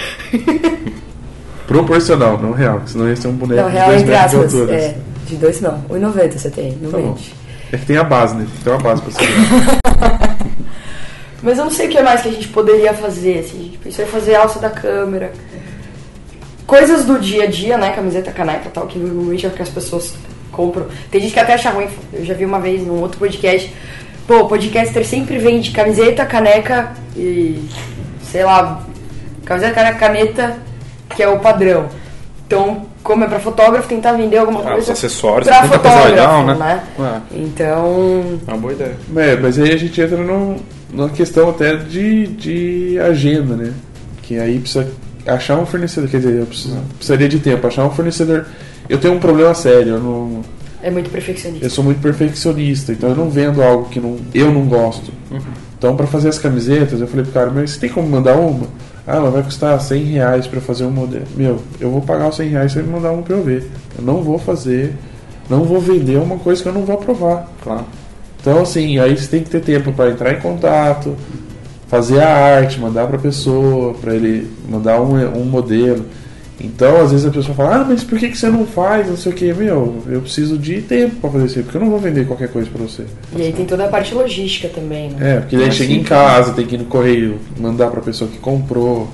[1.68, 4.54] Proporcional, não real, porque senão ia ser um boneco Não, de real 2 entre aspas.
[4.56, 4.74] altura.
[4.76, 5.82] É, de dois não.
[5.90, 7.14] 1,90 você tem, não Tá bom.
[7.14, 7.34] vende.
[7.72, 8.48] É que tem a base, né?
[8.64, 10.38] Tem uma base pra segurar.
[11.42, 13.40] Mas eu não sei o que mais que a gente poderia fazer.
[13.40, 15.34] Assim, a gente pensou em fazer alça da câmera.
[16.66, 17.92] Coisas do dia a dia, né?
[17.92, 20.14] Camiseta, caneca tal, que normalmente é o que as pessoas
[20.52, 20.86] compram.
[21.12, 21.88] Tem gente que até acha ruim.
[22.14, 23.74] Eu já vi uma vez num outro podcast.
[24.26, 27.68] Pô, o podcaster sempre vende camiseta, caneca e.
[28.32, 28.82] sei lá.
[29.44, 30.58] Camiseta, caneca, caneta,
[31.14, 31.90] que é o padrão.
[32.48, 34.80] Então, como é pra fotógrafo, tentar vender alguma Ah, coisa.
[34.82, 36.56] os acessórios, pra fotógrafo, legal, né?
[36.56, 36.84] né?
[37.00, 37.38] É.
[37.38, 38.40] Então.
[38.48, 38.96] É uma boa ideia.
[39.18, 40.58] É, mas aí a gente entra num-
[40.92, 43.74] numa questão até de, de agenda, né?
[44.22, 44.88] Que aí precisa
[45.28, 46.10] achar um fornecedor.
[46.10, 48.46] Quer dizer, eu preciso- precisaria de tempo, achar um fornecedor.
[48.90, 50.42] Eu tenho um problema sério, eu não.
[50.82, 51.66] É muito perfeccionista.
[51.66, 55.12] Eu sou muito perfeccionista, então eu não vendo algo que não, eu não gosto.
[55.78, 58.68] Então, para fazer as camisetas, eu falei pro cara, mas você tem como mandar uma?
[59.06, 61.26] Ah, ela vai custar 100 reais para fazer um modelo.
[61.36, 63.70] Meu, eu vou pagar os 100 reais se ele mandar uma pra eu ver.
[63.98, 64.94] Eu não vou fazer,
[65.50, 67.50] não vou vender uma coisa que eu não vou aprovar.
[67.62, 67.86] Claro.
[68.40, 71.16] Então, assim, aí você tem que ter tempo para entrar em contato,
[71.88, 76.06] fazer a arte, mandar pra pessoa, pra ele mandar um, um modelo.
[76.62, 79.08] Então, às vezes a pessoa fala, ah, mas por que, que você não faz?
[79.10, 81.82] Não sei o que, meu, eu preciso de tempo pra fazer isso, aí, porque eu
[81.82, 83.04] não vou vender qualquer coisa pra você.
[83.36, 85.38] E aí tem toda a parte logística também, né?
[85.38, 88.38] É, porque daí chega em casa, tem que ir no correio, mandar pra pessoa que
[88.38, 89.08] comprou.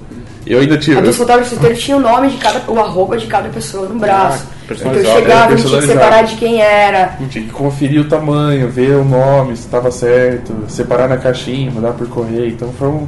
[0.46, 0.98] Eu ainda tive.
[0.98, 3.88] A dos eu- fotógrafos dele tinha o nome de cada, o arroba de cada pessoa
[3.88, 4.46] no braço.
[4.70, 7.18] então eu chegava, é, a gente tinha que separar de quem era.
[7.30, 11.94] Tinha que conferir o tamanho, ver o nome, se estava certo, separar na caixinha, mandar
[11.94, 12.48] por correio.
[12.50, 13.08] Então foi um-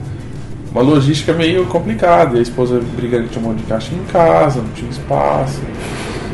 [0.72, 2.35] uma logística meio complicada.
[2.35, 5.60] E a esposa brigando que tinha um monte de caixa em casa, não tinha espaço,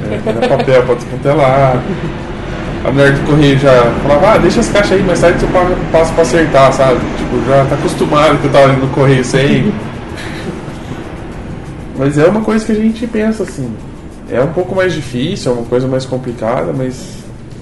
[0.02, 1.84] né, era papel para descontelar.
[2.86, 5.76] A mulher do correio já falava, ah, deixa as caixas aí, mais tarde você paga-
[5.92, 7.00] passa para acertar, sabe?
[7.18, 9.74] Tipo, já tá acostumado que eu tava indo no correio sempre.
[11.98, 13.70] Mas é uma coisa que a gente pensa assim.
[14.30, 17.18] É um pouco mais difícil, é uma coisa mais complicada, mas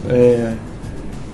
[0.10, 0.54] é,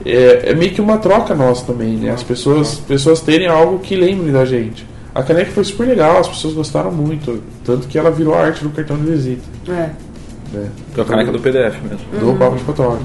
[0.05, 2.11] é, é meio que uma troca nossa também, né?
[2.11, 4.85] As pessoas, pessoas terem algo que lembre da gente.
[5.13, 8.69] A caneca foi super legal, as pessoas gostaram muito, tanto que ela virou arte do
[8.69, 9.89] cartão de visita, É.
[10.53, 10.69] né?
[10.97, 11.99] É a caneca do PDF mesmo.
[12.19, 13.03] Do papo de fotógrafo.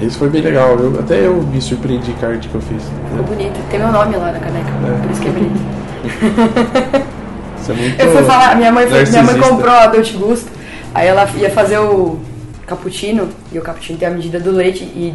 [0.00, 2.82] Isso foi bem legal, eu, até eu me surpreendi com a arte que eu fiz.
[3.10, 3.60] Ficou bonita.
[3.70, 5.02] Tem meu nome lá na caneca, É.
[5.02, 5.60] por isso que é bonito.
[7.60, 10.50] Isso é muito Eu fui falar, minha mãe, foi, minha mãe comprou a Dolce Gusto,
[10.94, 12.18] aí ela ia fazer o
[12.66, 15.14] cappuccino, e o cappuccino tem a medida do leite, e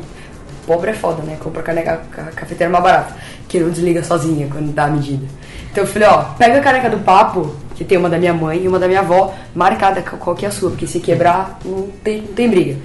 [0.65, 1.37] pobre é foda, né?
[1.39, 3.15] Compra caneca, a cafeteira mais barata,
[3.47, 5.25] que não desliga sozinha quando dá a medida.
[5.71, 8.63] Então eu falei, ó, pega a caneca do papo, que tem uma da minha mãe
[8.63, 11.59] e uma da minha avó, marcada qual qual que é a sua, porque se quebrar,
[11.65, 12.77] não tem, não tem briga.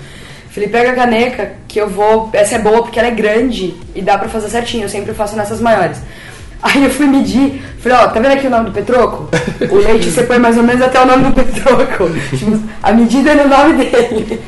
[0.50, 2.28] Falei, pega a caneca, que eu vou.
[2.32, 5.36] Essa é boa porque ela é grande e dá pra fazer certinho, eu sempre faço
[5.36, 5.98] nessas maiores.
[6.60, 9.28] Aí eu fui medir, falei, ó, tá vendo aqui o nome do Petroco?
[9.70, 12.10] O leite você põe mais ou menos até o nome do Petroco.
[12.36, 14.42] Tipo, a medida é no nome dele.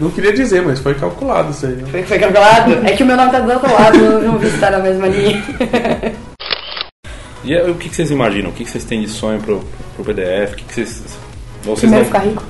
[0.00, 1.72] Não queria dizer, mas foi calculado isso aí.
[1.76, 1.84] Né?
[1.90, 2.72] Foi, foi calculado?
[2.86, 4.78] É que o meu nome tá do outro lado, eu não vi se tá na
[4.78, 5.42] mesma linha.
[7.46, 8.48] E aí, o que, que vocês imaginam?
[8.48, 9.62] O que, que vocês têm de sonho pro,
[9.96, 10.52] pro PDF?
[10.52, 11.02] O que, que vocês.
[11.66, 12.42] Ou vocês Primeiro não- ficar rico.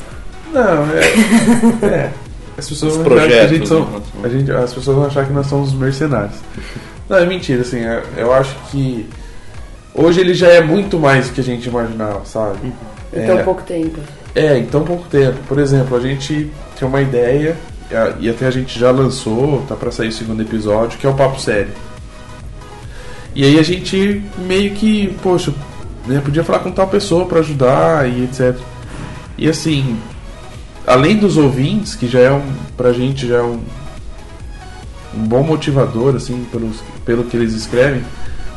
[0.52, 1.96] Não, é.
[2.06, 2.10] é.
[2.56, 4.00] As pessoas Os vão achar que a projetos, gente são, né?
[4.22, 6.36] a gente, as pessoas vão achar que nós somos mercenários.
[7.08, 9.08] Não, é mentira, assim, é- eu acho que
[9.96, 12.72] hoje ele já é muito mais do que a gente imaginava, sabe?
[13.12, 13.42] Em tão É.
[13.42, 13.98] pouco tempo.
[14.35, 15.39] É, em tão pouco tempo.
[15.47, 17.56] Por exemplo, a gente tem uma ideia,
[18.19, 21.15] e até a gente já lançou, tá pra sair o segundo episódio, que é o
[21.15, 21.73] Papo Sério.
[23.35, 25.52] E aí a gente meio que, poxa,
[26.06, 28.56] né, podia falar com tal pessoa pra ajudar e etc.
[29.36, 29.98] E assim,
[30.86, 33.61] além dos ouvintes, que já é um, pra gente já é um,
[35.16, 38.05] um bom motivador, assim, pelos, pelo que eles escrevem,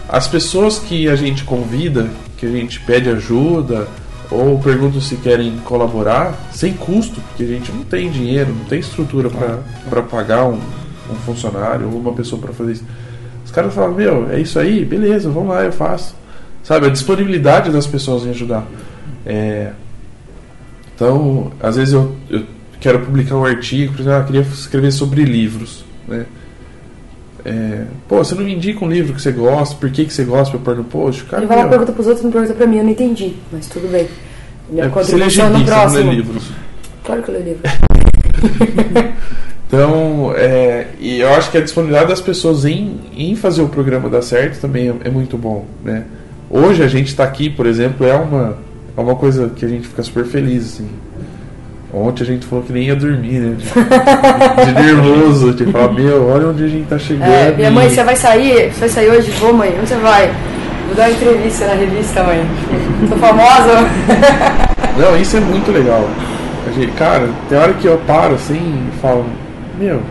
[0.08, 3.88] as pessoas que a gente convida, que a gente pede ajuda,
[4.30, 8.80] ou pergunta se querem colaborar, sem custo, porque a gente não tem dinheiro, não tem
[8.80, 9.30] estrutura
[9.90, 10.60] para pagar um,
[11.10, 12.84] um funcionário ou uma pessoa para fazer isso.
[13.46, 16.16] Os caras falam, meu, é isso aí, beleza, vamos lá, eu faço.
[16.64, 18.68] Sabe, a disponibilidade das pessoas em ajudar.
[19.26, 19.72] É,
[20.94, 22.44] então, às vezes eu, eu
[22.82, 26.26] quero publicar um artigo, por exemplo, ah, queria escrever sobre livros, né?
[27.48, 30.26] É, pô, você não me indica um livro que você gosta, por que, que você
[30.26, 31.24] gosta pra eu pôr no post?
[31.24, 33.36] Cara, Ele vai lá, meu, pergunta pros outros, não pergunta pra mim, eu não entendi.
[33.54, 34.06] Mas tudo bem.
[34.70, 36.52] Minha é, você lê no gibi, você não lê livros.
[37.06, 37.62] Claro que eu leio livro.
[39.68, 44.10] Então, é, e eu acho que a disponibilidade das pessoas em, em fazer o programa
[44.10, 46.06] dar certo também é, é muito bom, né?
[46.50, 48.58] Hoje a gente está aqui, por exemplo, é uma,
[48.96, 50.88] é uma coisa que a gente fica super feliz, assim.
[51.98, 53.56] Ontem a gente falou que nem ia dormir, né?
[53.58, 57.32] De, de nervoso, de falar, meu, olha onde a gente tá chegando.
[57.32, 58.72] É, minha mãe, você vai sair?
[58.72, 59.32] Você vai sair hoje?
[59.32, 59.76] Vou, mãe.
[59.78, 60.32] Onde você vai?
[60.88, 62.46] Vou dar uma entrevista na revista, mãe.
[63.10, 63.90] Tô famosa?
[64.98, 66.08] Não, isso é muito legal.
[66.68, 69.26] A gente, cara, tem hora que eu paro assim e falo,
[69.78, 70.02] meu.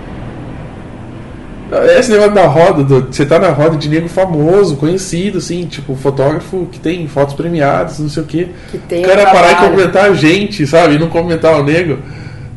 [1.98, 5.94] Esse negócio da roda, do- você tá na roda de nego famoso, conhecido, assim, tipo,
[5.96, 8.48] fotógrafo que tem fotos premiadas, não sei o quê.
[8.70, 9.70] Que tem o cara um parar e trabalho.
[9.72, 10.94] comentar a gente, sabe?
[10.94, 11.98] E não comentar o nego.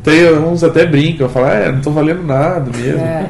[0.04, 3.02] Tem uns até brincam, falam, é, não tô valendo nada mesmo.
[3.02, 3.26] É.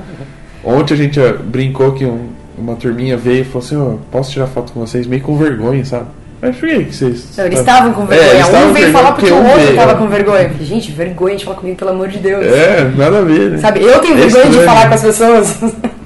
[0.63, 2.27] Ontem a gente eh, brincou que um-
[2.57, 5.83] uma turminha veio e falou assim, ó, posso tirar foto com vocês meio com vergonha,
[5.85, 6.07] sabe?
[6.41, 7.37] Mas por que que vocês.
[7.37, 8.31] Não, eles estavam com vergonha.
[8.31, 9.95] É, um veio falar porque o outro veio, tava é.
[9.95, 10.43] com vergonha.
[10.43, 12.45] Eu falei, gente, vergonha de falar comigo, pelo amor de Deus.
[12.45, 13.57] É, nada a ver, né?
[13.57, 14.65] Sabe, eu tenho É vergonha de estranho.
[14.65, 15.59] falar com as pessoas.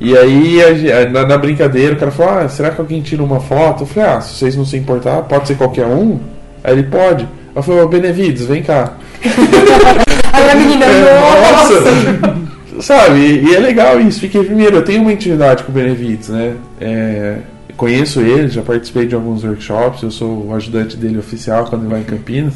[0.00, 0.60] E aí,
[0.92, 3.82] a na, na brincadeira, o cara falou: Ah, será que alguém tira uma foto?
[3.82, 6.20] Eu falei: Ah, se vocês não se importar, pode ser qualquer um?
[6.62, 7.26] Aí ele pode.
[7.60, 8.92] Falei: Ô Benevides, vem cá.
[10.32, 12.38] Aí a menina, nossa!
[12.80, 16.28] Sabe, e, e é legal isso, porque primeiro, eu tenho uma intimidade com o Benevides,
[16.28, 16.54] né?
[16.80, 17.38] É,
[17.78, 21.90] conheço ele, já participei de alguns workshops, eu sou o ajudante dele oficial quando ele
[21.90, 22.54] vai em Campinas.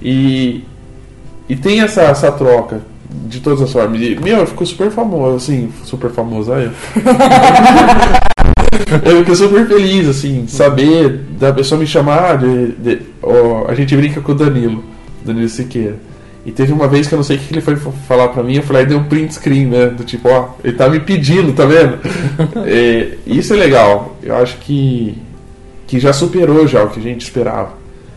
[0.00, 0.62] E,
[1.48, 2.82] e tem essa, essa troca
[3.26, 4.00] de todas as formas.
[4.00, 6.70] E, meu, eu fico super famoso, assim, super famoso, aí.
[9.04, 12.36] eu fico super feliz, assim, saber da pessoa me chamar.
[12.38, 14.84] De, de- ó, a gente brinca com o Danilo,
[15.24, 15.96] Danilo Siqueira.
[16.44, 18.56] E teve uma vez que eu não sei o que ele foi falar pra mim,
[18.56, 19.86] eu falei, aí deu um print screen, né?
[19.86, 21.98] Do tipo, ó, ele tá me pedindo, tá vendo?
[22.66, 24.16] É, isso é legal.
[24.22, 25.16] Eu acho que,
[25.86, 27.74] que já superou já o que a gente esperava.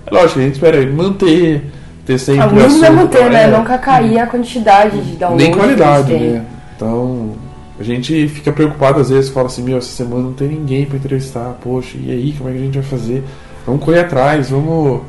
[0.08, 1.64] É lógico, a gente espera manter,
[2.06, 2.42] ter sempre.
[2.42, 3.44] A mínimo é assunto, manter, né?
[3.44, 3.48] é.
[3.48, 5.44] Nunca cair a quantidade de download.
[5.44, 6.46] Nem qualidade, né?
[6.76, 7.34] Então,
[7.80, 10.98] a gente fica preocupado às vezes, fala assim, meu, essa semana não tem ninguém pra
[10.98, 13.24] entrevistar, poxa, e aí, como é que a gente vai fazer?
[13.66, 15.02] Vamos correr atrás, vamos.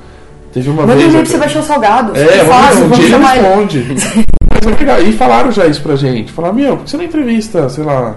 [0.56, 1.08] Teve uma Manda um vez.
[1.10, 2.16] e-mail pro Sebastião Salgado.
[2.16, 3.86] É, faz, um dia ele responde.
[4.64, 5.02] Mas é.
[5.02, 6.32] E falaram já isso pra gente.
[6.32, 8.14] Falaram, meu, por que você não entrevista, sei lá,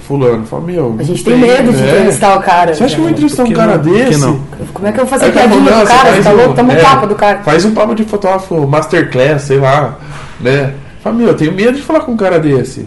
[0.00, 0.44] fulano?
[0.44, 0.94] Fala, meu.
[0.98, 1.88] A gente não tem medo de né?
[1.88, 2.74] entrevistar o cara.
[2.74, 3.84] Você acha que eu vou entrevistar um cara não?
[3.84, 4.20] Desse?
[4.20, 4.40] não?
[4.74, 6.10] Como é que eu vou fazer cara piadinha do cara?
[6.10, 6.50] você Você tá louco?
[6.50, 7.38] um- Tamo é, capa do cara.
[7.38, 9.96] Faz um papo de fotógrafo masterclass, sei lá,
[10.38, 10.74] né?
[11.02, 12.86] Fala, meu, eu tenho medo de falar com um cara desse.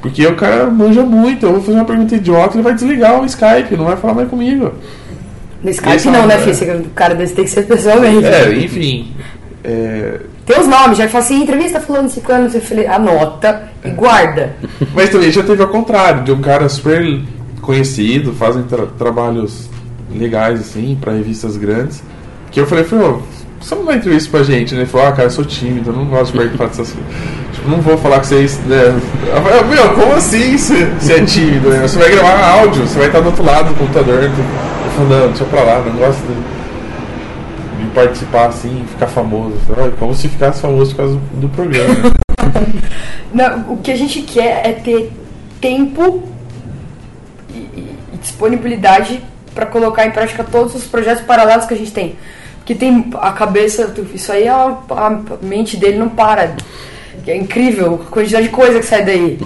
[0.00, 3.26] Porque o cara manja muito, eu vou fazer uma pergunta idiota, ele vai desligar o
[3.26, 4.72] Skype, não vai falar mais comigo.
[5.62, 6.38] No Skype Esse não, né?
[6.38, 8.24] Você- O cara desse tem que ser pessoalmente.
[8.24, 9.12] É, enfim.
[9.64, 14.54] É, Tem os nomes, já fala assim, entrevista fulano, ciclano, você fala, anota e guarda.
[14.94, 17.20] Mas também já teve ao contrário, de um cara super
[17.60, 19.68] conhecido, fazem tra- trabalhos
[20.14, 22.02] legais, assim, pra revistas grandes.
[22.50, 23.20] Que eu falei, falei, ô,
[23.60, 24.80] você não vai entrevista pra gente, né?
[24.82, 27.12] Ele falou, ah, cara, eu sou tímido, eu não gosto de participar dessas coisas.
[27.54, 29.00] Tipo, não vou falar com vocês, né?
[29.42, 31.70] Falei, meu, como assim você, é tímido?
[31.70, 31.80] né?
[31.86, 34.22] Você vai gravar áudio, você vai estar do outro lado do computador.
[34.24, 34.30] Eu
[34.96, 39.56] falei, não, deixa pra lá, não gosto de, de participar assim, ficar famoso.
[39.76, 41.94] Ai, Como se ficasse famoso por causa do, programa.
[43.32, 45.12] Não, o que a gente quer é ter
[45.60, 46.22] tempo
[47.52, 49.22] e, e- e disponibilidade
[49.54, 52.16] para colocar em prática todos os projetos paralelos que a gente tem.
[52.68, 56.54] Porque tem a cabeça, isso aí, a, a mente dele não para.
[57.26, 59.38] É incrível a quantidade de coisa que sai daí.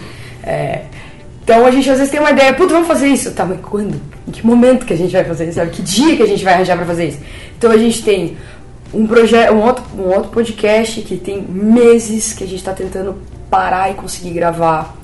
[0.43, 0.81] É,
[1.45, 3.31] então a gente às vezes tem uma ideia, puta, vamos fazer isso.
[3.31, 3.95] Tá, mas quando?
[4.27, 5.55] Em que momento que a gente vai fazer isso?
[5.55, 5.71] Sabe?
[5.71, 7.21] Que dia que a gente vai arranjar para fazer isso?
[7.57, 8.37] Então a gente tem
[8.93, 13.23] um projeto, um outro, um outro podcast que tem meses que a gente está tentando
[13.49, 14.97] parar e conseguir gravar.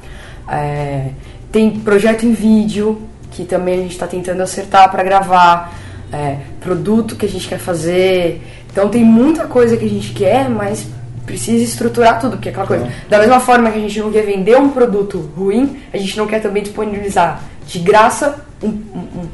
[0.50, 1.10] É,
[1.52, 3.00] tem projeto em vídeo
[3.30, 5.72] que também a gente está tentando acertar para gravar.
[6.12, 8.42] É, produto que a gente quer fazer.
[8.70, 10.86] Então tem muita coisa que a gente quer, mas
[11.26, 12.88] precisa estruturar tudo, porque é aquela coisa.
[13.08, 16.26] Da mesma forma que a gente não quer vender um produto ruim, a gente não
[16.26, 19.28] quer também disponibilizar de graça um, um- um-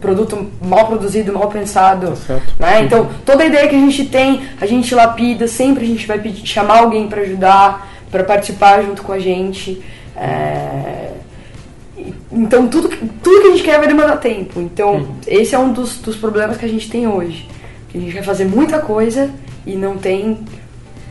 [0.00, 2.14] produto mal produzido, mal pensado.
[2.58, 2.82] né?
[2.84, 6.46] Então, toda ideia que a gente tem, a gente lapida, sempre a gente vai pedir,
[6.46, 9.82] chamar alguém para ajudar, para participar junto com a gente.
[10.16, 11.08] É,
[12.30, 14.60] Então, tudo, que- tudo que a gente quer vai demorar tempo.
[14.60, 17.48] Então, esse é um dos, dos problemas que a gente tem hoje.
[17.88, 19.30] Que a gente quer fazer muita coisa
[19.66, 20.38] e não tem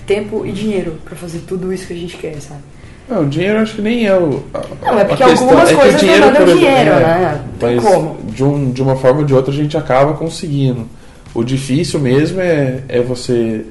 [0.06, 2.62] tempo e dinheiro para fazer tudo isso que a gente quer, sabe?
[3.10, 4.44] Não, o dinheiro acho que nem é o.
[4.54, 7.42] a- Não, é porque questão- algumas o coisas não dão exemplo, dinheiro, é, né?
[7.62, 8.18] Mas como.
[8.24, 10.88] De, um, de uma forma ou de outra a gente acaba conseguindo.
[11.34, 13.66] O difícil mesmo é, é você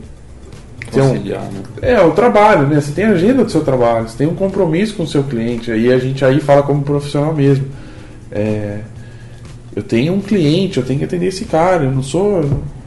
[0.98, 1.62] um, Conciliar, né?
[1.82, 2.80] é, o trabalho, né?
[2.80, 5.70] Você tem a agenda do seu trabalho, você tem um compromisso com o seu cliente,
[5.70, 7.66] aí a gente aí fala como profissional mesmo.
[8.30, 8.80] É,
[9.74, 12.42] eu tenho um cliente, eu tenho que atender esse cara, eu não sou.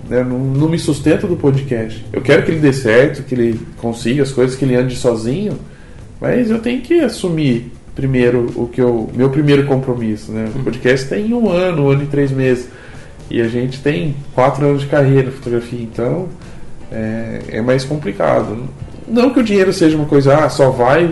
[0.09, 2.05] né, não, não me sustento do podcast.
[2.11, 5.53] Eu quero que ele dê certo, que ele consiga as coisas, que ele ande sozinho,
[6.19, 9.09] mas eu tenho que assumir primeiro o que eu.
[9.15, 10.49] Meu primeiro compromisso, né?
[10.55, 12.67] O podcast tem um ano, um ano e três meses.
[13.29, 16.27] E a gente tem quatro anos de carreira na fotografia, então
[16.93, 18.65] é, é mais complicado.
[19.07, 21.11] Não que o dinheiro seja uma coisa, ah, só vai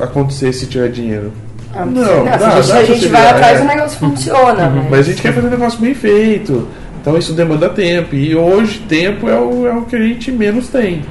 [0.00, 1.32] acontecer se tiver dinheiro.
[1.74, 3.62] Ah, Não, se dá- a gente, a gente vai possibilidade, atrás é.
[3.62, 4.68] o negócio funciona.
[4.70, 6.68] mas- Mas a gente quer fazer um negócio bem feito.
[7.00, 8.14] Então isso demanda tempo.
[8.14, 11.02] E hoje tempo é o, é o que a gente menos tem.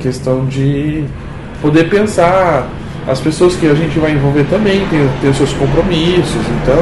[0.00, 1.04] Questão de
[1.60, 2.68] poder pensar.
[3.06, 6.42] As pessoas que a gente vai envolver também têm, têm os seus compromissos.
[6.62, 6.78] Então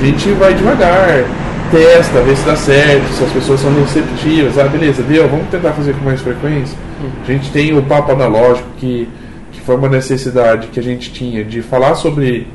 [0.00, 1.24] a gente vai devagar,
[1.70, 4.58] testa, vê se dá certo, se as pessoas são receptivas.
[4.58, 6.76] Ah, beleza, deu, vamos tentar fazer com mais frequência.
[7.22, 9.08] A gente tem o papo analógico que,
[9.52, 12.46] que foi uma necessidade que a gente tinha de falar sobre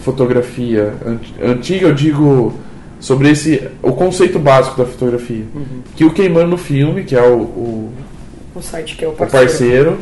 [0.00, 2.54] fotografia ant- antiga, eu digo
[3.00, 5.44] sobre esse o conceito básico da fotografia.
[5.96, 7.92] Que o queimando no filme, que é o, o,
[8.54, 9.46] O site que é o o parceiro.
[9.46, 9.98] parceiro,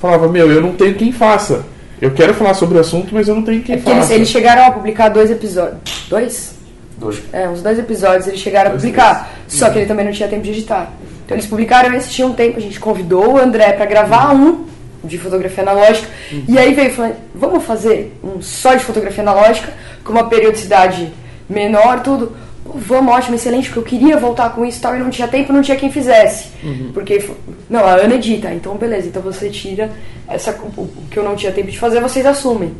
[0.00, 1.64] falava: Meu, eu não tenho quem faça.
[2.00, 4.14] Eu quero falar sobre o assunto, mas eu não tenho quem É porque eles, faça.
[4.14, 5.78] eles chegaram a publicar dois episódios.
[6.08, 6.54] Dois?
[7.02, 7.20] Dois.
[7.32, 9.32] É, uns dois episódios eles chegaram a Dois, publicar.
[9.48, 10.92] Só que ele também não tinha tempo de editar.
[11.24, 14.66] Então eles publicaram esse, tinha um tempo, a gente convidou o André pra gravar um
[15.02, 16.08] de fotografia analógica.
[16.48, 19.72] E aí veio falando, vamos fazer um só de fotografia analógica,
[20.04, 21.12] com uma periodicidade
[21.48, 22.36] menor, tudo.
[22.64, 25.52] Vamos, ótimo, excelente, porque eu queria voltar com isso e tal, e não tinha tempo,
[25.52, 26.48] não tinha quem fizesse.
[26.94, 27.32] Porque, f-
[27.68, 29.90] não, a Ana edita, então beleza, então você tira
[30.28, 32.72] essa, o que eu não tinha tempo de fazer, vocês assumem.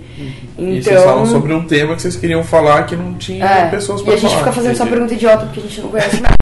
[0.56, 3.66] Então, E vocês falam sobre um tema que vocês queriam falar que não tinha é,
[3.68, 4.38] pessoas e pra a gente falar.
[4.38, 4.90] fica fazendo essa Entendi.
[4.96, 6.34] pergunta idiota porque a gente não conhece nada.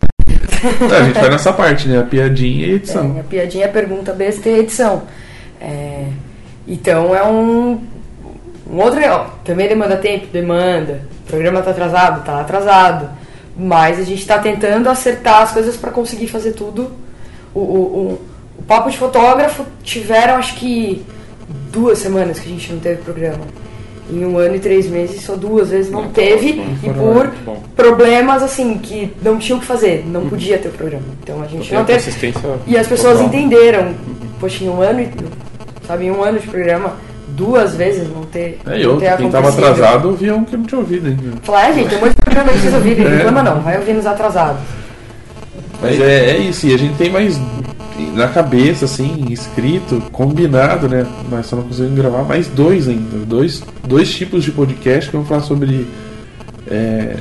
[0.93, 1.99] É, a gente vai nessa parte, né?
[1.99, 3.15] A piadinha e a edição.
[3.17, 5.03] É, a piadinha, pergunta, besta e edição.
[5.59, 6.05] É,
[6.69, 7.81] então é um,
[8.71, 9.01] um outro.
[9.09, 10.27] ó, também demanda tempo?
[10.31, 11.01] Demanda.
[11.25, 12.23] O programa tá atrasado?
[12.25, 13.09] Tá atrasado.
[13.63, 16.91] Mas a gente tá tentando acertar as coisas para conseguir fazer tudo.
[17.55, 18.21] O, o, o,
[18.59, 21.05] o Papo de Fotógrafo tiveram acho que
[21.71, 23.45] duas semanas que a gente não teve programa.
[24.11, 26.61] Em um ano e três meses, só duas vezes não teve.
[26.83, 27.33] E por
[27.77, 31.05] problemas assim, que não tinha o que fazer, não podia ter o programa.
[31.23, 32.11] Então a gente Tem não teve.
[32.67, 33.29] E as pessoas total.
[33.29, 33.95] entenderam.
[34.41, 35.11] Poxa, em um ano, e-
[35.87, 36.97] sabe, em um ano de programa,
[37.37, 38.59] duas vezes não ter.
[38.67, 39.73] É, não ter quem tava acontecido.
[39.73, 41.23] atrasado ouvia um que não tinha ouvido ainda.
[41.43, 43.17] Falar, é, gente, tem um monte de programa aí pra vocês ouvirem, não É.
[43.17, 44.61] reclama não, vai ouvir nos atrasados.
[45.83, 47.41] Mas é, é isso, e a gente tem mais
[48.15, 51.07] na cabeça, assim, escrito, combinado, né?
[51.31, 53.19] Nós só não conseguimos gravar mais dois ainda.
[53.27, 55.87] Dois, dois tipos de podcast que vão falar sobre.
[56.71, 57.17] é,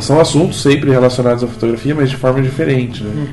[0.00, 3.28] são assuntos sempre relacionados à fotografia, mas de forma diferente, né?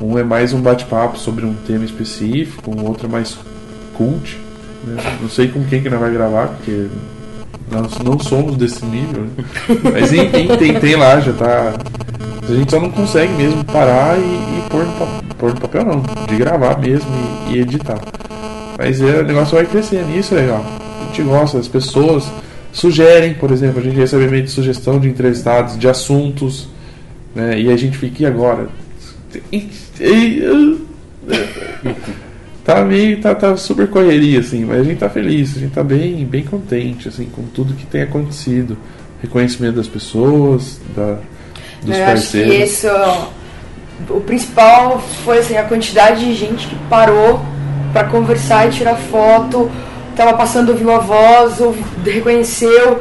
[0.00, 3.36] Um é mais um bate-papo sobre um tema específico, um outro é mais
[3.96, 4.38] cult.
[4.86, 5.02] Né?
[5.20, 6.86] Não sei com quem que nós vai gravar, porque
[7.70, 9.44] nós não somos desse nível, né?
[9.92, 11.74] Mas enfim, tem, tem lá, já tá.
[12.48, 16.02] A gente só não consegue mesmo parar e, e pôr, no, pôr no papel, não.
[16.26, 17.08] De gravar mesmo
[17.48, 17.98] e, e editar.
[18.78, 20.64] Mas é, o negócio vai crescendo, isso é legal.
[21.00, 22.30] A gente gosta, as pessoas
[22.72, 26.68] sugerem, por exemplo, a gente recebe e-mail de sugestão de entrevistados, de assuntos,
[27.34, 27.58] né?
[27.58, 28.68] E a gente fica, e agora?
[32.64, 35.84] Tá meio, tá, tá super correria, assim, mas a gente tá feliz, a gente tá
[35.84, 38.76] bem, bem contente, assim, com tudo que tem acontecido.
[39.20, 41.18] Reconhecimento das pessoas, da,
[41.82, 42.70] dos Eu acho que parceiros.
[42.70, 42.88] isso.
[44.08, 47.40] O principal foi assim, a quantidade de gente que parou
[47.92, 49.70] pra conversar e tirar foto,
[50.16, 52.98] tava passando, ouviu a voz, ouvi- reconheceu.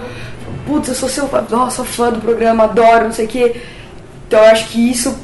[0.68, 3.56] Putz, eu sou seu nossa, sou fã do programa, adoro, não sei o quê.
[4.28, 5.18] Então eu acho que isso,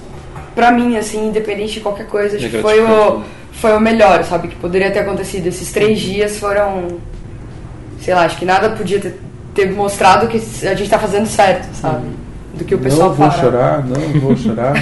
[0.55, 3.21] pra mim, assim, independente de qualquer coisa, acho que foi o.
[3.59, 4.47] foi o melhor, sabe?
[4.47, 5.47] Que poderia ter acontecido.
[5.47, 6.99] Esses três dias foram.
[8.01, 9.19] Sei lá, acho que nada podia ter,
[9.53, 12.07] ter mostrado que a gente tá fazendo certo, sabe?
[12.53, 13.41] Do que o pessoal não vou fala.
[13.41, 14.73] chorar, não vou chorar.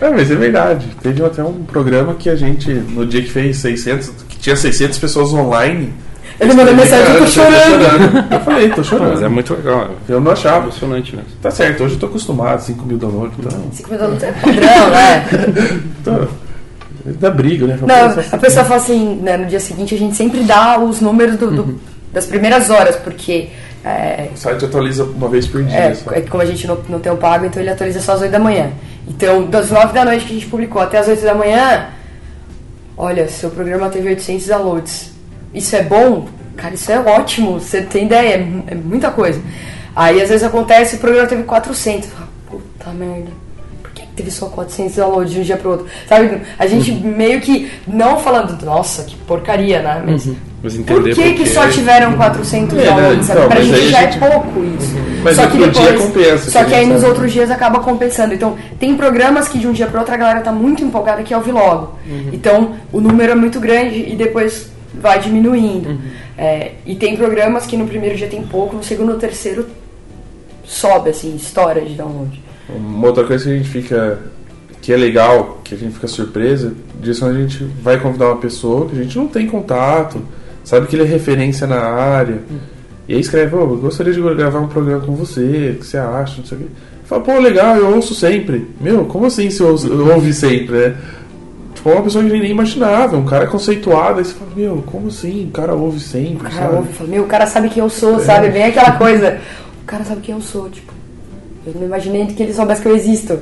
[0.00, 0.08] não.
[0.08, 0.86] é, mas é verdade.
[1.02, 4.98] Teve até um programa que a gente, no dia que fez 600, que tinha 600
[4.98, 5.94] pessoas online.
[6.40, 8.32] Ele mandou mensagem, eu tô chorando.
[8.32, 9.10] Eu falei, tô chorando.
[9.14, 10.64] mas é muito legal, Eu não é achava.
[10.64, 11.30] emocionante mesmo.
[11.42, 13.60] Tá certo, hoje eu tô acostumado, 5 mil downloads, então.
[13.72, 15.26] 5 mil dólares é padrão, né?
[16.04, 16.28] Tô,
[17.18, 17.78] dá briga, né?
[17.80, 21.36] Não, a pessoa fala assim, né, no dia seguinte a gente sempre dá os números
[21.36, 21.80] do- do-
[22.12, 23.48] das primeiras horas, porque
[23.84, 25.76] é, O site atualiza uma vez por dia.
[25.76, 26.10] é, só.
[26.12, 28.20] é que como a gente não, não tem o pago, então ele atualiza só às
[28.22, 28.70] 8 da manhã.
[29.08, 31.86] Então, das 9 da noite que a gente publicou até as 8 da manhã,
[32.96, 35.12] olha, seu programa teve 800 downloads.
[35.54, 36.26] Isso é bom?
[36.56, 39.40] Cara, isso é ótimo, você tem ideia, é, é muita coisa.
[39.94, 42.08] Aí às vezes acontece, o programa teve 400.
[42.10, 43.30] Fala, Puta merda.
[43.82, 45.86] Por que teve só 400 downloads de um dia pro outro?
[46.08, 50.02] Sabe, a gente meio que, não falando, nossa, que porcaria, né?
[50.06, 50.26] Mas
[50.62, 53.26] Mas por entender que, que só tiveram 400 É, né, downloads?
[53.26, 53.38] sabe?
[53.38, 54.94] então, pra mas gente já gente- é pouco isso.
[55.22, 57.12] Mas só que depois, compensa, Só que aí gente nos sabe.
[57.12, 58.34] outros dias acaba compensando.
[58.34, 61.32] Então, tem programas que de um dia para outro a galera tá muito empolgada que
[61.34, 61.88] é o vlog.
[62.08, 62.30] Uhum.
[62.32, 65.90] Então, o número é muito grande e depois vai diminuindo.
[65.90, 65.98] Uhum.
[66.36, 69.66] É, e tem programas que no primeiro dia tem pouco, no segundo ou terceiro
[70.64, 72.40] sobe, assim, história de download.
[72.68, 74.18] Uma outra coisa que a gente fica.
[74.82, 78.36] que é legal, que a gente fica surpresa, disso quando a gente vai convidar uma
[78.36, 80.20] pessoa que a gente não tem contato,
[80.64, 82.38] sabe que ele é referência na área.
[83.08, 85.96] E aí escreve, ô, eu gostaria de gravar um programa com você, o que você
[85.96, 86.66] acha, não sei o quê.
[87.06, 88.66] Fala, pô, legal, eu ouço sempre.
[88.78, 90.96] Meu, como assim se eu, ouço- eu ouvi sempre, né?
[91.88, 95.46] Tipo, uma pessoa que nem imaginava, um cara conceituado, aí você fala, meu, como assim?
[95.46, 96.76] O cara ouve sempre, O cara sabe?
[96.76, 97.90] ouve fala, meu, o cara sabe quem eu É.
[97.90, 98.48] sou, sabe?
[98.50, 99.38] Bem aquela coisa.
[99.82, 100.92] O cara sabe quem eu sou, tipo.
[101.66, 103.38] Eu não imaginei que ele soubesse que eu existo.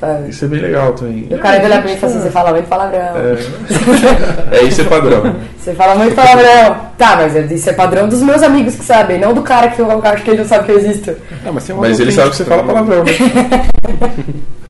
[0.00, 0.28] Sabe?
[0.28, 1.26] Isso é bem legal também.
[1.30, 3.00] E o cara vai olhar pra mim e fala assim, você fala muito palavrão.
[4.52, 5.36] É, isso é padrão.
[5.58, 6.76] Você fala muito palavrão.
[6.98, 9.90] Tá, mas isso é padrão dos meus amigos que sabem, não do cara que eu
[9.90, 11.14] acho que ele não sabe que eu existo.
[11.44, 13.12] Não, mas Mas ele sabe que você fala palavrão, né?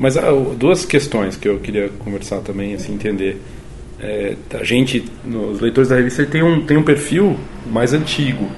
[0.00, 3.40] Mas ah, o- duas questões que eu queria conversar também, assim, entender.
[4.00, 7.36] É, a gente, os leitores da revista, tem um, tem um perfil
[7.70, 8.48] mais antigo,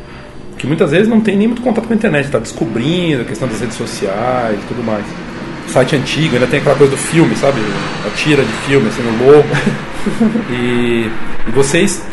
[0.56, 3.48] que muitas vezes não tem nem muito contato com a internet, está descobrindo a questão
[3.48, 5.04] das redes sociais e tudo mais.
[5.66, 7.60] Site antigo, ainda tem aquela coisa do filme, sabe?
[8.06, 9.48] A tira de filme, assim, no logo.
[10.50, 11.08] e,
[11.48, 12.04] e vocês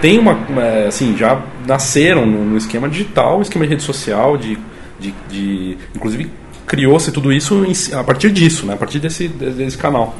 [0.00, 0.38] têm uma,
[0.86, 4.56] assim, já nasceram no, no esquema digital, esquema de rede social, de
[5.00, 6.28] De, de- inclusive,
[6.70, 8.74] criou-se tudo isso a partir disso, né?
[8.74, 10.14] a partir desse, desse canal.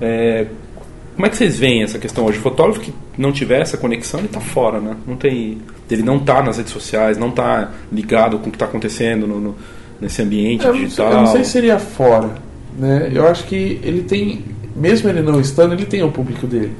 [0.00, 0.46] É,
[1.16, 2.38] como é que vocês veem essa questão hoje?
[2.38, 4.94] O fotógrafo que não tiver essa conexão, ele está fora, né?
[5.04, 5.58] Não tem,
[5.90, 9.40] ele não está nas redes sociais, não está ligado com o que está acontecendo no,
[9.40, 9.56] no-
[10.00, 11.10] nesse ambiente Eu não, sei, digital.
[11.12, 12.30] eu não sei se seria fora.
[12.78, 13.10] Né?
[13.12, 14.44] Eu acho que ele tem,
[14.76, 16.72] mesmo ele não estando, ele tem o público dele.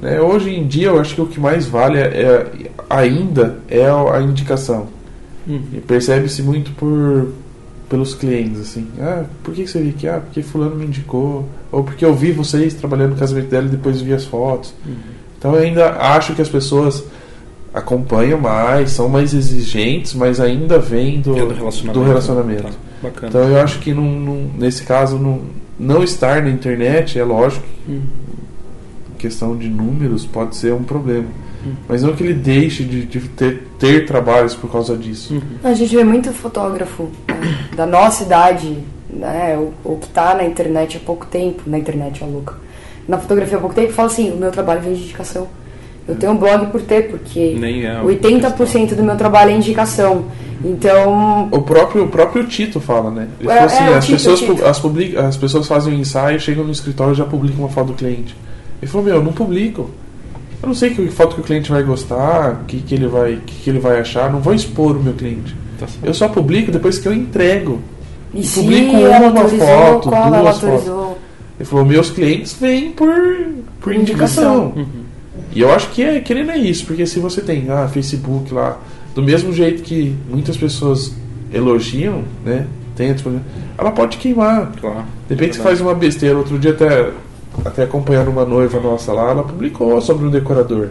[0.00, 0.20] Né?
[0.20, 2.46] Hoje em dia, eu acho que o que mais vale é, é-
[2.90, 4.88] ainda é a indicação.
[5.46, 7.32] E percebe-se muito por
[7.92, 8.86] pelos clientes, assim.
[8.98, 10.08] Ah, por que que você veio aqui?
[10.08, 11.46] Ah, porque fulano me indicou.
[11.70, 14.72] Ou porque eu vi vocês trabalhando no casamento dela e depois vi as fotos.
[15.38, 17.04] Então eu ainda acho que as pessoas
[17.74, 21.98] acompanham mais, são mais exigentes, mas ainda vêm do, É do relacionamento.
[22.00, 22.62] do relacionamento.
[22.64, 22.70] Tá,
[23.02, 23.28] bacana.
[23.28, 25.40] Então eu acho que não, não- nesse caso não,
[25.78, 27.64] não estar na internet é lógico.
[27.88, 28.02] Em
[29.18, 31.26] questão de números pode ser um problema.
[31.88, 35.42] Mas não que ele deixe de, de ter, ter trabalhos por causa disso.
[35.64, 38.78] A gente vê muito fotógrafo né, da nossa idade,
[39.10, 42.54] né, ou, ou que tá na internet há pouco tempo, na internet, ó, louca,
[43.08, 45.48] na fotografia há pouco tempo, fala assim, o meu trabalho vem de indicação.
[46.06, 49.54] Eu tenho um blog por ter, porque Nem é uma 80% do meu trabalho é
[49.56, 50.24] indicação.
[50.64, 53.28] Então, O próprio, o próprio Tito fala, né?
[53.40, 54.64] Ele É, assim, é, as, Tito, pessoas, Tito.
[54.64, 57.88] as, public- as pessoas fazem um ensaio, chegam no escritório e já publicam uma foto
[57.88, 58.34] do cliente.
[58.80, 59.90] Ele falou, meu, eu não publico.
[60.62, 63.40] Eu não sei que foto que o cliente vai gostar, o que, que, ele vai,
[63.44, 65.56] que, que ele vai achar, não vou expor o meu cliente.
[65.78, 65.86] Tá.
[66.02, 67.80] Eu só publico depois que eu entrego.
[68.32, 71.18] e se publico ela uma autorizou, foto, qual ela duas autorizou.
[71.58, 73.12] Ele falou, meus clientes vêm por,
[73.80, 74.72] por indicação.
[75.54, 78.78] E eu acho que é querendo é isso, porque se você tem ah, Facebook lá,
[79.14, 81.12] do mesmo jeito que muitas pessoas
[81.52, 82.66] elogiam, né?
[82.96, 83.44] Tem disponível-
[83.76, 84.72] ela pode queimar.
[84.80, 85.04] Claro.
[85.28, 87.10] De repente você faz uma besteira, outro dia até,
[87.64, 90.88] até acompanhando uma noiva nossa lá, ela publicou sobre um decorador.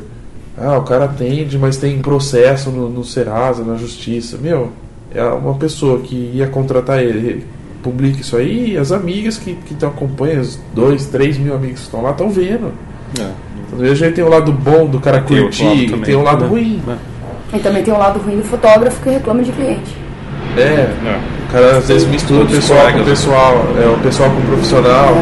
[0.57, 4.37] Ah, o cara atende, mas tem processo no, no Serasa, na justiça.
[4.37, 4.71] Meu,
[5.13, 7.47] é uma pessoa que ia contratar ele, ele
[7.81, 11.79] publica isso aí, e as amigas que, que te acompanham, os dois, três mil amigos
[11.79, 12.71] que estão lá, estão vendo.
[13.19, 13.31] É.
[13.73, 16.05] Às vezes a gente tem o lado bom do cara Tem curtir, lado e também,
[16.05, 16.49] tem o lado né?
[16.49, 16.81] ruim.
[17.53, 19.95] E também tem o lado ruim do fotógrafo que reclama de cliente.
[20.57, 21.19] É, É.
[21.47, 24.45] o cara às vezes mistura o pessoal com o pessoal, é, o pessoal com o
[24.45, 25.15] profissional.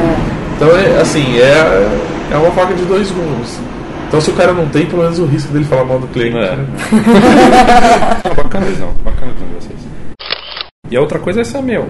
[0.59, 3.59] Então é assim, é, é uma faca de dois gumes.
[4.07, 6.35] Então se o cara não tem, pelo menos o risco dele falar mal do cliente.
[6.37, 6.55] É.
[6.55, 6.65] né?
[8.35, 9.79] Bacana a visão, bacana a visão de vocês.
[10.91, 11.87] E a outra coisa é essa, meu.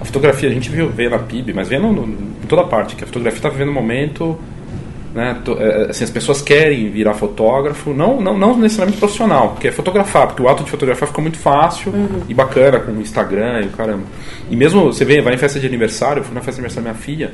[0.00, 2.96] A fotografia, a gente viu, vê na PIB, mas vê no, no- em toda parte,
[2.96, 4.38] que a fotografia está vivendo um momento.
[5.14, 9.66] Né, to- é, assim, as pessoas querem virar fotógrafo, não, não, não necessariamente profissional, porque
[9.68, 11.92] é fotografar, porque o ato de fotografar ficou muito fácil
[12.28, 14.04] e bacana com o Instagram e o caramba.
[14.48, 16.84] E mesmo você vê, vai em festa de aniversário, eu fui na festa de aniversário
[16.84, 17.32] da minha filha,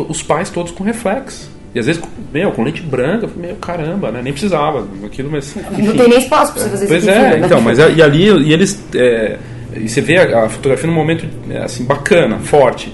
[0.00, 1.50] os pais todos com reflex.
[1.74, 4.20] E às vezes, com- meu, com lente branca, eu falei, meu, caramba, né?
[4.22, 5.54] Nem precisava aquilo, mas.
[5.56, 5.96] Não enfim.
[5.96, 7.46] tem nem espaço pra você fazer Pois é, filho, né?
[7.46, 9.38] então, mas e ali e eles é,
[9.76, 12.92] e você vê a, a fotografia num momento é, assim bacana, forte.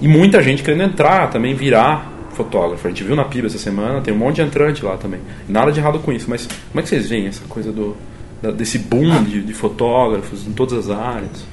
[0.00, 2.86] E muita gente querendo entrar também, virar fotógrafo.
[2.86, 5.20] A gente viu na PIB essa semana, tem um monte de entrante lá também.
[5.48, 7.96] Nada de errado com isso, mas como é que vocês veem essa coisa do
[8.42, 11.44] da- desse boom de, de fotógrafos em todas as áreas?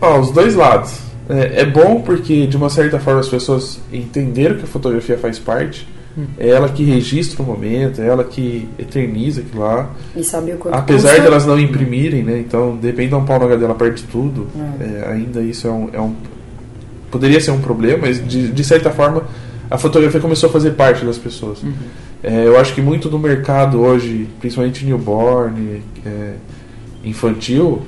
[0.00, 0.98] Ó, os dois lados.
[1.28, 5.38] É, é bom porque, de uma certa forma, as pessoas entenderam que a fotografia faz
[5.38, 5.86] parte.
[6.36, 9.90] É ela que registra o momento, é ela que eterniza aquilo lá.
[10.14, 11.22] E sabe o quanto Apesar custa?
[11.22, 12.38] de elas não imprimirem, né?
[12.38, 14.46] Então, depende de um pau na HD, ela perde tudo.
[14.78, 16.14] É, ainda isso é um, é um-
[17.10, 19.22] Poderia ser um problema, mas de, de certa forma
[19.70, 21.62] a fotografia começou a fazer parte das pessoas.
[22.22, 26.34] É, eu acho que muito do mercado hoje, principalmente newborn, é,
[27.04, 27.80] infantil,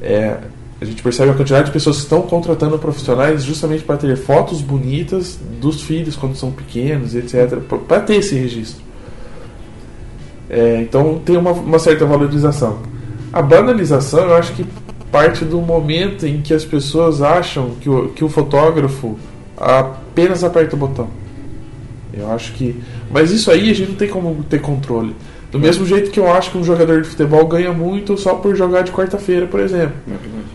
[0.00, 0.36] é,
[0.82, 4.60] a gente percebe a quantidade de pessoas que estão contratando profissionais justamente para ter fotos
[4.60, 7.58] bonitas dos filhos quando são pequenos, etc.
[7.86, 8.82] Para ter esse registro.
[10.50, 12.80] É, então tem uma, uma certa valorização.
[13.32, 14.66] A banalização, eu acho que
[15.12, 19.16] parte do momento em que as pessoas acham que o, que o fotógrafo
[19.56, 21.08] apenas aperta o botão.
[22.12, 22.74] Eu acho que.
[23.08, 25.14] Mas isso aí a gente não tem como ter controle.
[25.52, 28.56] Do mesmo jeito que eu acho que um jogador de futebol ganha muito só por
[28.56, 29.92] jogar de quarta-feira, por exemplo.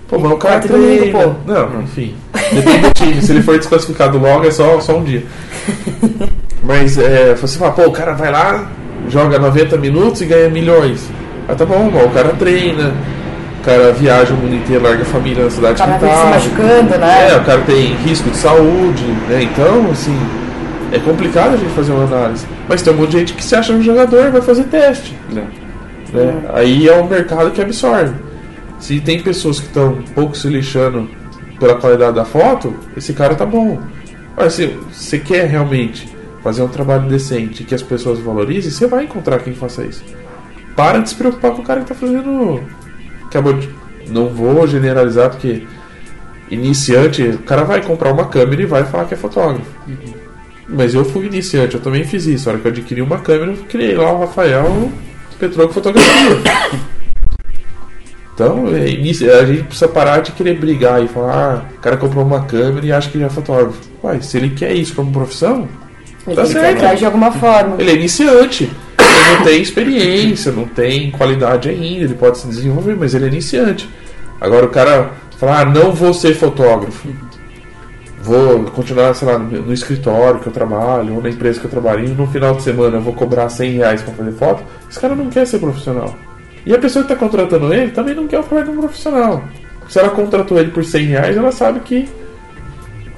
[0.08, 1.36] Pô, mas o cara treina.
[1.46, 2.16] Não, enfim.
[2.52, 3.22] Depende do time.
[3.22, 5.24] Se ele for desclassificado logo, é só, só um dia.
[6.64, 8.68] Mas é, você fala, pô, o cara vai lá,
[9.10, 11.08] joga 90 minutos e ganha milhões.
[11.48, 12.94] Ah, tá bom, mas o cara treina,
[13.62, 16.14] o cara viaja o mundo inteiro, larga a família na cidade O cara que vive
[16.14, 16.30] se tá.
[16.30, 17.30] machucando, né?
[17.32, 19.44] É, o cara tem risco de saúde, né?
[19.44, 20.18] Então, assim,
[20.92, 22.46] é complicado a gente fazer uma análise.
[22.68, 25.16] Mas tem um monte de gente que se acha um jogador vai fazer teste.
[25.30, 25.48] Né?
[26.14, 26.50] Né?
[26.54, 28.16] Aí é um mercado que absorve.
[28.80, 31.10] Se tem pessoas que estão um pouco se lixando
[31.60, 33.80] pela qualidade da foto, esse cara tá bom.
[34.36, 36.08] Mas se você quer realmente
[36.44, 40.04] fazer um trabalho decente que as pessoas valorizem, você vai encontrar quem faça isso.
[40.76, 42.62] Para de se preocupar com o cara que tá fazendo.
[43.26, 43.70] Acabou de
[44.10, 45.64] não vou generalizar porque
[46.50, 49.70] iniciante, o cara vai comprar uma câmera e vai falar que é fotógrafo.
[50.70, 52.50] Mas eu fui iniciante, eu também fiz isso.
[52.50, 54.92] A hora que eu adquiri uma câmera, eu criei lá o Rafael
[55.40, 56.38] Petroco Fotografia.
[58.34, 62.24] Então, é, a gente precisa parar de querer brigar e falar, ah, o cara comprou
[62.24, 63.80] uma câmera e acha que ele é fotógrafo.
[64.04, 65.68] Uai, se ele quer isso como profissão,
[66.28, 66.98] Ele Tá certo.
[66.98, 67.78] de alguma forma.
[67.80, 68.70] ele é iniciante.
[69.00, 73.28] Ele não tem experiência, não tem qualidade ainda, ele pode se desenvolver, mas ele é
[73.28, 73.90] iniciante.
[74.40, 77.08] Agora o cara fala, ah, não vou ser fotógrafo.
[78.28, 81.72] Vou continuar, sei lá, no no escritório que eu trabalho, ou na empresa que eu
[81.72, 84.64] trabalho, e no final de semana eu vou cobrar 100 reais pra fazer foto.
[84.90, 86.14] Esse cara não quer ser profissional.
[86.66, 89.42] E a pessoa que está contratando ele também não quer o trabalho de um profissional.
[89.88, 92.10] Se ela contratou ele por 100 reais, ela sabe que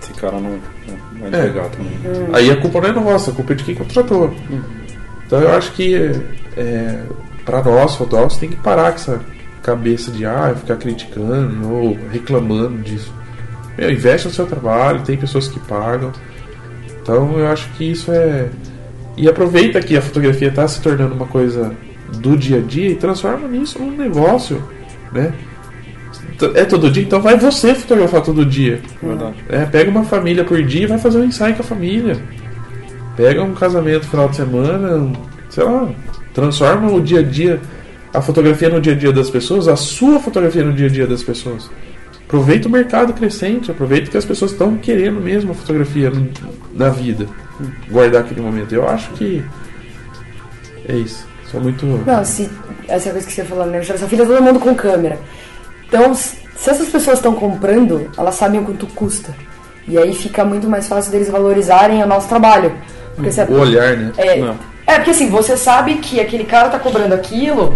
[0.02, 0.60] Esse cara não, não
[1.20, 1.44] vai É.
[1.46, 1.92] entregar também.
[2.32, 4.32] Aí a culpa não é nossa, a culpa é de quem contratou.
[5.26, 6.12] Então eu acho que
[6.56, 7.00] é,
[7.44, 9.20] para nós, fotógrafos, tem que parar com essa
[9.64, 13.12] cabeça de ah, ficar criticando ou reclamando disso.
[13.80, 16.12] Meu, investe no seu trabalho, tem pessoas que pagam.
[17.02, 18.50] Então eu acho que isso é.
[19.16, 21.74] E aproveita que a fotografia está se tornando uma coisa
[22.18, 24.62] do dia a dia e transforma nisso num negócio,
[25.14, 25.34] né?
[26.56, 28.82] É todo dia, então vai você fotografar todo dia.
[29.48, 32.18] É, pega uma família por dia e vai fazer um ensaio com a família.
[33.16, 35.12] Pega um casamento no final de semana,
[35.50, 35.90] sei lá,
[36.34, 37.62] transforma o dia a dia,
[38.14, 41.08] a fotografia no dia a dia das pessoas, a sua fotografia no dia a dia
[41.08, 41.70] das pessoas.
[42.30, 46.12] Aproveita o mercado crescente, aproveita que as pessoas estão querendo mesmo a fotografia
[46.76, 47.26] na vida.
[47.90, 48.72] Guardar aquele momento.
[48.72, 49.44] Eu acho que
[50.88, 51.26] é isso.
[51.50, 51.88] Sou muito.
[52.06, 52.48] Não, se
[52.88, 53.80] essa coisa que você falou, né?
[53.80, 55.18] Essa filha todo mundo com câmera.
[55.88, 56.38] Então, se
[56.70, 59.34] essas pessoas estão comprando, elas sabem o quanto custa.
[59.88, 62.72] E aí fica muito mais fácil deles valorizarem o nosso trabalho.
[63.16, 64.12] Porque a- O olhar, né?
[64.18, 64.56] É, Não.
[64.86, 67.76] é, porque assim, você sabe que aquele cara tá cobrando aquilo,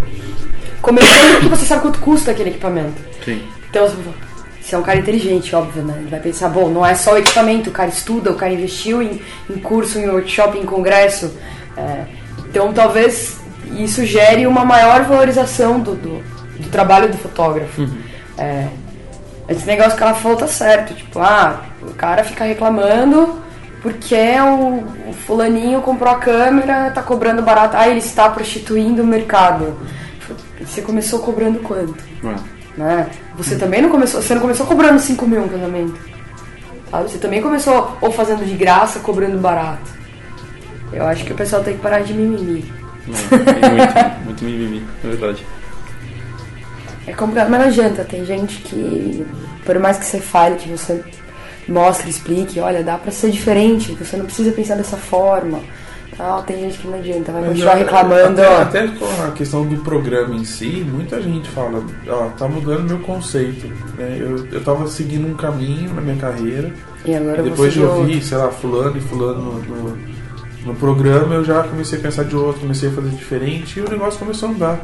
[0.80, 2.94] começando que você sabe quanto custa aquele equipamento.
[3.26, 3.42] Sim.
[3.72, 4.16] Então, você fala,
[4.64, 5.96] você é um cara inteligente, óbvio, né?
[6.00, 9.02] Ele vai pensar, bom, não é só o equipamento, o cara estuda, o cara investiu
[9.02, 11.38] em, em curso, em workshop, em congresso.
[11.76, 12.06] É,
[12.50, 13.40] então, talvez
[13.78, 16.24] isso gere uma maior valorização do, do,
[16.60, 17.90] do trabalho do fotógrafo.
[18.38, 18.68] É,
[19.50, 23.42] esse negócio que ela falou tá certo, tipo, ah, o cara fica reclamando
[23.82, 29.06] porque o, o fulaninho comprou a câmera, tá cobrando barato, ah, ele está prostituindo o
[29.06, 29.76] mercado.
[30.62, 32.02] Você começou cobrando quanto?
[32.24, 32.53] É.
[32.78, 33.10] né?
[33.36, 36.00] Você também não começou, você não começou cobrando 5 mil um casamento.
[36.90, 37.10] Sabe?
[37.10, 39.92] Você também começou ou fazendo de graça, cobrando barato.
[40.92, 42.72] Eu acho que o pessoal tem que parar de mimimi.
[43.08, 43.16] Não,
[43.70, 45.46] muito, muito mimimi, é verdade.
[47.06, 48.04] É complicado, mas não adianta.
[48.04, 49.26] Tem gente que,
[49.66, 51.04] por mais que você fale, que você
[51.68, 55.62] mostre, explique, olha, dá pra ser diferente, você não precisa pensar dessa forma.
[56.18, 58.42] Tal, tem gente que não adianta, vai Mas, continuar reclamando.
[58.42, 62.88] Até, até com a questão do programa em si, muita gente fala, ó, tá mudando
[62.88, 63.68] meu conceito.
[63.98, 64.18] né?
[64.20, 66.72] Eu, eu tava seguindo um caminho na minha carreira,
[67.06, 69.98] E agora e depois de ouvir, sei lá, fulano e fulano no, no,
[70.66, 73.90] no programa, eu já comecei a pensar de outro, comecei a fazer diferente e o
[73.90, 74.80] negócio começou a andar.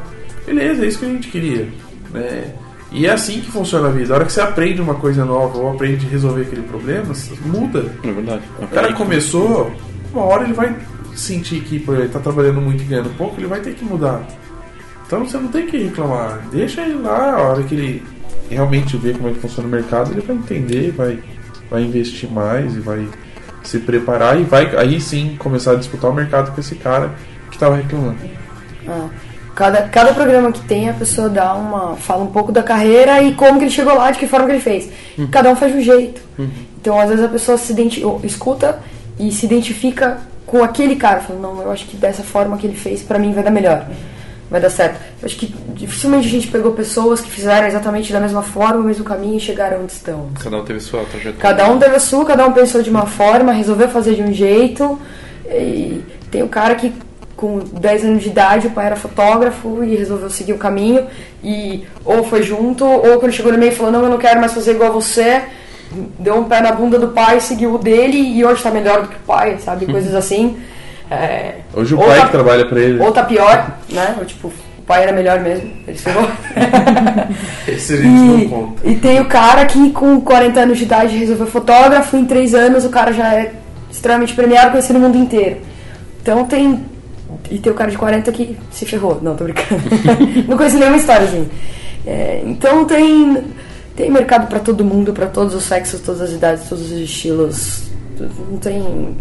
[0.46, 1.68] Beleza, é isso que a gente queria.
[2.12, 2.52] Né?
[2.92, 4.12] E é assim que funciona a vida.
[4.12, 7.14] A hora que você aprende uma coisa nova ou aprende a resolver aquele problema,
[7.46, 7.84] muda.
[8.02, 8.42] É verdade.
[8.60, 9.72] O cara começou,
[10.12, 10.74] uma hora ele vai
[11.16, 14.22] sentir que por ele tá trabalhando muito e ganhando pouco, ele vai ter que mudar.
[15.06, 16.40] Então você não tem que reclamar.
[16.52, 18.02] Deixa ele lá, a hora que ele
[18.48, 21.18] realmente vê como é que funciona o mercado, ele vai entender, vai,
[21.70, 23.08] vai investir mais e vai
[23.62, 27.12] se preparar e vai aí sim começar a disputar o mercado com esse cara
[27.50, 28.18] que tava reclamando.
[28.88, 29.08] Ah,
[29.54, 31.94] Cada, cada programa que tem, a pessoa dá uma.
[31.96, 34.52] fala um pouco da carreira e como que ele chegou lá, de que forma que
[34.52, 34.88] ele fez.
[35.30, 36.22] Cada um faz de um jeito.
[36.80, 37.74] Então, às vezes, a pessoa se
[38.24, 38.80] escuta
[39.18, 40.18] e se identifica
[40.50, 41.20] com aquele cara.
[41.20, 43.86] Fala, não, eu acho que dessa forma que ele fez, pra mim vai dar melhor.
[44.50, 45.00] Vai dar certo.
[45.22, 48.82] Eu acho que dificilmente a gente pegou pessoas que fizeram exatamente da mesma forma, o
[48.82, 50.28] mesmo caminho e chegaram onde estão.
[50.42, 51.38] Cada um teve sua trajetória.
[51.38, 54.32] Cada um teve a sua, cada um pensou de uma forma, resolveu fazer de um
[54.32, 54.98] jeito.
[55.48, 56.02] E
[56.32, 56.92] tem o cara que
[57.36, 61.06] com 10 anos de idade o pai era fotógrafo e resolveu seguir o caminho
[61.42, 64.52] e ou foi junto, ou quando chegou no meio falou, não, eu não quero mais
[64.52, 65.42] fazer igual você,
[66.18, 69.08] deu um pé na bunda do pai, seguiu o dele e hoje tá melhor do
[69.08, 69.86] que o pai, sabe?
[69.90, 70.56] Coisas assim.
[71.10, 73.00] É, Hoje o pai tá- que trabalha pra ele.
[73.02, 74.14] Ou tá pior, né?
[74.18, 76.28] Ou, tipo, o pai era melhor mesmo, ele ferrou.
[77.66, 78.88] Esse a gente não E, conta.
[78.88, 82.84] e tem o cara que com 40 anos de idade resolveu fotógrafo, em 3 anos
[82.84, 83.52] o cara já é
[83.90, 85.58] extremamente premiado, conhecido no mundo inteiro.
[86.22, 86.84] Então tem.
[87.50, 89.18] E tem o cara de 40 que se ferrou.
[89.22, 89.82] Não, tô brincando.
[90.46, 91.48] não conheço nenhuma história assim.
[92.06, 93.38] É, então tem.
[94.00, 97.82] Tem mercado pra todo mundo, pra todos os sexos, todas as idades, todos os estilos.
[98.50, 98.78] Não tem.
[98.80, 99.14] Não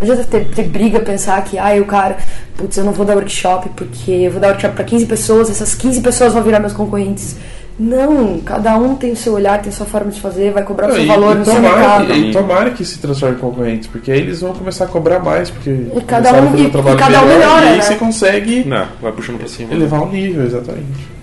[0.00, 2.16] adianta ter, ter briga, pensar que, ai, o cara,
[2.56, 5.74] putz, eu não vou dar workshop porque eu vou dar workshop pra 15 pessoas, essas
[5.74, 7.36] 15 pessoas vão virar meus concorrentes
[7.78, 10.88] Não, cada um tem o seu olhar, tem a sua forma de fazer, vai cobrar
[10.88, 12.06] o seu e- valor e no seu tomara, mercado.
[12.06, 15.18] que, e tomara que se transforme em concorrentes, porque aí eles vão começar a cobrar
[15.18, 15.70] mais, porque
[16.06, 17.76] cada começaram um- a fazer e- um trabalho e cada um melhor, melhora, e aí
[17.76, 17.82] né?
[17.82, 19.72] você consegue Não, vai puxando pra cima.
[19.74, 21.19] elevar o nível, exatamente.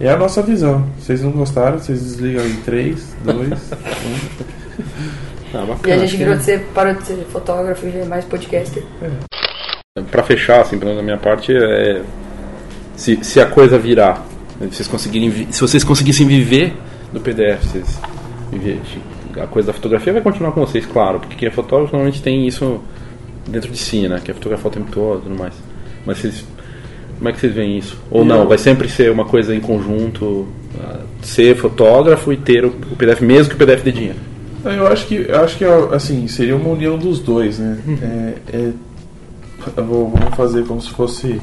[0.00, 0.86] É a nossa visão.
[0.98, 3.54] Vocês não gostaram, vocês desligam em 3, 2, 1.
[5.56, 8.04] Ah, E a gente virou que- de ser, parou de ser fotógrafo e já é
[8.04, 8.82] mais podcaster.
[10.10, 12.02] Pra fechar, assim, pelo menos da minha parte, é,
[12.96, 14.26] se, se a coisa virar,
[14.60, 16.74] né, vocês conseguirem, se vocês conseguissem viver
[17.12, 18.00] do PDF, vocês
[18.50, 18.80] viver,
[19.40, 22.48] a coisa da fotografia vai continuar com vocês, claro, porque quem é fotógrafo normalmente tem
[22.48, 22.80] isso
[23.48, 24.20] dentro de si, né?
[24.24, 25.54] Quer fotografar o tempo todo e tudo mais.
[26.04, 26.44] Mas vocês,
[27.16, 27.98] como é que vocês veem isso?
[28.10, 30.46] Ou não, vai sempre ser uma coisa em conjunto,
[30.80, 34.18] ah, ser fotógrafo e ter o, PDF, mesmo que o PDF dê dinheiro.
[34.64, 37.78] Eu acho que, eu acho que assim, seria uma união dos dois, né?
[38.02, 38.72] É, é-
[39.76, 41.40] eu vou, vamos fazer como se fosse.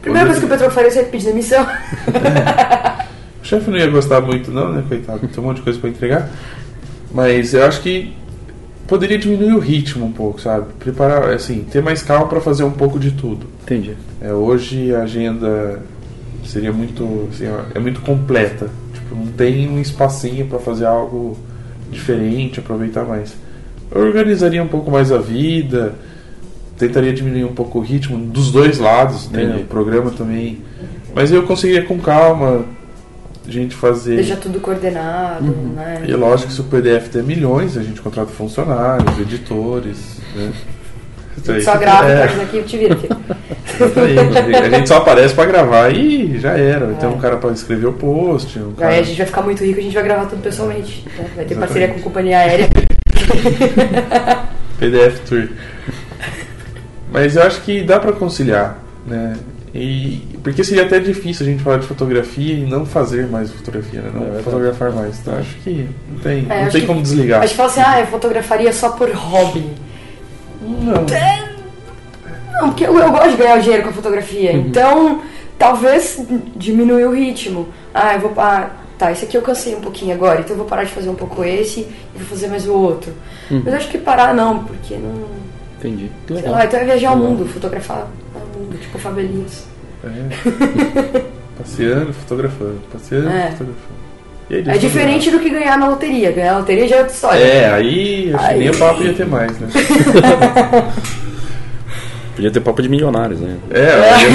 [0.00, 1.66] Primeira coisa que o Petro faria seria pedir demissão.
[3.46, 4.82] O chefe não ia gostar muito, não, né?
[4.88, 6.28] Coitado, tem um monte de coisa pra entregar.
[7.12, 8.12] Mas eu acho que
[8.86, 10.66] poderia diminuir o ritmo um pouco, sabe?
[10.78, 13.46] Preparar, assim, ter mais calma pra fazer um pouco de tudo.
[13.62, 13.96] Entendi.
[14.20, 15.80] É, hoje a agenda
[16.44, 17.44] seria muito, assim,
[17.74, 18.68] é muito completa.
[18.94, 21.36] Tipo, não tem um espacinho pra fazer algo
[21.90, 23.34] diferente, aproveitar mais.
[23.90, 25.94] Eu organizaria um pouco mais a vida,
[26.78, 29.58] tentaria diminuir um pouco o ritmo dos dois lados, né?
[29.60, 30.58] O programa também.
[31.14, 32.64] Mas eu conseguiria com calma
[33.48, 34.16] gente fazer.
[34.16, 35.72] Deixa tudo coordenado, Uhum.
[35.76, 36.02] né?
[36.06, 40.52] E lógico que se o PDF der milhões, a gente contrata funcionários, editores, né?
[41.36, 41.60] Isso aí.
[41.62, 42.28] Só grava, É.
[42.28, 43.16] faz aqui e te vira, filho.
[44.64, 46.86] A gente só aparece pra gravar e já era.
[46.94, 48.58] Tem um cara pra escrever o post.
[48.58, 48.92] Um cara...
[48.92, 51.04] Aí a gente vai ficar muito rico, a gente vai gravar tudo pessoalmente.
[51.06, 51.12] né?
[51.36, 51.58] Vai ter Exatamente.
[51.58, 52.68] parceria com companhia aérea.
[54.78, 55.48] PDF Tour.
[57.12, 59.34] Mas eu acho que dá pra conciliar, né?
[59.76, 64.00] E porque seria até difícil a gente falar de fotografia e não fazer mais fotografia,
[64.00, 64.10] né?
[64.14, 65.18] Não É fotografar mais.
[65.20, 67.42] Então acho que não tem, É, não tem que- como desligar.
[67.42, 69.64] A gente fala assim, ah, eu fotografaria só por hobby.
[70.62, 71.04] Não.
[72.60, 74.52] Não, porque eu, eu gosto de ganhar dinheiro com a fotografia.
[74.52, 74.58] Uhum.
[74.60, 75.22] Então,
[75.58, 76.24] talvez
[76.56, 77.68] diminuir o ritmo.
[77.92, 78.32] Ah, eu vou.
[78.38, 81.08] Ah, tá, esse aqui eu cansei um pouquinho agora, então eu vou parar de fazer
[81.10, 83.12] um pouco esse e vou fazer mais o outro.
[83.50, 83.60] Uhum.
[83.64, 85.26] Mas eu acho que parar não, porque não.
[85.78, 86.10] Entendi.
[86.26, 88.06] Sei lá, então é viajar o mundo, fotografar
[88.80, 89.66] tipo favelinhas.
[90.04, 90.10] É.
[91.58, 92.78] Passeando, fotografando.
[92.92, 93.50] Passeando, É.
[93.52, 93.96] fotografando.
[94.48, 96.30] Aí, É eu diferente do que ganhar na loteria.
[96.30, 97.38] Ganhar na loteria já é outra história.
[97.40, 98.58] É, aí acho que Aí.
[98.60, 99.68] nem o papo ia ter mais, né?
[102.36, 103.56] Podia ter papo de milionários, né?
[103.70, 104.26] É, aí-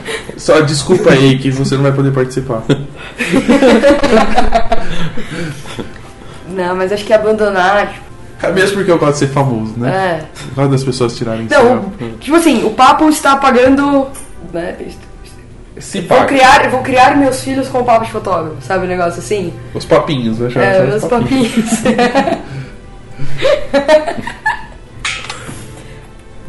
[0.38, 2.62] só desculpa aí que você não vai poder participar.
[6.48, 8.11] Não, mas acho que abandonar, tipo, É
[8.50, 9.90] mesmo porque eu gosto de ser famoso, né?
[10.20, 10.24] é.
[10.54, 11.92] Gosto das pessoas tirarem Não, sarro.
[12.18, 14.08] tipo assim, o papo está pagando.
[14.52, 14.76] Né,
[15.78, 16.26] Se vou, paga.
[16.28, 18.86] criar, vou criar meus filhos com papo de fotógrafo, sabe?
[18.86, 19.52] Um negócio assim.
[19.74, 20.50] Os papinhos, né?
[20.56, 21.52] É, os os papinhos.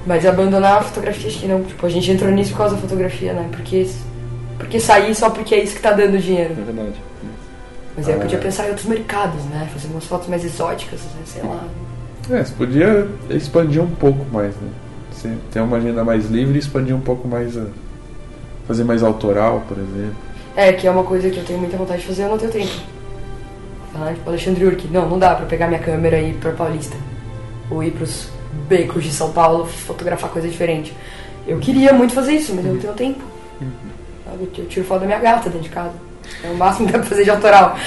[0.05, 1.63] Mas abandonar a fotografia, acho que não.
[1.63, 3.47] Tipo, a gente entrou nisso por causa da fotografia, né?
[3.51, 3.87] Porque,
[4.57, 6.51] porque sair só porque é isso que tá dando dinheiro.
[6.59, 6.95] É verdade.
[7.95, 9.69] Mas aí eu podia pensar em outros mercados, né?
[9.71, 11.21] Fazer umas fotos mais exóticas, né?
[11.25, 11.63] sei lá.
[12.31, 14.69] É, você podia expandir um pouco mais, né?
[15.11, 17.65] Você ter uma agenda mais livre e expandir um pouco mais a...
[18.67, 20.15] Fazer mais autoral, por exemplo.
[20.55, 22.51] É, que é uma coisa que eu tenho muita vontade de fazer, eu não tenho
[22.51, 22.71] tempo.
[23.95, 24.87] Ah, tipo, Alexandre Urque.
[24.87, 26.95] Não, não dá pra pegar minha câmera e ir pra Paulista.
[27.69, 28.29] Ou ir pros
[28.67, 30.95] becos de São Paulo fotografar coisa diferente.
[31.45, 33.21] Eu queria muito fazer isso, mas eu não tenho tempo.
[34.25, 35.93] Sabe, Eu tiro foto da minha gata dentro de casa.
[36.43, 37.77] É o máximo que dá pra fazer de autoral.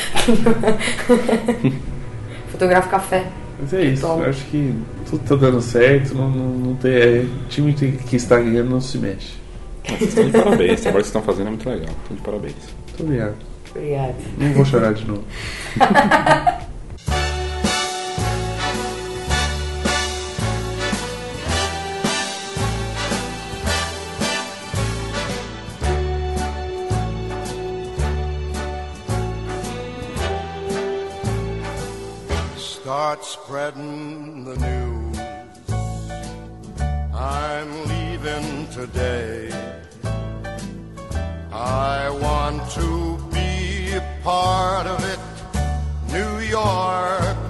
[2.51, 3.27] Fotografo café.
[3.61, 4.27] Mas é isso, Toma.
[4.27, 4.75] acho que
[5.09, 6.93] tudo tá dando certo, não, não, não tem.
[6.93, 9.35] É, time que que está ganhando não se mexe.
[9.89, 10.81] Vocês estão de parabéns.
[10.81, 11.95] O trabalho que vocês estão fazendo é muito legal.
[12.03, 12.55] Estão de parabéns.
[12.89, 13.35] Muito obrigado.
[13.71, 14.15] Obrigada.
[14.39, 15.25] Não vou chorar de novo.
[33.07, 35.19] start spreading the news.
[37.15, 39.49] I'm leaving today.
[41.53, 45.21] I want to be a part of it.
[46.13, 47.46] New York